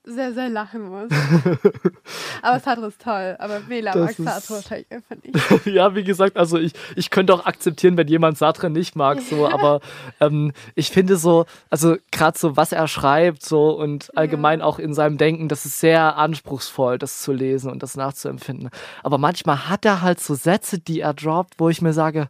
sehr, 0.08 0.34
sehr 0.34 0.50
lachen 0.50 0.84
muss. 0.84 1.12
aber 2.42 2.60
Sartre 2.60 2.88
ist 2.88 3.02
toll, 3.02 3.36
aber 3.40 3.60
Mela 3.68 3.96
mag 3.96 4.16
Sartre 4.16 4.56
wahrscheinlich 4.56 4.92
einfach 4.92 5.16
nicht. 5.24 5.66
ja, 5.66 5.94
wie 5.96 6.04
gesagt, 6.04 6.38
also 6.38 6.58
ich, 6.58 6.74
ich 6.96 7.10
könnte 7.10 7.34
auch 7.34 7.46
akzeptieren, 7.46 7.98
wenn 7.98 8.08
jemand 8.08 8.38
Sartre 8.38 8.70
nicht 8.70 8.96
mag, 8.96 9.22
so, 9.22 9.48
aber 9.48 9.82
ähm, 10.20 10.54
ich 10.76 10.90
finde 10.90 11.18
so, 11.18 11.46
also 11.70 11.98
gerade 12.12 12.38
so, 12.38 12.56
was 12.56 12.72
er 12.72 12.88
schreibt, 12.88 13.44
so 13.44 13.72
und 13.72 14.16
allgemein 14.18 14.60
ja. 14.60 14.66
auch 14.66 14.80
in 14.80 14.94
seinem 14.94 15.18
Denken, 15.18 15.50
das 15.50 15.66
ist 15.66 15.80
sehr 15.80 16.18
anspruchsvoll, 16.18 16.98
das 16.98 17.22
zu 17.22 17.34
lesen 17.34 17.70
und 17.70 17.84
das 17.84 17.98
nachzuempfinden. 17.98 18.70
Aber 19.04 19.18
manchmal 19.18 19.68
hat 19.68 19.86
er 19.86 20.02
halt 20.02 20.20
so 20.20 20.36
Sätze, 20.36 20.80
die 20.80 21.02
er 21.02 21.14
droppt, 21.14 21.56
wo 21.60 21.70
ich 21.70 21.82
mir 21.82 21.94
sage, 21.94 22.30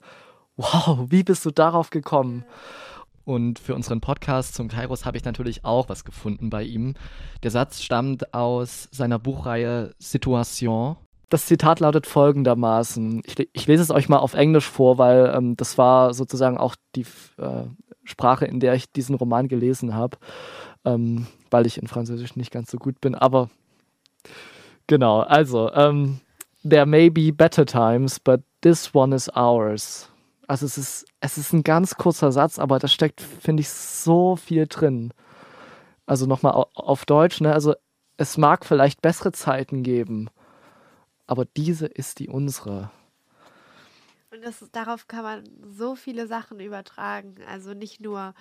wow, 0.55 0.99
wie 1.09 1.23
bist 1.23 1.45
du 1.45 1.51
darauf 1.51 1.91
gekommen? 1.91 2.43
Ja. 2.47 2.53
Und 3.27 3.59
für 3.59 3.75
unseren 3.75 3.99
Podcast 3.99 4.55
zum 4.55 4.69
Kairos 4.69 5.03
habe 5.03 5.17
ich 5.17 5.25
natürlich 5.25 5.65
auch 5.65 5.89
was 5.89 6.05
gefunden 6.05 6.49
bei 6.49 6.63
ihm. 6.63 6.93
Der 7.43 7.51
Satz 7.51 7.81
stammt 7.81 8.33
aus 8.33 8.87
seiner 8.93 9.19
Buchreihe 9.19 9.93
Situation. 9.99 10.95
Das 11.27 11.45
Zitat 11.45 11.81
lautet 11.81 12.07
folgendermaßen. 12.07 13.21
Ich, 13.25 13.49
ich 13.51 13.67
lese 13.67 13.83
es 13.83 13.91
euch 13.91 14.07
mal 14.07 14.19
auf 14.19 14.33
Englisch 14.33 14.69
vor, 14.69 14.97
weil 14.97 15.33
ähm, 15.35 15.57
das 15.57 15.77
war 15.77 16.13
sozusagen 16.13 16.57
auch 16.57 16.77
die 16.95 17.05
äh, 17.37 17.65
Sprache, 18.05 18.45
in 18.45 18.61
der 18.61 18.75
ich 18.75 18.93
diesen 18.93 19.15
Roman 19.15 19.49
gelesen 19.49 19.93
habe, 19.93 20.17
ähm, 20.85 21.27
weil 21.51 21.67
ich 21.67 21.81
in 21.81 21.87
Französisch 21.87 22.37
nicht 22.37 22.53
ganz 22.53 22.71
so 22.71 22.77
gut 22.77 23.01
bin. 23.01 23.13
Aber 23.13 23.49
genau, 24.87 25.19
also, 25.19 25.69
ähm, 25.73 26.21
there 26.63 26.85
may 26.85 27.09
be 27.09 27.33
better 27.33 27.65
times, 27.65 28.21
but 28.21 28.39
this 28.61 28.95
one 28.95 29.13
is 29.13 29.27
ours. 29.35 30.09
Also 30.47 30.65
es 30.65 30.77
ist, 30.77 31.05
es 31.19 31.38
ist 31.38 31.53
ein 31.53 31.63
ganz 31.63 31.95
kurzer 31.95 32.31
Satz, 32.31 32.57
aber 32.57 32.79
da 32.79 32.88
steckt, 32.88 33.21
finde 33.21 33.62
ich, 33.62 33.69
so 33.69 34.38
viel 34.38 34.65
drin. 34.67 35.13
Also 36.05 36.25
nochmal 36.25 36.65
auf 36.73 37.05
Deutsch, 37.05 37.41
ne? 37.41 37.51
Also 37.53 37.75
es 38.15 38.38
mag 38.38 38.65
vielleicht 38.65 39.01
bessere 39.01 39.33
Zeiten 39.33 39.83
geben, 39.83 40.29
aber 41.27 41.45
diese 41.45 41.86
ist 41.86 42.19
die 42.19 42.29
unsere. 42.29 42.89
Und 44.31 44.41
das, 44.43 44.63
darauf 44.71 45.07
kann 45.07 45.23
man 45.23 45.43
so 45.67 45.95
viele 45.95 46.27
Sachen 46.27 46.62
übertragen. 46.62 47.36
Also 47.49 47.73
nicht 47.73 47.99
nur 47.99 48.33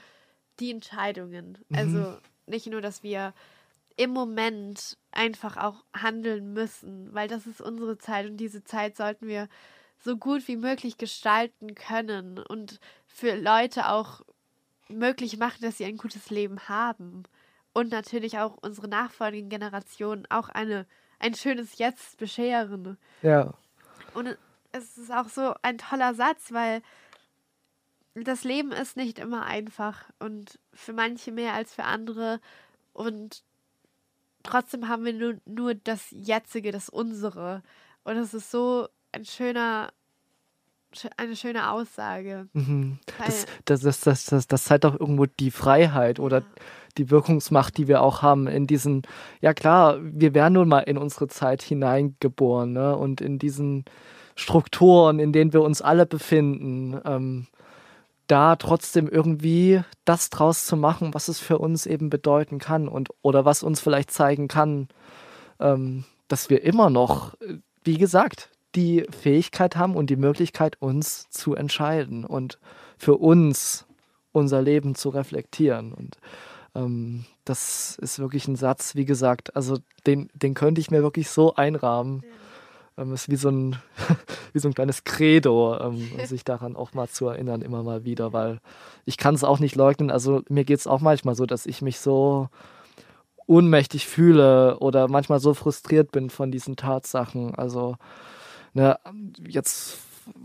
die 0.61 0.71
Entscheidungen. 0.71 1.59
Mhm. 1.69 1.77
Also 1.77 2.19
nicht 2.47 2.69
nur, 2.69 2.81
dass 2.81 3.03
wir 3.03 3.35
im 3.97 4.11
Moment 4.11 4.97
einfach 5.11 5.57
auch 5.57 5.85
handeln 5.95 6.53
müssen, 6.53 7.13
weil 7.13 7.29
das 7.29 7.47
ist 7.47 7.61
unsere 7.61 7.99
Zeit 7.99 8.27
und 8.27 8.37
diese 8.37 8.63
Zeit 8.63 8.97
sollten 8.97 9.27
wir 9.27 9.49
so 9.99 10.17
gut 10.17 10.47
wie 10.49 10.57
möglich 10.57 10.99
gestalten 10.99 11.75
können 11.75 12.39
und 12.39 12.81
für 13.07 13.35
Leute 13.35 13.89
auch 13.89 14.23
möglich 14.89 15.39
machen, 15.39 15.63
dass 15.63 15.79
sie 15.79 15.85
ein 15.85 15.97
gutes 15.97 16.31
Leben 16.31 16.69
haben. 16.69 17.25
Und 17.73 17.91
natürlich 17.91 18.39
auch 18.39 18.57
unsere 18.63 18.89
nachfolgenden 18.89 19.51
Generationen 19.51 20.25
auch 20.31 20.49
eine, 20.49 20.87
ein 21.19 21.35
schönes 21.35 21.79
Jetzt 21.79 22.17
bescheren. 22.19 22.97
Ja. 23.23 23.53
Und 24.15 24.39
es 24.73 24.97
ist 24.97 25.13
auch 25.13 25.29
so 25.29 25.55
ein 25.63 25.79
toller 25.79 26.15
Satz, 26.15 26.53
weil 26.53 26.83
das 28.15 28.45
Leben 28.45 28.73
ist 28.73 28.97
nicht 28.97 29.19
immer 29.19 29.45
einfach 29.45 30.05
und 30.19 30.59
für 30.73 30.95
manche 30.95 31.33
mehr 31.33 31.53
als 31.53 31.75
für 31.75 31.85
andere. 31.85 32.41
Und 32.95 33.43
trotzdem 34.43 34.89
haben 34.89 35.05
wir 35.05 35.13
nur, 35.13 35.35
nur 35.45 35.75
das 35.75 36.07
Jetzige, 36.11 36.73
das 36.73 36.89
Unsere. 36.89 37.63
Und 38.05 38.17
es 38.17 38.33
ist 38.33 38.51
so 38.51 38.89
ein 39.13 39.25
schöner, 39.25 39.93
eine 41.17 41.37
schöne 41.37 41.71
Aussage. 41.71 42.49
Mhm. 42.53 42.99
Das, 43.19 43.47
das, 43.65 43.81
das, 43.81 44.01
das, 44.01 44.25
das, 44.27 44.47
das 44.47 44.65
zeigt 44.65 44.85
auch 44.85 44.99
irgendwo 44.99 45.27
die 45.27 45.51
Freiheit 45.51 46.21
oder 46.21 46.39
ja. 46.39 46.47
die 46.99 47.11
Wirkungsmacht, 47.11 47.77
die 47.77 47.89
wir 47.89 48.03
auch 48.03 48.23
haben 48.23 48.47
in 48.47 48.67
diesen, 48.67 49.03
ja 49.41 49.55
klar, 49.55 49.99
wir 50.01 50.35
werden 50.35 50.55
nun 50.55 50.69
mal 50.69 50.81
in 50.81 50.99
unsere 50.99 51.29
Zeit 51.29 51.63
hineingeboren 51.63 52.73
ne? 52.73 52.97
und 52.97 53.21
in 53.21 53.39
diesen 53.39 53.85
Strukturen, 54.35 55.19
in 55.19 55.33
denen 55.33 55.53
wir 55.53 55.63
uns 55.63 55.83
alle 55.83 56.07
befinden. 56.07 57.01
Ähm, 57.05 57.47
da 58.27 58.57
trotzdem 58.57 59.09
irgendwie 59.09 59.83
das 60.05 60.31
draus 60.31 60.67
zu 60.67 60.77
machen, 60.77 61.15
was 61.15 61.29
es 61.29 61.39
für 61.39 61.59
uns 61.59 61.87
eben 61.87 62.11
bedeuten 62.11 62.59
kann 62.59 62.89
und 62.89 63.11
oder 63.23 63.45
was 63.45 63.63
uns 63.63 63.81
vielleicht 63.81 64.11
zeigen 64.11 64.49
kann, 64.49 64.89
ähm, 65.61 66.05
dass 66.29 66.51
wir 66.51 66.63
immer 66.65 66.91
noch, 66.91 67.35
wie 67.85 67.99
gesagt, 67.99 68.51
die 68.77 69.07
Fähigkeit 69.11 69.77
haben 69.77 69.97
und 69.97 70.11
die 70.11 70.17
Möglichkeit, 70.17 70.81
uns 70.81 71.29
zu 71.31 71.55
entscheiden 71.55 72.25
und 72.25 72.59
für 72.99 73.17
uns 73.17 73.87
unser 74.33 74.63
Leben 74.63 74.95
zu 74.95 75.09
reflektieren. 75.09 75.93
Und 75.93 76.19
ähm, 76.75 77.25
das 77.45 77.99
ist 78.01 78.19
wirklich 78.19 78.47
ein 78.49 78.57
Satz, 78.57 78.95
wie 78.95 79.07
gesagt, 79.07 79.57
also 79.57 79.79
den, 80.07 80.29
den 80.35 80.55
könnte 80.55 80.81
ich 80.81 80.91
mir 80.91 81.03
wirklich 81.03 81.31
so 81.31 81.55
einrahmen. 81.55 82.23
Ähm, 82.99 83.13
ist 83.13 83.31
wie 83.31 83.37
so 83.37 83.49
ein, 83.49 83.77
wie 84.53 84.59
so 84.59 84.69
ein 84.69 84.75
kleines 84.75 85.05
Credo, 85.05 85.79
ähm, 85.81 86.09
sich 86.27 86.45
daran 86.45 86.77
auch 86.77 86.93
mal 86.93 87.09
zu 87.09 87.29
erinnern, 87.29 87.63
immer 87.63 87.83
mal 87.83 88.05
wieder, 88.05 88.33
weil 88.33 88.61
ich 89.07 89.17
kann 89.17 89.35
es 89.35 89.45
auch 89.45 89.59
nicht 89.59 89.75
leugnen. 89.75 90.11
Also 90.11 90.43
mir 90.49 90.65
geht 90.65 90.79
es 90.79 90.87
auch 90.87 91.01
manchmal 91.01 91.35
so, 91.35 91.47
dass 91.47 91.67
ich 91.67 91.83
mich 91.83 91.99
so 91.99 92.49
ohnmächtig 93.47 94.07
fühle 94.07 94.79
oder 94.81 95.09
manchmal 95.09 95.41
so 95.41 95.55
frustriert 95.55 96.11
bin 96.11 96.31
von 96.31 96.51
diesen 96.51 96.77
Tatsachen. 96.77 97.55
Also 97.55 97.97
ne, 98.77 98.99
jetzt 99.49 99.99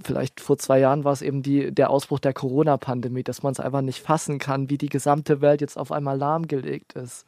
vielleicht 0.03 0.39
vor 0.39 0.57
zwei 0.57 0.79
Jahren 0.79 1.03
war 1.03 1.11
es 1.11 1.21
eben 1.21 1.43
die, 1.43 1.71
der 1.71 1.89
Ausbruch 1.89 2.19
der 2.19 2.33
Corona-Pandemie, 2.33 3.23
dass 3.23 3.43
man 3.43 3.51
es 3.51 3.59
einfach 3.59 3.81
nicht 3.81 3.99
fassen 3.99 4.39
kann, 4.39 4.69
wie 4.69 4.77
die 4.77 4.89
gesamte 4.89 5.41
Welt 5.41 5.61
jetzt 5.61 5.77
auf 5.77 5.91
einmal 5.91 6.17
lahmgelegt 6.17 6.93
ist. 6.93 7.25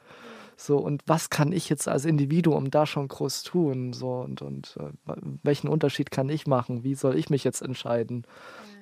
So, 0.55 0.77
und 0.77 1.01
was 1.07 1.29
kann 1.29 1.51
ich 1.51 1.67
jetzt 1.67 1.87
als 1.87 2.05
Individuum 2.05 2.69
da 2.69 2.85
schon 2.85 3.07
groß 3.07 3.43
tun? 3.43 3.91
So, 3.91 4.11
und, 4.21 4.41
und 4.41 4.77
äh, 4.79 5.13
welchen 5.41 5.67
Unterschied 5.67 6.11
kann 6.11 6.29
ich 6.29 6.47
machen? 6.47 6.83
Wie 6.83 6.95
soll 6.95 7.17
ich 7.17 7.29
mich 7.29 7.43
jetzt 7.43 7.61
entscheiden? 7.61 8.23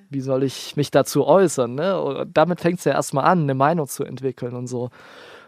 Wie 0.10 0.22
soll 0.22 0.44
ich 0.44 0.76
mich 0.76 0.92
dazu 0.92 1.26
äußern? 1.26 1.74
Ne? 1.74 2.00
Und 2.00 2.38
damit 2.38 2.60
fängt 2.60 2.80
es 2.80 2.86
ja 2.86 2.92
erstmal 2.92 3.26
an, 3.26 3.44
eine 3.44 3.56
Meinung 3.56 3.88
zu 3.88 4.04
entwickeln 4.04 4.54
und 4.54 4.68
so. 4.68 4.90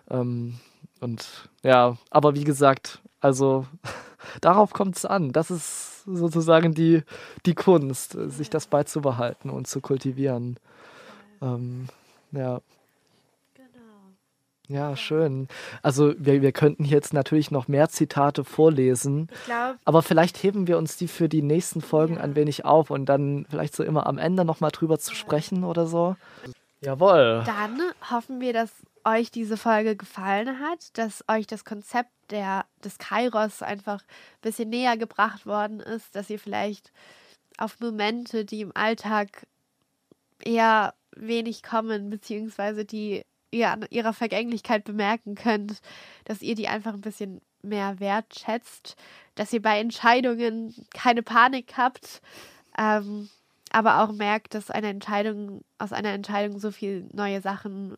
Ähm, 0.09 0.55
und 1.01 1.49
ja, 1.61 1.97
aber 2.09 2.35
wie 2.35 2.45
gesagt, 2.45 3.01
also 3.19 3.65
darauf 4.41 4.71
kommt 4.71 4.95
es 4.95 5.05
an. 5.05 5.33
Das 5.33 5.51
ist 5.51 5.92
sozusagen 6.05 6.73
die, 6.73 7.03
die 7.45 7.55
Kunst, 7.55 8.17
sich 8.27 8.49
das 8.49 8.67
beizubehalten 8.67 9.49
und 9.49 9.67
zu 9.67 9.81
kultivieren. 9.81 10.57
Ähm, 11.41 11.87
ja. 12.31 12.61
Genau. 13.53 13.69
Ja, 14.67 14.95
schön. 14.95 15.47
Also 15.81 16.13
wir, 16.17 16.41
wir 16.41 16.51
könnten 16.51 16.85
jetzt 16.85 17.13
natürlich 17.13 17.51
noch 17.51 17.67
mehr 17.67 17.89
Zitate 17.89 18.43
vorlesen, 18.43 19.29
glaub, 19.45 19.75
aber 19.85 20.01
vielleicht 20.01 20.41
heben 20.41 20.67
wir 20.67 20.77
uns 20.77 20.97
die 20.97 21.07
für 21.07 21.29
die 21.29 21.41
nächsten 21.41 21.81
Folgen 21.81 22.15
ja. 22.15 22.21
ein 22.21 22.35
wenig 22.35 22.65
auf 22.65 22.89
und 22.89 23.05
dann 23.05 23.45
vielleicht 23.49 23.75
so 23.75 23.83
immer 23.83 24.07
am 24.07 24.17
Ende 24.17 24.45
nochmal 24.45 24.71
drüber 24.71 24.99
zu 24.99 25.15
sprechen 25.15 25.63
oder 25.63 25.85
so. 25.85 26.15
Jawohl. 26.83 27.43
Dann 27.45 27.81
hoffen 28.09 28.41
wir, 28.41 28.53
dass 28.53 28.71
euch 29.05 29.31
diese 29.31 29.57
Folge 29.57 29.95
gefallen 29.95 30.59
hat, 30.59 30.97
dass 30.97 31.23
euch 31.27 31.47
das 31.47 31.65
Konzept 31.65 32.11
der, 32.29 32.65
des 32.83 32.97
Kairos 32.97 33.61
einfach 33.61 34.01
ein 34.01 34.41
bisschen 34.41 34.69
näher 34.69 34.97
gebracht 34.97 35.45
worden 35.45 35.79
ist, 35.79 36.15
dass 36.15 36.29
ihr 36.29 36.39
vielleicht 36.39 36.91
auf 37.57 37.79
Momente, 37.79 38.45
die 38.45 38.61
im 38.61 38.75
Alltag 38.75 39.47
eher 40.43 40.93
wenig 41.15 41.63
kommen, 41.63 42.09
beziehungsweise 42.09 42.85
die 42.85 43.23
ihr 43.51 43.69
an 43.69 43.85
ihrer 43.89 44.13
Vergänglichkeit 44.13 44.83
bemerken 44.83 45.35
könnt, 45.35 45.79
dass 46.25 46.41
ihr 46.41 46.55
die 46.55 46.67
einfach 46.67 46.93
ein 46.93 47.01
bisschen 47.01 47.41
mehr 47.61 47.99
wertschätzt, 47.99 48.95
dass 49.35 49.53
ihr 49.53 49.61
bei 49.61 49.79
Entscheidungen 49.79 50.73
keine 50.93 51.23
Panik 51.23 51.73
habt, 51.77 52.21
ähm, 52.77 53.29
aber 53.73 54.01
auch 54.01 54.13
merkt, 54.13 54.53
dass 54.53 54.71
eine 54.71 54.87
Entscheidung, 54.87 55.63
aus 55.79 55.91
einer 55.91 56.09
Entscheidung 56.09 56.59
so 56.59 56.71
viel 56.71 57.09
neue 57.11 57.41
Sachen 57.41 57.95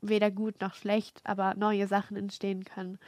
weder 0.00 0.30
gut 0.30 0.60
noch 0.60 0.74
schlecht, 0.74 1.20
aber 1.24 1.54
neue 1.54 1.88
Sachen 1.88 2.16
entstehen 2.16 2.64
können. 2.64 2.98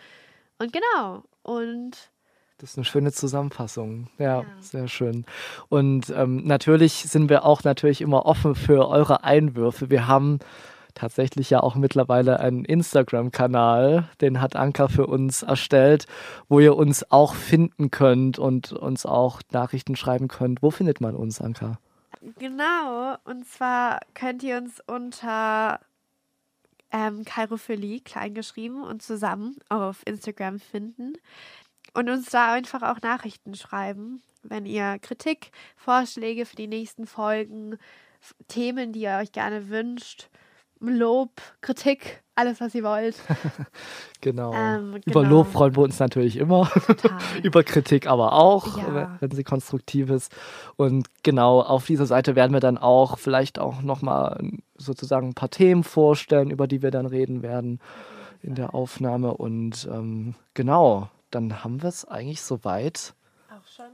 Und 0.58 0.72
genau, 0.72 1.24
und 1.42 2.10
das 2.58 2.70
ist 2.70 2.78
eine 2.78 2.84
schöne 2.84 3.12
Zusammenfassung. 3.12 4.08
Ja, 4.18 4.42
ja. 4.42 4.46
sehr 4.60 4.86
schön. 4.86 5.26
Und 5.68 6.10
ähm, 6.10 6.44
natürlich 6.44 6.92
sind 6.92 7.28
wir 7.28 7.44
auch 7.44 7.64
natürlich 7.64 8.00
immer 8.00 8.24
offen 8.24 8.54
für 8.54 8.88
eure 8.88 9.24
Einwürfe. 9.24 9.90
Wir 9.90 10.06
haben 10.06 10.38
tatsächlich 10.94 11.50
ja 11.50 11.60
auch 11.60 11.74
mittlerweile 11.74 12.40
einen 12.40 12.64
Instagram-Kanal, 12.64 14.08
den 14.20 14.40
hat 14.40 14.56
Anka 14.56 14.88
für 14.88 15.06
uns 15.06 15.42
erstellt, 15.42 16.06
wo 16.48 16.60
ihr 16.60 16.76
uns 16.76 17.10
auch 17.10 17.34
finden 17.34 17.90
könnt 17.90 18.38
und 18.38 18.72
uns 18.72 19.06
auch 19.06 19.40
Nachrichten 19.50 19.96
schreiben 19.96 20.28
könnt. 20.28 20.62
Wo 20.62 20.70
findet 20.70 21.00
man 21.00 21.14
uns, 21.14 21.40
Anka? 21.40 21.78
Genau, 22.38 23.16
und 23.24 23.46
zwar 23.46 24.00
könnt 24.14 24.42
ihr 24.42 24.56
uns 24.56 24.80
unter 24.86 25.80
ähm, 26.92 27.24
Kairophilie 27.24 28.00
kleingeschrieben 28.00 28.84
und 28.84 29.02
zusammen 29.02 29.56
auf 29.68 30.02
Instagram 30.04 30.60
finden 30.60 31.14
und 31.94 32.08
uns 32.08 32.30
da 32.30 32.52
einfach 32.52 32.82
auch 32.82 33.00
Nachrichten 33.02 33.54
schreiben, 33.54 34.22
wenn 34.42 34.66
ihr 34.66 34.98
Kritik, 35.00 35.50
Vorschläge 35.76 36.46
für 36.46 36.56
die 36.56 36.68
nächsten 36.68 37.06
Folgen, 37.06 37.78
Themen, 38.48 38.92
die 38.92 39.00
ihr 39.00 39.18
euch 39.20 39.32
gerne 39.32 39.68
wünscht, 39.68 40.28
Lob, 40.84 41.30
Kritik, 41.60 42.22
alles, 42.34 42.60
was 42.60 42.74
ihr 42.74 42.82
wollt. 42.82 43.16
genau. 44.20 44.52
Ähm, 44.54 44.92
genau. 44.92 45.20
Über 45.20 45.24
Lob 45.24 45.52
freuen 45.52 45.76
wir 45.76 45.82
uns 45.82 45.98
natürlich 45.98 46.36
immer. 46.36 46.70
Über 47.42 47.62
Kritik 47.62 48.06
aber 48.06 48.32
auch, 48.32 48.78
ja. 48.78 49.16
wenn 49.20 49.30
sie 49.30 49.44
konstruktiv 49.44 50.10
ist. 50.10 50.34
Und 50.76 51.06
genau, 51.22 51.60
auf 51.60 51.86
dieser 51.86 52.06
Seite 52.06 52.34
werden 52.34 52.52
wir 52.52 52.60
dann 52.60 52.78
auch 52.78 53.18
vielleicht 53.18 53.58
auch 53.58 53.82
nochmal 53.82 54.40
sozusagen 54.76 55.28
ein 55.28 55.34
paar 55.34 55.50
Themen 55.50 55.84
vorstellen, 55.84 56.50
über 56.50 56.66
die 56.66 56.82
wir 56.82 56.90
dann 56.90 57.06
reden 57.06 57.42
werden 57.42 57.80
in 58.42 58.54
der 58.54 58.74
Aufnahme. 58.74 59.34
Und 59.34 59.88
ähm, 59.90 60.34
genau, 60.54 61.08
dann 61.30 61.62
haben 61.62 61.82
wir 61.82 61.88
es 61.88 62.04
eigentlich 62.04 62.42
soweit. 62.42 63.14
Auch 63.50 63.66
schon, 63.68 63.86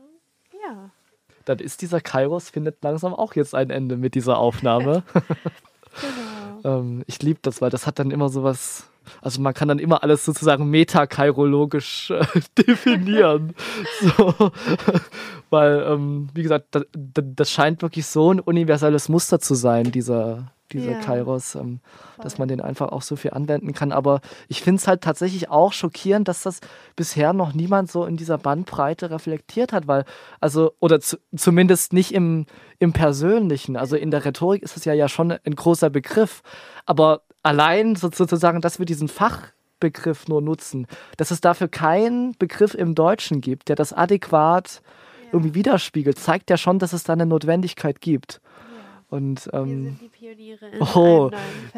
ja. 0.64 0.90
Dann 1.44 1.58
ist 1.58 1.82
dieser 1.82 2.00
Kairos, 2.00 2.50
findet 2.50 2.82
langsam 2.82 3.14
auch 3.14 3.34
jetzt 3.34 3.54
ein 3.54 3.70
Ende 3.70 3.96
mit 3.96 4.14
dieser 4.14 4.38
Aufnahme. 4.38 5.02
genau. 5.12 6.27
Ähm, 6.64 7.04
ich 7.06 7.22
liebe 7.22 7.40
das, 7.42 7.60
weil 7.60 7.70
das 7.70 7.86
hat 7.86 7.98
dann 7.98 8.10
immer 8.10 8.28
so 8.28 8.42
was. 8.42 8.88
Also 9.20 9.40
man 9.40 9.54
kann 9.54 9.68
dann 9.68 9.78
immer 9.78 10.02
alles 10.02 10.24
sozusagen 10.24 10.70
metakairologisch 10.70 12.10
äh, 12.10 12.24
definieren. 12.58 13.54
so. 14.00 14.34
Weil, 15.50 15.82
ähm, 15.88 16.28
wie 16.34 16.42
gesagt, 16.42 16.66
das, 16.72 16.84
das 16.92 17.50
scheint 17.50 17.80
wirklich 17.82 18.06
so 18.06 18.32
ein 18.32 18.40
universelles 18.40 19.08
Muster 19.08 19.40
zu 19.40 19.54
sein, 19.54 19.90
dieser, 19.90 20.52
dieser 20.72 20.92
ja. 20.92 21.00
Kairos, 21.00 21.54
ähm, 21.54 21.80
dass 22.20 22.38
man 22.38 22.48
den 22.48 22.60
einfach 22.60 22.88
auch 22.88 23.02
so 23.02 23.16
viel 23.16 23.30
anwenden 23.30 23.72
kann. 23.72 23.92
Aber 23.92 24.20
ich 24.48 24.60
finde 24.62 24.80
es 24.80 24.86
halt 24.86 25.02
tatsächlich 25.02 25.48
auch 25.48 25.72
schockierend, 25.72 26.28
dass 26.28 26.42
das 26.42 26.60
bisher 26.96 27.32
noch 27.32 27.54
niemand 27.54 27.90
so 27.90 28.04
in 28.04 28.16
dieser 28.16 28.36
Bandbreite 28.36 29.10
reflektiert 29.10 29.72
hat, 29.72 29.86
weil, 29.86 30.04
also, 30.40 30.72
oder 30.80 31.00
zu, 31.00 31.16
zumindest 31.34 31.92
nicht 31.92 32.12
im, 32.12 32.44
im 32.78 32.92
Persönlichen. 32.92 33.76
Also 33.76 33.96
in 33.96 34.10
der 34.10 34.24
Rhetorik 34.24 34.62
ist 34.62 34.76
es 34.76 34.84
ja, 34.84 34.92
ja 34.92 35.08
schon 35.08 35.32
ein 35.32 35.54
großer 35.54 35.88
Begriff. 35.88 36.42
Aber 36.84 37.22
allein 37.48 37.96
sozusagen, 37.96 38.60
dass 38.60 38.78
wir 38.78 38.86
diesen 38.86 39.08
Fachbegriff 39.08 40.28
nur 40.28 40.42
nutzen, 40.42 40.86
dass 41.16 41.30
es 41.30 41.40
dafür 41.40 41.68
keinen 41.68 42.36
Begriff 42.38 42.74
im 42.74 42.94
Deutschen 42.94 43.40
gibt, 43.40 43.68
der 43.68 43.76
das 43.76 43.92
adäquat 43.92 44.82
ja. 44.82 45.28
irgendwie 45.32 45.54
widerspiegelt, 45.54 46.18
zeigt 46.18 46.50
ja 46.50 46.56
schon, 46.56 46.78
dass 46.78 46.92
es 46.92 47.04
da 47.04 47.14
eine 47.14 47.26
Notwendigkeit 47.26 48.00
gibt. 48.00 48.40
Und, 49.08 49.48
ähm, 49.54 49.66
Wir 49.66 49.74
sind 49.74 50.00
die 50.02 50.08
Pioniere 50.08 50.66
in 50.68 50.82
oh, 50.82 51.30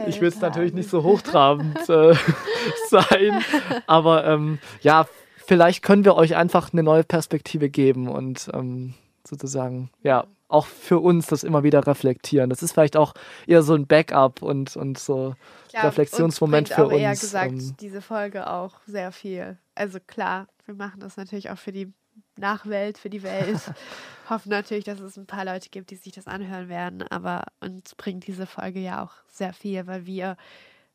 ich 0.08 0.20
will 0.20 0.28
es 0.28 0.40
natürlich 0.40 0.74
nicht 0.74 0.90
so 0.90 1.04
hochtrabend 1.04 1.88
äh, 1.88 2.14
sein, 2.88 3.44
aber 3.86 4.26
ähm, 4.26 4.58
ja, 4.80 5.06
vielleicht 5.46 5.84
können 5.84 6.04
wir 6.04 6.16
euch 6.16 6.34
einfach 6.34 6.72
eine 6.72 6.82
neue 6.82 7.04
Perspektive 7.04 7.70
geben 7.70 8.08
und 8.08 8.50
ähm, 8.52 8.94
sozusagen, 9.24 9.90
ja, 10.02 10.26
auch 10.50 10.66
für 10.66 10.98
uns 10.98 11.26
das 11.26 11.44
immer 11.44 11.62
wieder 11.62 11.86
reflektieren. 11.86 12.50
Das 12.50 12.62
ist 12.62 12.72
vielleicht 12.72 12.96
auch 12.96 13.14
eher 13.46 13.62
so 13.62 13.74
ein 13.74 13.86
Backup 13.86 14.42
und, 14.42 14.76
und 14.76 14.98
so 14.98 15.34
glaub, 15.70 15.84
Reflexionsmoment 15.84 16.68
uns 16.70 16.76
für 16.76 16.86
uns. 16.86 16.98
eher 16.98 17.10
gesagt, 17.10 17.52
ähm, 17.52 17.76
diese 17.80 18.02
Folge 18.02 18.50
auch 18.50 18.74
sehr 18.86 19.12
viel. 19.12 19.58
Also 19.74 19.98
klar, 20.06 20.48
wir 20.66 20.74
machen 20.74 21.00
das 21.00 21.16
natürlich 21.16 21.50
auch 21.50 21.58
für 21.58 21.72
die 21.72 21.92
Nachwelt, 22.36 22.98
für 22.98 23.10
die 23.10 23.22
Welt. 23.22 23.60
Hoffen 24.30 24.50
natürlich, 24.50 24.84
dass 24.84 25.00
es 25.00 25.16
ein 25.16 25.26
paar 25.26 25.44
Leute 25.44 25.68
gibt, 25.70 25.90
die 25.90 25.96
sich 25.96 26.12
das 26.12 26.26
anhören 26.26 26.68
werden. 26.68 27.02
Aber 27.02 27.44
uns 27.60 27.94
bringt 27.94 28.26
diese 28.26 28.46
Folge 28.46 28.80
ja 28.80 29.04
auch 29.04 29.12
sehr 29.28 29.52
viel, 29.52 29.86
weil 29.86 30.06
wir 30.06 30.36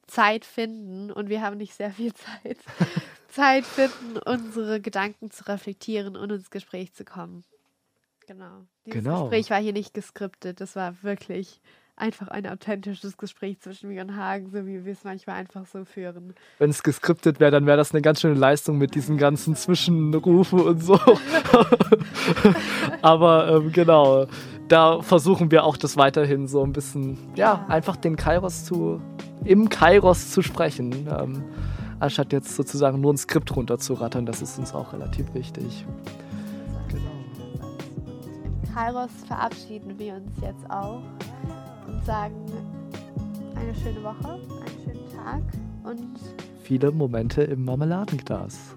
Zeit 0.07 0.45
finden 0.45 1.11
und 1.11 1.29
wir 1.29 1.41
haben 1.41 1.57
nicht 1.57 1.73
sehr 1.73 1.91
viel 1.91 2.13
Zeit. 2.13 2.57
Zeit 3.27 3.65
finden, 3.65 4.17
unsere 4.17 4.79
Gedanken 4.79 5.31
zu 5.31 5.47
reflektieren 5.47 6.15
und 6.15 6.31
ins 6.31 6.51
Gespräch 6.51 6.93
zu 6.93 7.03
kommen. 7.03 7.43
Genau. 8.27 8.65
Dieses 8.85 9.03
genau. 9.03 9.23
Gespräch 9.23 9.49
war 9.49 9.59
hier 9.59 9.73
nicht 9.73 9.93
geskriptet. 9.93 10.61
Das 10.61 10.75
war 10.75 11.03
wirklich 11.03 11.61
einfach 11.97 12.27
ein 12.27 12.45
authentisches 12.47 13.17
Gespräch 13.17 13.59
zwischen 13.61 13.89
mir 13.89 14.01
und 14.01 14.17
Hagen, 14.17 14.49
so 14.49 14.65
wie 14.65 14.83
wir 14.83 14.91
es 14.91 15.03
manchmal 15.03 15.37
einfach 15.37 15.65
so 15.65 15.85
führen. 15.85 16.33
Wenn 16.57 16.69
es 16.69 16.83
geskriptet 16.83 17.39
wäre, 17.39 17.51
dann 17.51 17.65
wäre 17.65 17.77
das 17.77 17.93
eine 17.93 18.01
ganz 18.01 18.21
schöne 18.21 18.35
Leistung 18.35 18.77
mit 18.77 18.95
diesen 18.95 19.17
ganzen 19.17 19.55
Zwischenrufen 19.55 20.59
und 20.59 20.83
so. 20.83 20.99
Aber 23.01 23.49
ähm, 23.49 23.71
genau, 23.71 24.27
da 24.67 25.01
versuchen 25.01 25.51
wir 25.51 25.63
auch 25.63 25.77
das 25.77 25.95
weiterhin 25.95 26.47
so 26.47 26.63
ein 26.63 26.73
bisschen, 26.73 27.17
ja, 27.35 27.65
einfach 27.69 27.95
den 27.95 28.17
Kairos 28.17 28.65
zu, 28.65 29.01
im 29.45 29.69
Kairos 29.69 30.31
zu 30.31 30.41
sprechen. 30.41 31.07
Ähm, 31.07 31.43
anstatt 31.99 32.33
jetzt 32.33 32.55
sozusagen 32.55 32.99
nur 32.99 33.13
ein 33.13 33.17
Skript 33.17 33.55
runterzurattern. 33.55 34.25
Das 34.25 34.41
ist 34.41 34.59
uns 34.59 34.73
auch 34.73 34.91
relativ 34.91 35.33
wichtig. 35.33 35.85
Kairos 38.75 39.11
verabschieden 39.25 39.97
wir 39.97 40.15
uns 40.15 40.31
jetzt 40.41 40.69
auch 40.69 41.01
und 41.87 42.05
sagen 42.05 42.35
eine 43.55 43.73
schöne 43.73 44.03
Woche, 44.03 44.33
einen 44.33 44.83
schönen 44.83 45.15
Tag 45.15 45.43
und 45.85 46.19
viele 46.61 46.91
Momente 46.91 47.43
im 47.43 47.63
Marmeladenglas. 47.63 48.75